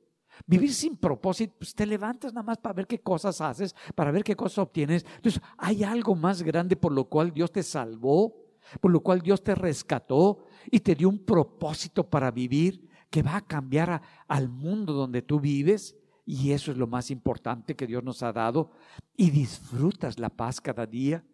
Vivir 0.46 0.74
sin 0.74 0.98
propósito, 0.98 1.54
pues 1.58 1.74
te 1.74 1.86
levantas 1.86 2.34
nada 2.34 2.44
más 2.44 2.58
para 2.58 2.74
ver 2.74 2.86
qué 2.86 3.00
cosas 3.00 3.40
haces, 3.40 3.74
para 3.94 4.10
ver 4.10 4.22
qué 4.22 4.36
cosas 4.36 4.58
obtienes. 4.58 5.06
Entonces, 5.16 5.40
hay 5.56 5.82
algo 5.82 6.14
más 6.14 6.42
grande 6.42 6.76
por 6.76 6.92
lo 6.92 7.06
cual 7.06 7.32
Dios 7.32 7.50
te 7.52 7.62
salvó, 7.62 8.36
por 8.82 8.90
lo 8.90 9.00
cual 9.00 9.22
Dios 9.22 9.42
te 9.42 9.54
rescató 9.54 10.44
y 10.70 10.80
te 10.80 10.94
dio 10.94 11.08
un 11.08 11.24
propósito 11.24 12.10
para 12.10 12.30
vivir 12.30 12.86
que 13.08 13.22
va 13.22 13.36
a 13.36 13.46
cambiar 13.46 14.02
al 14.28 14.50
mundo 14.50 14.92
donde 14.92 15.22
tú 15.22 15.40
vives 15.40 15.96
y 16.30 16.52
eso 16.52 16.70
es 16.70 16.76
lo 16.76 16.86
más 16.86 17.10
importante 17.10 17.74
que 17.74 17.88
Dios 17.88 18.04
nos 18.04 18.22
ha 18.22 18.32
dado. 18.32 18.70
Y 19.16 19.30
disfrutas 19.30 20.20
la 20.20 20.28
paz 20.28 20.60
cada 20.60 20.86
día. 20.86 21.24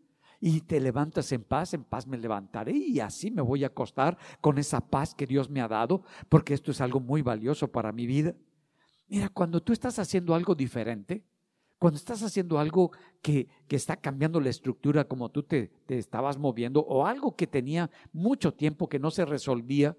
Y 0.40 0.62
te 0.62 0.80
levantas 0.80 1.32
en 1.32 1.44
paz, 1.44 1.74
en 1.74 1.84
paz 1.84 2.06
me 2.06 2.16
levantaré 2.16 2.72
y 2.72 3.00
así 3.00 3.30
me 3.30 3.42
voy 3.42 3.64
a 3.64 3.66
acostar 3.66 4.16
con 4.40 4.56
esa 4.56 4.80
paz 4.80 5.14
que 5.14 5.26
Dios 5.26 5.50
me 5.50 5.60
ha 5.60 5.68
dado, 5.68 6.02
porque 6.30 6.54
esto 6.54 6.70
es 6.70 6.80
algo 6.80 7.00
muy 7.00 7.20
valioso 7.20 7.68
para 7.68 7.92
mi 7.92 8.06
vida. 8.06 8.34
Mira, 9.08 9.28
cuando 9.28 9.62
tú 9.62 9.74
estás 9.74 9.98
haciendo 9.98 10.34
algo 10.34 10.54
diferente, 10.54 11.24
Cuando 11.78 11.98
estás 11.98 12.22
haciendo 12.22 12.58
algo 12.58 12.90
que, 13.20 13.48
está 13.68 13.96
cambiando 13.96 14.40
la 14.40 14.48
estructura 14.48 15.04
como 15.04 15.28
tú 15.30 15.42
te, 15.42 15.72
estabas 15.88 16.38
moviendo 16.38 16.80
o 16.80 17.04
algo 17.04 17.36
que 17.36 17.46
tenía 17.46 17.90
mucho 18.14 18.54
tiempo 18.54 18.88
que 18.88 18.98
no 18.98 19.10
se 19.10 19.26
resolvía, 19.26 19.94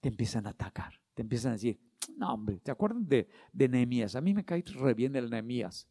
te 0.00 0.08
empiezan 0.08 0.46
a 0.46 0.50
atacar, 0.50 0.94
te 1.12 1.20
empiezan 1.20 1.50
a 1.50 1.56
decir, 1.56 1.78
no 2.16 2.34
hombre, 2.34 2.60
¿te 2.60 2.70
acuerdan 2.70 3.08
de, 3.08 3.28
de 3.52 3.68
Nehemías? 3.68 4.16
A 4.16 4.20
mí 4.20 4.34
me 4.34 4.44
cae 4.44 4.62
re 4.62 4.94
bien 4.94 5.16
el 5.16 5.30
Nehemías. 5.30 5.88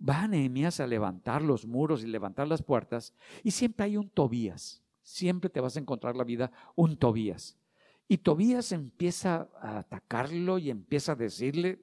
Va 0.00 0.26
Nehemías 0.26 0.80
a 0.80 0.86
levantar 0.86 1.42
los 1.42 1.66
muros 1.66 2.02
y 2.02 2.06
levantar 2.06 2.48
las 2.48 2.62
puertas 2.62 3.14
y 3.42 3.50
siempre 3.50 3.84
hay 3.84 3.96
un 3.96 4.08
Tobías, 4.08 4.82
siempre 5.02 5.50
te 5.50 5.60
vas 5.60 5.76
a 5.76 5.80
encontrar 5.80 6.16
la 6.16 6.24
vida 6.24 6.50
un 6.74 6.96
Tobías. 6.96 7.58
Y 8.08 8.18
Tobías 8.18 8.72
empieza 8.72 9.48
a 9.60 9.78
atacarlo 9.78 10.58
y 10.58 10.70
empieza 10.70 11.12
a 11.12 11.16
decirle, 11.16 11.80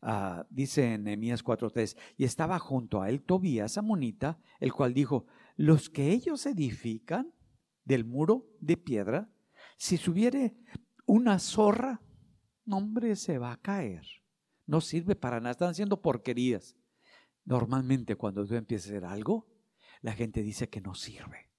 Ah, 0.00 0.46
dice 0.48 0.94
en 0.94 1.04
Nehemías 1.04 1.42
4:3, 1.42 1.96
y 2.16 2.24
estaba 2.24 2.58
junto 2.58 3.02
a 3.02 3.10
él 3.10 3.22
Tobías 3.22 3.78
Amonita, 3.78 4.38
el 4.60 4.72
cual 4.72 4.94
dijo, 4.94 5.26
los 5.56 5.90
que 5.90 6.12
ellos 6.12 6.46
edifican 6.46 7.32
del 7.84 8.04
muro 8.04 8.46
de 8.60 8.76
piedra, 8.76 9.28
si 9.76 9.96
subiere 9.96 10.56
una 11.04 11.38
zorra, 11.40 12.00
hombre, 12.70 13.16
se 13.16 13.38
va 13.38 13.52
a 13.52 13.60
caer. 13.60 14.02
No 14.66 14.80
sirve 14.80 15.16
para 15.16 15.40
nada, 15.40 15.52
están 15.52 15.70
haciendo 15.70 16.02
porquerías. 16.02 16.76
Normalmente 17.44 18.16
cuando 18.16 18.46
tú 18.46 18.54
empiezas 18.54 18.88
a 18.88 18.90
hacer 18.90 19.04
algo, 19.04 19.46
la 20.02 20.12
gente 20.12 20.42
dice 20.42 20.68
que 20.68 20.80
no 20.80 20.94
sirve. 20.94 21.50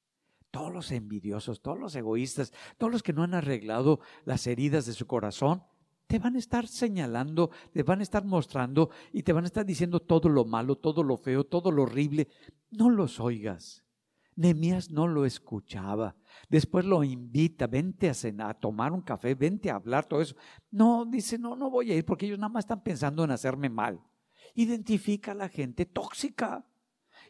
Todos 0.51 0.73
los 0.73 0.91
envidiosos, 0.91 1.61
todos 1.61 1.79
los 1.79 1.95
egoístas, 1.95 2.53
todos 2.77 2.91
los 2.91 3.03
que 3.03 3.13
no 3.13 3.23
han 3.23 3.33
arreglado 3.33 3.99
las 4.25 4.47
heridas 4.47 4.85
de 4.85 4.93
su 4.93 5.07
corazón, 5.07 5.63
te 6.07 6.17
van 6.17 6.35
a 6.35 6.39
estar 6.39 6.67
señalando, 6.67 7.51
te 7.71 7.83
van 7.83 7.99
a 7.99 8.03
estar 8.03 8.25
mostrando 8.25 8.89
y 9.13 9.21
te 9.23 9.33
van 9.33 9.43
a 9.43 9.47
estar 9.47 9.65
diciendo 9.65 9.99
todo 9.99 10.27
lo 10.27 10.45
malo, 10.45 10.75
todo 10.75 11.03
lo 11.03 11.17
feo, 11.17 11.43
todo 11.43 11.71
lo 11.71 11.83
horrible. 11.83 12.27
No 12.71 12.89
los 12.89 13.19
oigas. 13.19 13.83
Nemías 14.39 14.89
no 14.89 15.05
lo 15.05 15.25
escuchaba. 15.25 16.15
Después 16.47 16.85
lo 16.85 17.03
invita, 17.03 17.67
vente 17.67 18.09
a 18.09 18.13
cenar, 18.13 18.51
a 18.51 18.53
tomar 18.57 18.93
un 18.93 19.01
café, 19.01 19.35
vente 19.35 19.69
a 19.69 19.75
hablar, 19.75 20.05
todo 20.05 20.21
eso. 20.21 20.33
No, 20.71 21.05
dice, 21.05 21.37
no, 21.37 21.57
no 21.57 21.69
voy 21.69 21.91
a 21.91 21.95
ir 21.95 22.05
porque 22.05 22.25
ellos 22.25 22.39
nada 22.39 22.53
más 22.53 22.63
están 22.63 22.81
pensando 22.81 23.25
en 23.25 23.31
hacerme 23.31 23.67
mal. 23.67 24.01
Identifica 24.55 25.33
a 25.33 25.35
la 25.35 25.49
gente 25.49 25.85
tóxica. 25.85 26.65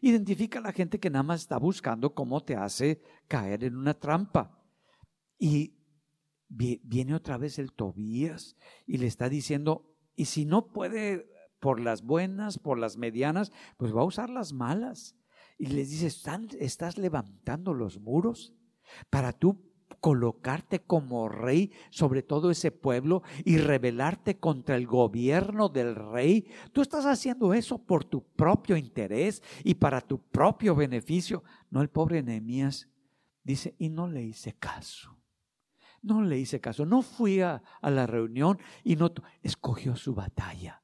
Identifica 0.00 0.60
a 0.60 0.62
la 0.62 0.70
gente 0.70 1.00
que 1.00 1.10
nada 1.10 1.24
más 1.24 1.40
está 1.40 1.58
buscando 1.58 2.14
cómo 2.14 2.44
te 2.44 2.54
hace 2.54 3.02
caer 3.26 3.64
en 3.64 3.76
una 3.76 3.94
trampa. 3.94 4.62
Y 5.36 5.80
viene 6.48 7.16
otra 7.16 7.38
vez 7.38 7.58
el 7.58 7.72
Tobías 7.72 8.56
y 8.86 8.98
le 8.98 9.08
está 9.08 9.28
diciendo, 9.28 9.96
y 10.14 10.26
si 10.26 10.44
no 10.44 10.68
puede 10.68 11.28
por 11.58 11.80
las 11.80 12.04
buenas, 12.04 12.56
por 12.56 12.78
las 12.78 12.96
medianas, 12.96 13.50
pues 13.78 13.92
va 13.92 14.02
a 14.02 14.06
usar 14.06 14.30
las 14.30 14.52
malas. 14.52 15.16
Y 15.60 15.66
les 15.66 15.90
dice, 15.90 16.06
¿estás 16.58 16.96
levantando 16.96 17.74
los 17.74 18.00
muros 18.00 18.54
para 19.10 19.34
tú 19.34 19.70
colocarte 20.00 20.80
como 20.80 21.28
rey 21.28 21.70
sobre 21.90 22.22
todo 22.22 22.50
ese 22.50 22.70
pueblo 22.70 23.22
y 23.44 23.58
rebelarte 23.58 24.38
contra 24.38 24.76
el 24.76 24.86
gobierno 24.86 25.68
del 25.68 25.94
rey. 25.94 26.50
Tú 26.72 26.80
estás 26.80 27.04
haciendo 27.04 27.52
eso 27.52 27.76
por 27.76 28.04
tu 28.04 28.24
propio 28.24 28.74
interés 28.74 29.42
y 29.62 29.74
para 29.74 30.00
tu 30.00 30.22
propio 30.22 30.74
beneficio. 30.74 31.44
No 31.68 31.82
el 31.82 31.90
pobre 31.90 32.22
Nehemías 32.22 32.88
dice, 33.44 33.74
y 33.78 33.90
no 33.90 34.08
le 34.08 34.22
hice 34.22 34.54
caso. 34.54 35.18
No 36.00 36.22
le 36.22 36.38
hice 36.38 36.58
caso, 36.58 36.86
no 36.86 37.02
fui 37.02 37.42
a, 37.42 37.62
la 37.82 38.06
reunión 38.06 38.58
y 38.82 38.96
no 38.96 39.12
escogió 39.42 39.94
su 39.94 40.14
batalla. 40.14 40.82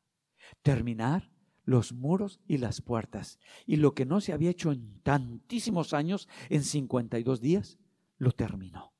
Terminar 0.61 1.31
los 1.67 1.93
muros 1.93 2.41
y 2.47 2.57
las 2.57 2.81
puertas. 2.81 3.39
Y 3.67 3.77
lo 3.77 3.93
que 3.93 4.07
no 4.07 4.23
se 4.23 4.33
había 4.33 4.51
hecho 4.51 4.73
en 4.73 5.03
tantísimos 5.03 5.93
años, 5.93 6.29
en 6.49 6.63
52 6.63 7.41
días, 7.43 7.79
lo 8.17 8.33
terminó. 8.33 8.95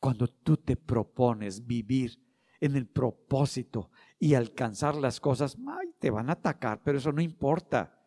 Cuando 0.00 0.28
tú 0.28 0.56
te 0.56 0.76
propones 0.76 1.66
vivir 1.66 2.24
en 2.60 2.76
el 2.76 2.86
propósito 2.86 3.90
y 4.18 4.34
alcanzar 4.34 4.94
las 4.94 5.20
cosas, 5.20 5.58
te 5.98 6.10
van 6.10 6.30
a 6.30 6.34
atacar, 6.34 6.80
pero 6.82 6.98
eso 6.98 7.12
no 7.12 7.20
importa. 7.20 8.06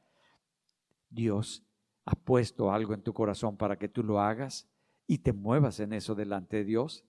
Dios 1.10 1.64
ha 2.06 2.16
puesto 2.16 2.72
algo 2.72 2.94
en 2.94 3.04
tu 3.04 3.14
corazón 3.14 3.58
para 3.58 3.78
que 3.78 3.90
tú 3.90 4.04
lo 4.04 4.20
hagas 4.20 4.70
y 5.08 5.20
te 5.20 5.34
muevas 5.34 5.80
en 5.82 5.94
eso 5.94 6.16
delante 6.16 6.58
de 6.58 6.64
Dios. 6.64 7.06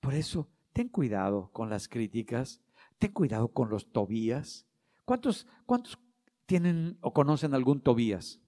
Por 0.00 0.14
eso, 0.14 0.48
ten 0.72 0.88
cuidado 0.88 1.50
con 1.52 1.70
las 1.70 1.88
críticas, 1.88 2.60
ten 2.98 3.12
cuidado 3.12 3.52
con 3.52 3.70
los 3.70 3.92
Tobías. 3.92 4.67
¿Cuántos, 5.08 5.46
cuántos 5.64 5.98
tienen 6.44 6.98
o 7.00 7.14
conocen 7.14 7.54
algún 7.54 7.80
Tobías? 7.80 8.42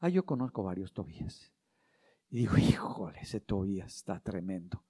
Ah, 0.00 0.08
yo 0.08 0.24
conozco 0.24 0.62
varios 0.62 0.94
Tobías. 0.94 1.52
Y 2.30 2.38
digo, 2.38 2.56
híjole, 2.56 3.20
ese 3.20 3.40
Tobías 3.40 3.94
está 3.94 4.20
tremendo. 4.20 4.82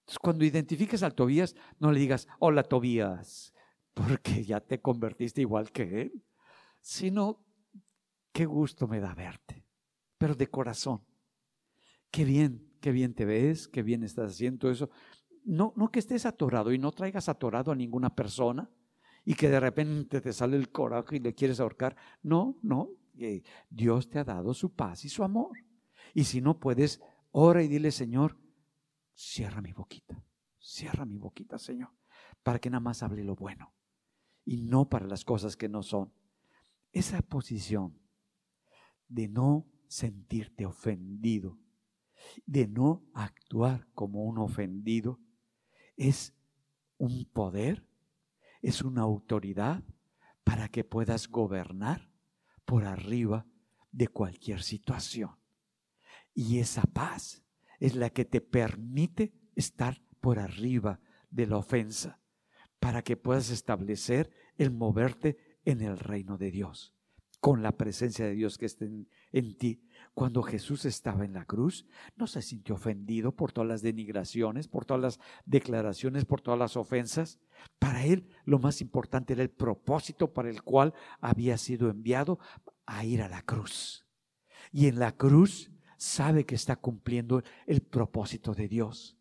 Entonces, 0.00 0.18
cuando 0.20 0.44
identifiques 0.44 1.04
al 1.04 1.14
Tobías, 1.14 1.54
no 1.78 1.92
le 1.92 2.00
digas, 2.00 2.26
hola 2.40 2.64
Tobías, 2.64 3.54
porque 3.94 4.42
ya 4.42 4.58
te 4.58 4.80
convertiste 4.80 5.42
igual 5.42 5.70
que 5.70 6.02
él, 6.02 6.24
sino, 6.80 7.44
qué 8.32 8.44
gusto 8.44 8.88
me 8.88 8.98
da 8.98 9.14
verte, 9.14 9.64
pero 10.18 10.34
de 10.34 10.48
corazón 10.48 11.06
qué 12.10 12.24
bien, 12.24 12.72
qué 12.80 12.90
bien 12.90 13.14
te 13.14 13.24
ves, 13.24 13.68
qué 13.68 13.84
bien 13.84 14.02
estás 14.02 14.32
haciendo 14.32 14.68
eso. 14.68 14.90
No, 15.44 15.72
no 15.76 15.92
que 15.92 16.00
estés 16.00 16.26
atorado 16.26 16.72
y 16.72 16.78
no 16.78 16.90
traigas 16.90 17.28
atorado 17.28 17.70
a 17.70 17.76
ninguna 17.76 18.16
persona 18.16 18.68
y 19.28 19.34
que 19.34 19.50
de 19.50 19.60
repente 19.60 20.22
te 20.22 20.32
sale 20.32 20.56
el 20.56 20.70
coraje 20.70 21.16
y 21.16 21.18
le 21.18 21.34
quieres 21.34 21.60
ahorcar. 21.60 21.94
No, 22.22 22.56
no. 22.62 22.88
Dios 23.68 24.08
te 24.08 24.18
ha 24.18 24.24
dado 24.24 24.54
su 24.54 24.74
paz 24.74 25.04
y 25.04 25.10
su 25.10 25.22
amor. 25.22 25.58
Y 26.14 26.24
si 26.24 26.40
no 26.40 26.58
puedes, 26.58 27.02
ora 27.30 27.62
y 27.62 27.68
dile, 27.68 27.90
Señor, 27.90 28.38
cierra 29.14 29.60
mi 29.60 29.74
boquita, 29.74 30.24
cierra 30.58 31.04
mi 31.04 31.18
boquita, 31.18 31.58
Señor, 31.58 31.90
para 32.42 32.58
que 32.58 32.70
nada 32.70 32.80
más 32.80 33.02
hable 33.02 33.22
lo 33.22 33.36
bueno 33.36 33.74
y 34.46 34.62
no 34.62 34.88
para 34.88 35.06
las 35.06 35.26
cosas 35.26 35.58
que 35.58 35.68
no 35.68 35.82
son. 35.82 36.10
Esa 36.90 37.20
posición 37.20 38.00
de 39.08 39.28
no 39.28 39.66
sentirte 39.88 40.64
ofendido 40.64 41.58
de 42.46 42.66
no 42.66 43.04
actuar 43.14 43.86
como 43.94 44.24
un 44.24 44.38
ofendido, 44.38 45.20
es 45.96 46.34
un 46.96 47.24
poder, 47.26 47.86
es 48.62 48.82
una 48.82 49.02
autoridad 49.02 49.82
para 50.44 50.68
que 50.68 50.84
puedas 50.84 51.28
gobernar 51.28 52.10
por 52.64 52.84
arriba 52.84 53.46
de 53.92 54.08
cualquier 54.08 54.62
situación. 54.62 55.36
Y 56.34 56.58
esa 56.58 56.82
paz 56.82 57.42
es 57.80 57.94
la 57.94 58.10
que 58.10 58.24
te 58.24 58.40
permite 58.40 59.32
estar 59.54 60.00
por 60.20 60.38
arriba 60.38 61.00
de 61.30 61.46
la 61.46 61.58
ofensa, 61.58 62.20
para 62.78 63.02
que 63.02 63.16
puedas 63.16 63.50
establecer 63.50 64.30
el 64.56 64.70
moverte 64.70 65.58
en 65.64 65.80
el 65.80 65.98
reino 65.98 66.38
de 66.38 66.50
Dios, 66.50 66.94
con 67.40 67.62
la 67.62 67.76
presencia 67.76 68.26
de 68.26 68.34
Dios 68.34 68.58
que 68.58 68.66
esté 68.66 68.86
en, 68.86 69.08
en 69.32 69.56
ti 69.56 69.82
cuando 70.18 70.42
Jesús 70.42 70.84
estaba 70.84 71.24
en 71.24 71.32
la 71.32 71.44
cruz, 71.44 71.86
no 72.16 72.26
se 72.26 72.42
sintió 72.42 72.74
ofendido 72.74 73.30
por 73.30 73.52
todas 73.52 73.68
las 73.68 73.82
denigraciones, 73.82 74.66
por 74.66 74.84
todas 74.84 75.00
las 75.00 75.20
declaraciones, 75.46 76.24
por 76.24 76.40
todas 76.40 76.58
las 76.58 76.76
ofensas. 76.76 77.38
Para 77.78 78.04
él 78.04 78.26
lo 78.44 78.58
más 78.58 78.80
importante 78.80 79.34
era 79.34 79.44
el 79.44 79.50
propósito 79.50 80.34
para 80.34 80.50
el 80.50 80.64
cual 80.64 80.92
había 81.20 81.56
sido 81.56 81.88
enviado 81.88 82.40
a 82.84 83.04
ir 83.04 83.22
a 83.22 83.28
la 83.28 83.42
cruz. 83.42 84.06
Y 84.72 84.88
en 84.88 84.98
la 84.98 85.12
cruz 85.12 85.70
sabe 85.96 86.44
que 86.44 86.56
está 86.56 86.74
cumpliendo 86.74 87.44
el 87.68 87.80
propósito 87.82 88.54
de 88.54 88.66
Dios. 88.66 89.16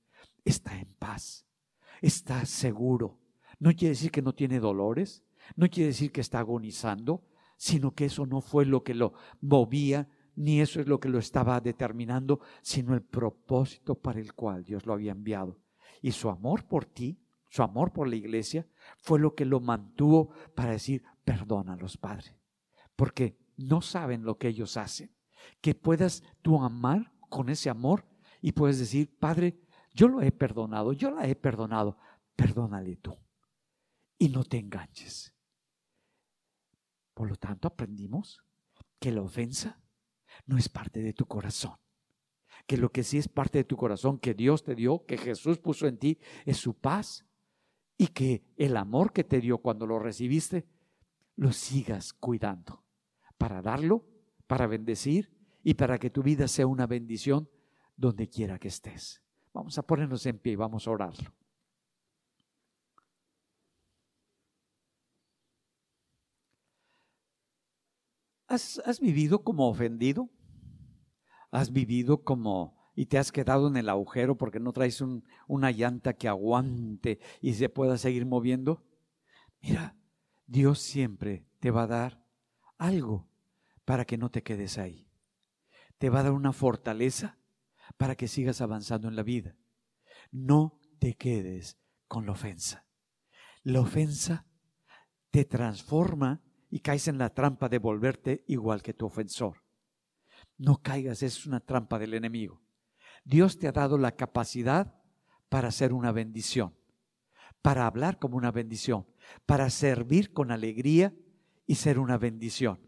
Está 0.46 0.80
en 0.80 0.92
paz, 0.98 1.46
está 2.02 2.44
seguro. 2.48 3.20
No 3.60 3.72
quiere 3.74 3.90
decir 3.90 4.10
que 4.10 4.24
no 4.24 4.34
tiene 4.34 4.60
dolores, 4.60 5.24
no 5.56 5.70
quiere 5.70 5.90
decir 5.90 6.12
que 6.12 6.22
está 6.22 6.40
agonizando, 6.40 7.24
sino 7.56 7.94
que 7.94 8.06
eso 8.06 8.26
no 8.26 8.42
fue 8.42 8.66
lo 8.66 8.84
que 8.84 8.96
lo 8.96 9.14
movía 9.42 10.10
ni 10.38 10.62
eso 10.62 10.80
es 10.80 10.88
lo 10.88 11.00
que 11.00 11.10
lo 11.10 11.18
estaba 11.18 11.60
determinando, 11.60 12.40
sino 12.62 12.94
el 12.94 13.02
propósito 13.02 13.96
para 13.96 14.20
el 14.20 14.34
cual 14.34 14.64
Dios 14.64 14.86
lo 14.86 14.94
había 14.94 15.12
enviado. 15.12 15.60
Y 16.00 16.12
su 16.12 16.30
amor 16.30 16.66
por 16.66 16.86
ti, 16.86 17.20
su 17.50 17.64
amor 17.64 17.92
por 17.92 18.08
la 18.08 18.18
iglesia, 18.18 18.68
fue 19.00 19.20
lo 19.20 19.34
que 19.34 19.46
lo 19.46 19.60
mantuvo 19.60 20.30
para 20.56 20.72
decir, 20.72 21.04
perdónalos, 21.26 21.98
Padre, 21.98 22.38
porque 22.96 23.36
no 23.58 23.82
saben 23.82 24.24
lo 24.24 24.38
que 24.38 24.50
ellos 24.50 24.78
hacen. 24.78 25.12
Que 25.60 25.74
puedas 25.74 26.22
tú 26.44 26.62
amar 26.62 27.12
con 27.30 27.50
ese 27.50 27.72
amor 27.72 28.06
y 28.40 28.52
puedes 28.52 28.78
decir, 28.78 29.18
Padre, 29.18 29.60
yo 29.92 30.08
lo 30.08 30.22
he 30.22 30.32
perdonado, 30.32 30.94
yo 30.94 31.10
la 31.10 31.28
he 31.28 31.36
perdonado, 31.36 31.98
perdónale 32.36 32.98
tú. 32.98 33.18
Y 34.20 34.30
no 34.30 34.44
te 34.44 34.60
enganches. 34.60 35.34
Por 37.16 37.28
lo 37.28 37.38
tanto, 37.38 37.68
aprendimos 37.68 38.40
que 39.00 39.12
la 39.12 39.24
ofensa 39.24 39.82
no 40.46 40.58
es 40.58 40.70
parte 40.70 41.02
de 41.02 41.14
tu 41.14 41.26
corazón. 41.26 41.76
Que 42.66 42.78
lo 42.78 42.92
que 42.92 43.04
sí 43.04 43.18
es 43.18 43.28
parte 43.28 43.60
de 43.60 43.64
tu 43.64 43.78
corazón, 43.78 44.20
que 44.20 44.34
Dios 44.34 44.64
te 44.64 44.76
dio, 44.76 45.06
que 45.06 45.18
Jesús 45.18 45.58
puso 45.58 45.88
en 45.88 45.98
ti, 45.98 46.20
es 46.46 46.58
su 46.58 46.74
paz. 46.74 47.26
Y 47.98 48.08
que 48.08 48.44
el 48.58 48.78
amor 48.78 49.12
que 49.12 49.24
te 49.24 49.42
dio 49.42 49.58
cuando 49.58 49.88
lo 49.88 49.98
recibiste, 49.98 50.68
lo 51.36 51.52
sigas 51.52 52.14
cuidando 52.14 52.84
para 53.38 53.62
darlo, 53.62 54.06
para 54.48 54.68
bendecir 54.68 55.32
y 55.64 55.76
para 55.76 55.98
que 55.98 56.10
tu 56.10 56.24
vida 56.24 56.48
sea 56.48 56.68
una 56.68 56.88
bendición 56.88 57.50
donde 57.96 58.30
quiera 58.30 58.60
que 58.60 58.68
estés. 58.68 59.22
Vamos 59.54 59.78
a 59.78 59.84
ponernos 59.84 60.26
en 60.26 60.38
pie 60.40 60.54
y 60.54 60.56
vamos 60.56 60.88
a 60.88 60.92
orarlo. 60.92 61.34
¿Has, 68.48 69.00
vivido 69.02 69.44
como 69.44 69.68
ofendido? 69.68 70.30
¿Has 71.52 71.72
vivido 71.72 72.24
como 72.24 72.78
y 72.96 73.06
te 73.06 73.18
has 73.18 73.32
quedado 73.32 73.68
en 73.68 73.76
el 73.76 73.90
agujero 73.90 74.38
porque 74.38 74.60
no 74.60 74.72
traes 74.72 75.04
una 75.48 75.72
llanta 75.72 76.14
que 76.14 76.28
aguante 76.28 77.20
y 77.42 77.54
se 77.54 77.68
pueda 77.68 77.98
seguir 77.98 78.26
moviendo? 78.26 78.86
Mira, 79.62 79.98
Dios 80.46 80.80
siempre 80.80 81.46
te 81.60 81.72
va 81.72 81.84
a 81.84 81.88
dar 81.88 82.26
algo 82.78 83.28
para 83.84 84.06
que 84.06 84.18
no 84.18 84.32
te 84.32 84.44
quedes 84.44 84.78
ahí. 84.78 85.10
Te 85.98 86.10
va 86.10 86.22
a 86.22 86.24
dar 86.24 86.32
una 86.32 86.54
fortaleza 86.54 87.38
para 87.98 88.16
que 88.16 88.30
sigas 88.30 88.62
avanzando 88.62 89.10
en 89.10 89.16
la 89.16 89.24
vida. 89.24 89.56
No 90.32 90.80
te 91.00 91.16
quedes 91.16 91.78
con 92.08 92.26
la 92.26 92.32
ofensa. 92.32 92.86
La 93.64 93.82
ofensa 93.82 94.46
te 95.32 95.44
transforma 95.44 96.42
y 96.70 96.80
caes 96.80 97.08
en 97.08 97.18
la 97.18 97.34
trampa 97.34 97.70
de 97.70 97.80
volverte 97.80 98.44
igual 98.48 98.82
que 98.82 98.94
tu 98.94 99.06
ofensor. 99.06 99.64
No 100.58 100.82
caigas, 100.82 101.24
es 101.24 101.46
una 101.46 101.60
trampa 101.60 102.00
del 102.00 102.14
enemigo. 102.14 102.62
Dios 103.24 103.58
te 103.58 103.68
ha 103.68 103.72
dado 103.72 103.98
la 103.98 104.16
capacidad 104.16 104.96
para 105.50 105.72
ser 105.72 105.94
una 105.94 106.12
bendición, 106.12 106.74
para 107.62 107.86
hablar 107.86 108.20
como 108.20 108.38
una 108.38 108.52
bendición, 108.52 109.06
para 109.46 109.70
servir 109.70 110.34
con 110.34 110.52
alegría 110.52 111.14
y 111.66 111.76
ser 111.76 112.00
una 112.00 112.18
bendición. 112.18 112.80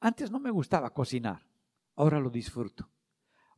Antes 0.00 0.30
no 0.30 0.38
me 0.38 0.50
gustaba 0.50 0.90
cocinar, 0.90 1.46
ahora 1.94 2.20
lo 2.20 2.30
disfruto. 2.30 2.90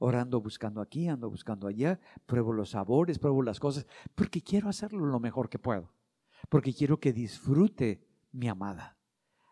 Ahora 0.00 0.20
ando 0.20 0.40
buscando 0.40 0.80
aquí, 0.80 1.08
ando 1.08 1.28
buscando 1.28 1.66
allá, 1.66 1.98
pruebo 2.24 2.52
los 2.52 2.70
sabores, 2.70 3.18
pruebo 3.18 3.42
las 3.42 3.58
cosas, 3.58 3.86
porque 4.14 4.42
quiero 4.42 4.68
hacerlo 4.68 5.04
lo 5.06 5.18
mejor 5.18 5.48
que 5.48 5.58
puedo, 5.58 5.92
porque 6.48 6.72
quiero 6.72 7.00
que 7.00 7.12
disfrute 7.12 8.06
mi 8.30 8.48
amada. 8.48 8.97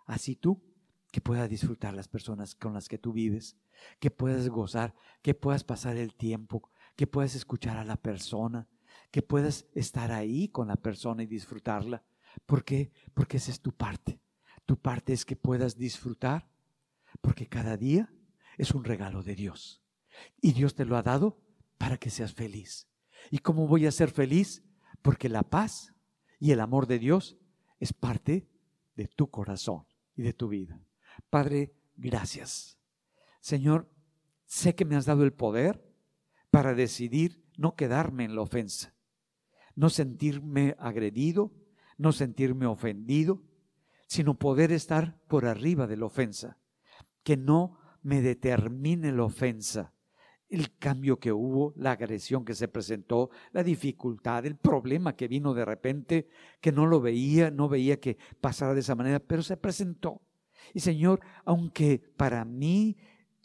Así 0.06 0.36
tú, 0.36 0.62
que 1.10 1.20
puedas 1.20 1.48
disfrutar 1.48 1.94
las 1.94 2.08
personas 2.08 2.54
con 2.54 2.74
las 2.74 2.88
que 2.88 2.98
tú 2.98 3.12
vives, 3.12 3.56
que 3.98 4.10
puedas 4.10 4.48
gozar, 4.48 4.94
que 5.22 5.34
puedas 5.34 5.64
pasar 5.64 5.96
el 5.96 6.14
tiempo, 6.14 6.70
que 6.94 7.06
puedas 7.06 7.34
escuchar 7.34 7.76
a 7.76 7.84
la 7.84 7.96
persona, 7.96 8.68
que 9.10 9.22
puedas 9.22 9.66
estar 9.74 10.12
ahí 10.12 10.48
con 10.48 10.68
la 10.68 10.76
persona 10.76 11.22
y 11.22 11.26
disfrutarla. 11.26 12.04
¿Por 12.46 12.64
qué? 12.64 12.92
Porque 13.14 13.38
esa 13.38 13.50
es 13.50 13.60
tu 13.60 13.72
parte. 13.72 14.20
Tu 14.64 14.78
parte 14.78 15.12
es 15.12 15.24
que 15.24 15.36
puedas 15.36 15.76
disfrutar, 15.76 16.48
porque 17.20 17.48
cada 17.48 17.76
día 17.76 18.12
es 18.58 18.72
un 18.72 18.84
regalo 18.84 19.22
de 19.22 19.34
Dios. 19.34 19.82
Y 20.40 20.52
Dios 20.52 20.74
te 20.74 20.84
lo 20.84 20.96
ha 20.96 21.02
dado 21.02 21.40
para 21.78 21.98
que 21.98 22.10
seas 22.10 22.32
feliz. 22.32 22.88
¿Y 23.30 23.38
cómo 23.38 23.66
voy 23.66 23.86
a 23.86 23.92
ser 23.92 24.10
feliz? 24.10 24.64
Porque 25.02 25.28
la 25.28 25.42
paz 25.42 25.94
y 26.38 26.52
el 26.52 26.60
amor 26.60 26.86
de 26.86 26.98
Dios 26.98 27.36
es 27.80 27.92
parte 27.92 28.48
de 28.96 29.08
tu 29.08 29.30
corazón 29.30 29.86
y 30.16 30.22
de 30.22 30.32
tu 30.32 30.48
vida. 30.48 30.80
Padre, 31.30 31.74
gracias. 31.96 32.78
Señor, 33.40 33.88
sé 34.44 34.74
que 34.74 34.84
me 34.84 34.96
has 34.96 35.06
dado 35.06 35.22
el 35.22 35.32
poder 35.32 35.84
para 36.50 36.74
decidir 36.74 37.44
no 37.56 37.76
quedarme 37.76 38.24
en 38.24 38.34
la 38.34 38.42
ofensa, 38.42 38.94
no 39.74 39.90
sentirme 39.90 40.74
agredido, 40.78 41.52
no 41.98 42.12
sentirme 42.12 42.66
ofendido, 42.66 43.42
sino 44.06 44.38
poder 44.38 44.72
estar 44.72 45.18
por 45.26 45.46
arriba 45.46 45.86
de 45.86 45.96
la 45.96 46.06
ofensa, 46.06 46.58
que 47.22 47.36
no 47.36 47.78
me 48.02 48.22
determine 48.22 49.12
la 49.12 49.24
ofensa, 49.24 49.92
el 50.48 50.76
cambio 50.78 51.18
que 51.18 51.32
hubo, 51.32 51.72
la 51.76 51.92
agresión 51.92 52.44
que 52.44 52.54
se 52.54 52.68
presentó, 52.68 53.30
la 53.52 53.62
dificultad, 53.62 54.46
el 54.46 54.56
problema 54.56 55.16
que 55.16 55.28
vino 55.28 55.54
de 55.54 55.64
repente, 55.64 56.28
que 56.60 56.72
no 56.72 56.86
lo 56.86 57.00
veía, 57.00 57.50
no 57.50 57.68
veía 57.68 57.98
que 57.98 58.16
pasara 58.40 58.74
de 58.74 58.80
esa 58.80 58.94
manera, 58.94 59.18
pero 59.18 59.42
se 59.42 59.56
presentó. 59.56 60.22
Y 60.72 60.80
Señor, 60.80 61.20
aunque 61.44 62.02
para 62.16 62.44
mí 62.44 62.96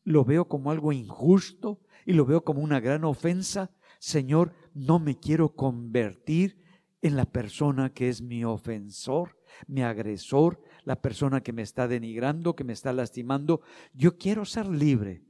lo 0.04 0.26
veo 0.26 0.48
como 0.48 0.72
algo 0.72 0.92
injusto 0.92 1.82
y 2.06 2.14
lo 2.14 2.26
veo 2.26 2.44
como 2.44 2.62
una 2.62 2.80
gran 2.80 3.04
ofensa, 3.04 3.72
Señor, 4.00 4.54
no 4.74 5.00
me 5.00 5.18
quiero 5.18 5.56
convertir 5.56 6.60
en 7.02 7.16
la 7.16 7.26
persona 7.26 7.94
que 7.94 8.10
es 8.10 8.22
mi 8.22 8.44
ofensor, 8.44 9.38
mi 9.68 9.82
agresor, 9.82 10.62
la 10.84 11.02
persona 11.02 11.42
que 11.42 11.54
me 11.54 11.62
está 11.62 11.88
denigrando, 11.88 12.56
que 12.56 12.64
me 12.64 12.74
está 12.74 12.94
lastimando. 12.94 13.62
Yo 13.94 14.18
quiero 14.18 14.46
ser 14.46 14.68
libre 14.68 15.24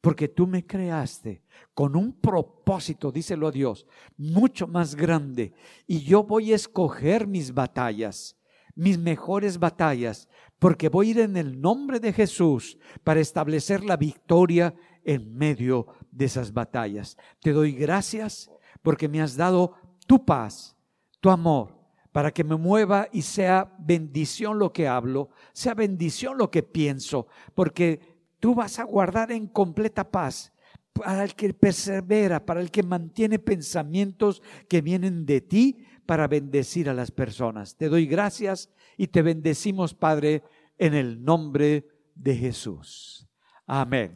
porque 0.00 0.28
tú 0.28 0.46
me 0.46 0.64
creaste 0.66 1.42
con 1.74 1.96
un 1.96 2.12
propósito, 2.12 3.10
díselo 3.10 3.48
a 3.48 3.52
Dios, 3.52 3.86
mucho 4.16 4.66
más 4.66 4.94
grande. 4.94 5.52
Y 5.86 6.00
yo 6.00 6.24
voy 6.24 6.52
a 6.52 6.56
escoger 6.56 7.26
mis 7.26 7.52
batallas, 7.52 8.36
mis 8.74 8.98
mejores 8.98 9.58
batallas, 9.58 10.28
porque 10.58 10.88
voy 10.88 11.08
a 11.08 11.10
ir 11.10 11.20
en 11.20 11.36
el 11.36 11.60
nombre 11.60 12.00
de 12.00 12.12
Jesús 12.12 12.78
para 13.02 13.20
establecer 13.20 13.84
la 13.84 13.96
victoria 13.96 14.74
en 15.04 15.36
medio 15.36 15.86
de 16.10 16.26
esas 16.26 16.52
batallas. 16.52 17.16
Te 17.40 17.52
doy 17.52 17.72
gracias 17.72 18.50
porque 18.82 19.08
me 19.08 19.20
has 19.20 19.36
dado 19.36 19.74
tu 20.06 20.24
paz, 20.24 20.76
tu 21.20 21.30
amor, 21.30 21.76
para 22.12 22.30
que 22.32 22.44
me 22.44 22.56
mueva 22.56 23.08
y 23.12 23.22
sea 23.22 23.74
bendición 23.78 24.58
lo 24.58 24.72
que 24.72 24.88
hablo, 24.88 25.30
sea 25.52 25.74
bendición 25.74 26.38
lo 26.38 26.50
que 26.50 26.62
pienso, 26.62 27.26
porque 27.54 28.17
tú 28.40 28.54
vas 28.54 28.78
a 28.78 28.84
guardar 28.84 29.32
en 29.32 29.46
completa 29.46 30.10
paz 30.10 30.52
para 30.92 31.24
el 31.24 31.34
que 31.34 31.54
persevera, 31.54 32.44
para 32.44 32.60
el 32.60 32.70
que 32.70 32.82
mantiene 32.82 33.38
pensamientos 33.38 34.42
que 34.68 34.80
vienen 34.80 35.26
de 35.26 35.40
ti 35.40 35.86
para 36.06 36.26
bendecir 36.26 36.88
a 36.88 36.94
las 36.94 37.10
personas. 37.10 37.76
Te 37.76 37.88
doy 37.88 38.06
gracias 38.06 38.70
y 38.96 39.08
te 39.08 39.22
bendecimos, 39.22 39.94
Padre, 39.94 40.42
en 40.78 40.94
el 40.94 41.22
nombre 41.22 41.86
de 42.14 42.34
Jesús. 42.34 43.28
Amén. 43.66 44.14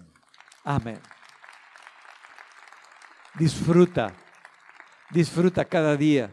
Amén. 0.64 1.00
Disfruta, 3.38 4.14
disfruta 5.10 5.64
cada 5.64 5.96
día, 5.96 6.32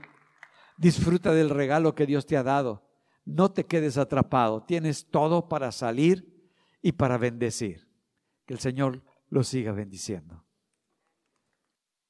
disfruta 0.77 1.33
del 1.33 1.49
regalo 1.49 1.95
que 1.95 2.05
Dios 2.05 2.25
te 2.25 2.37
ha 2.37 2.43
dado. 2.43 2.87
No 3.25 3.51
te 3.51 3.65
quedes 3.65 3.97
atrapado, 3.97 4.63
tienes 4.63 5.09
todo 5.09 5.47
para 5.47 5.71
salir 5.71 6.38
y 6.81 6.93
para 6.93 7.17
bendecir. 7.17 7.87
Que 8.45 8.53
el 8.53 8.59
Señor 8.59 9.03
lo 9.29 9.43
siga 9.43 9.71
bendiciendo. 9.71 10.45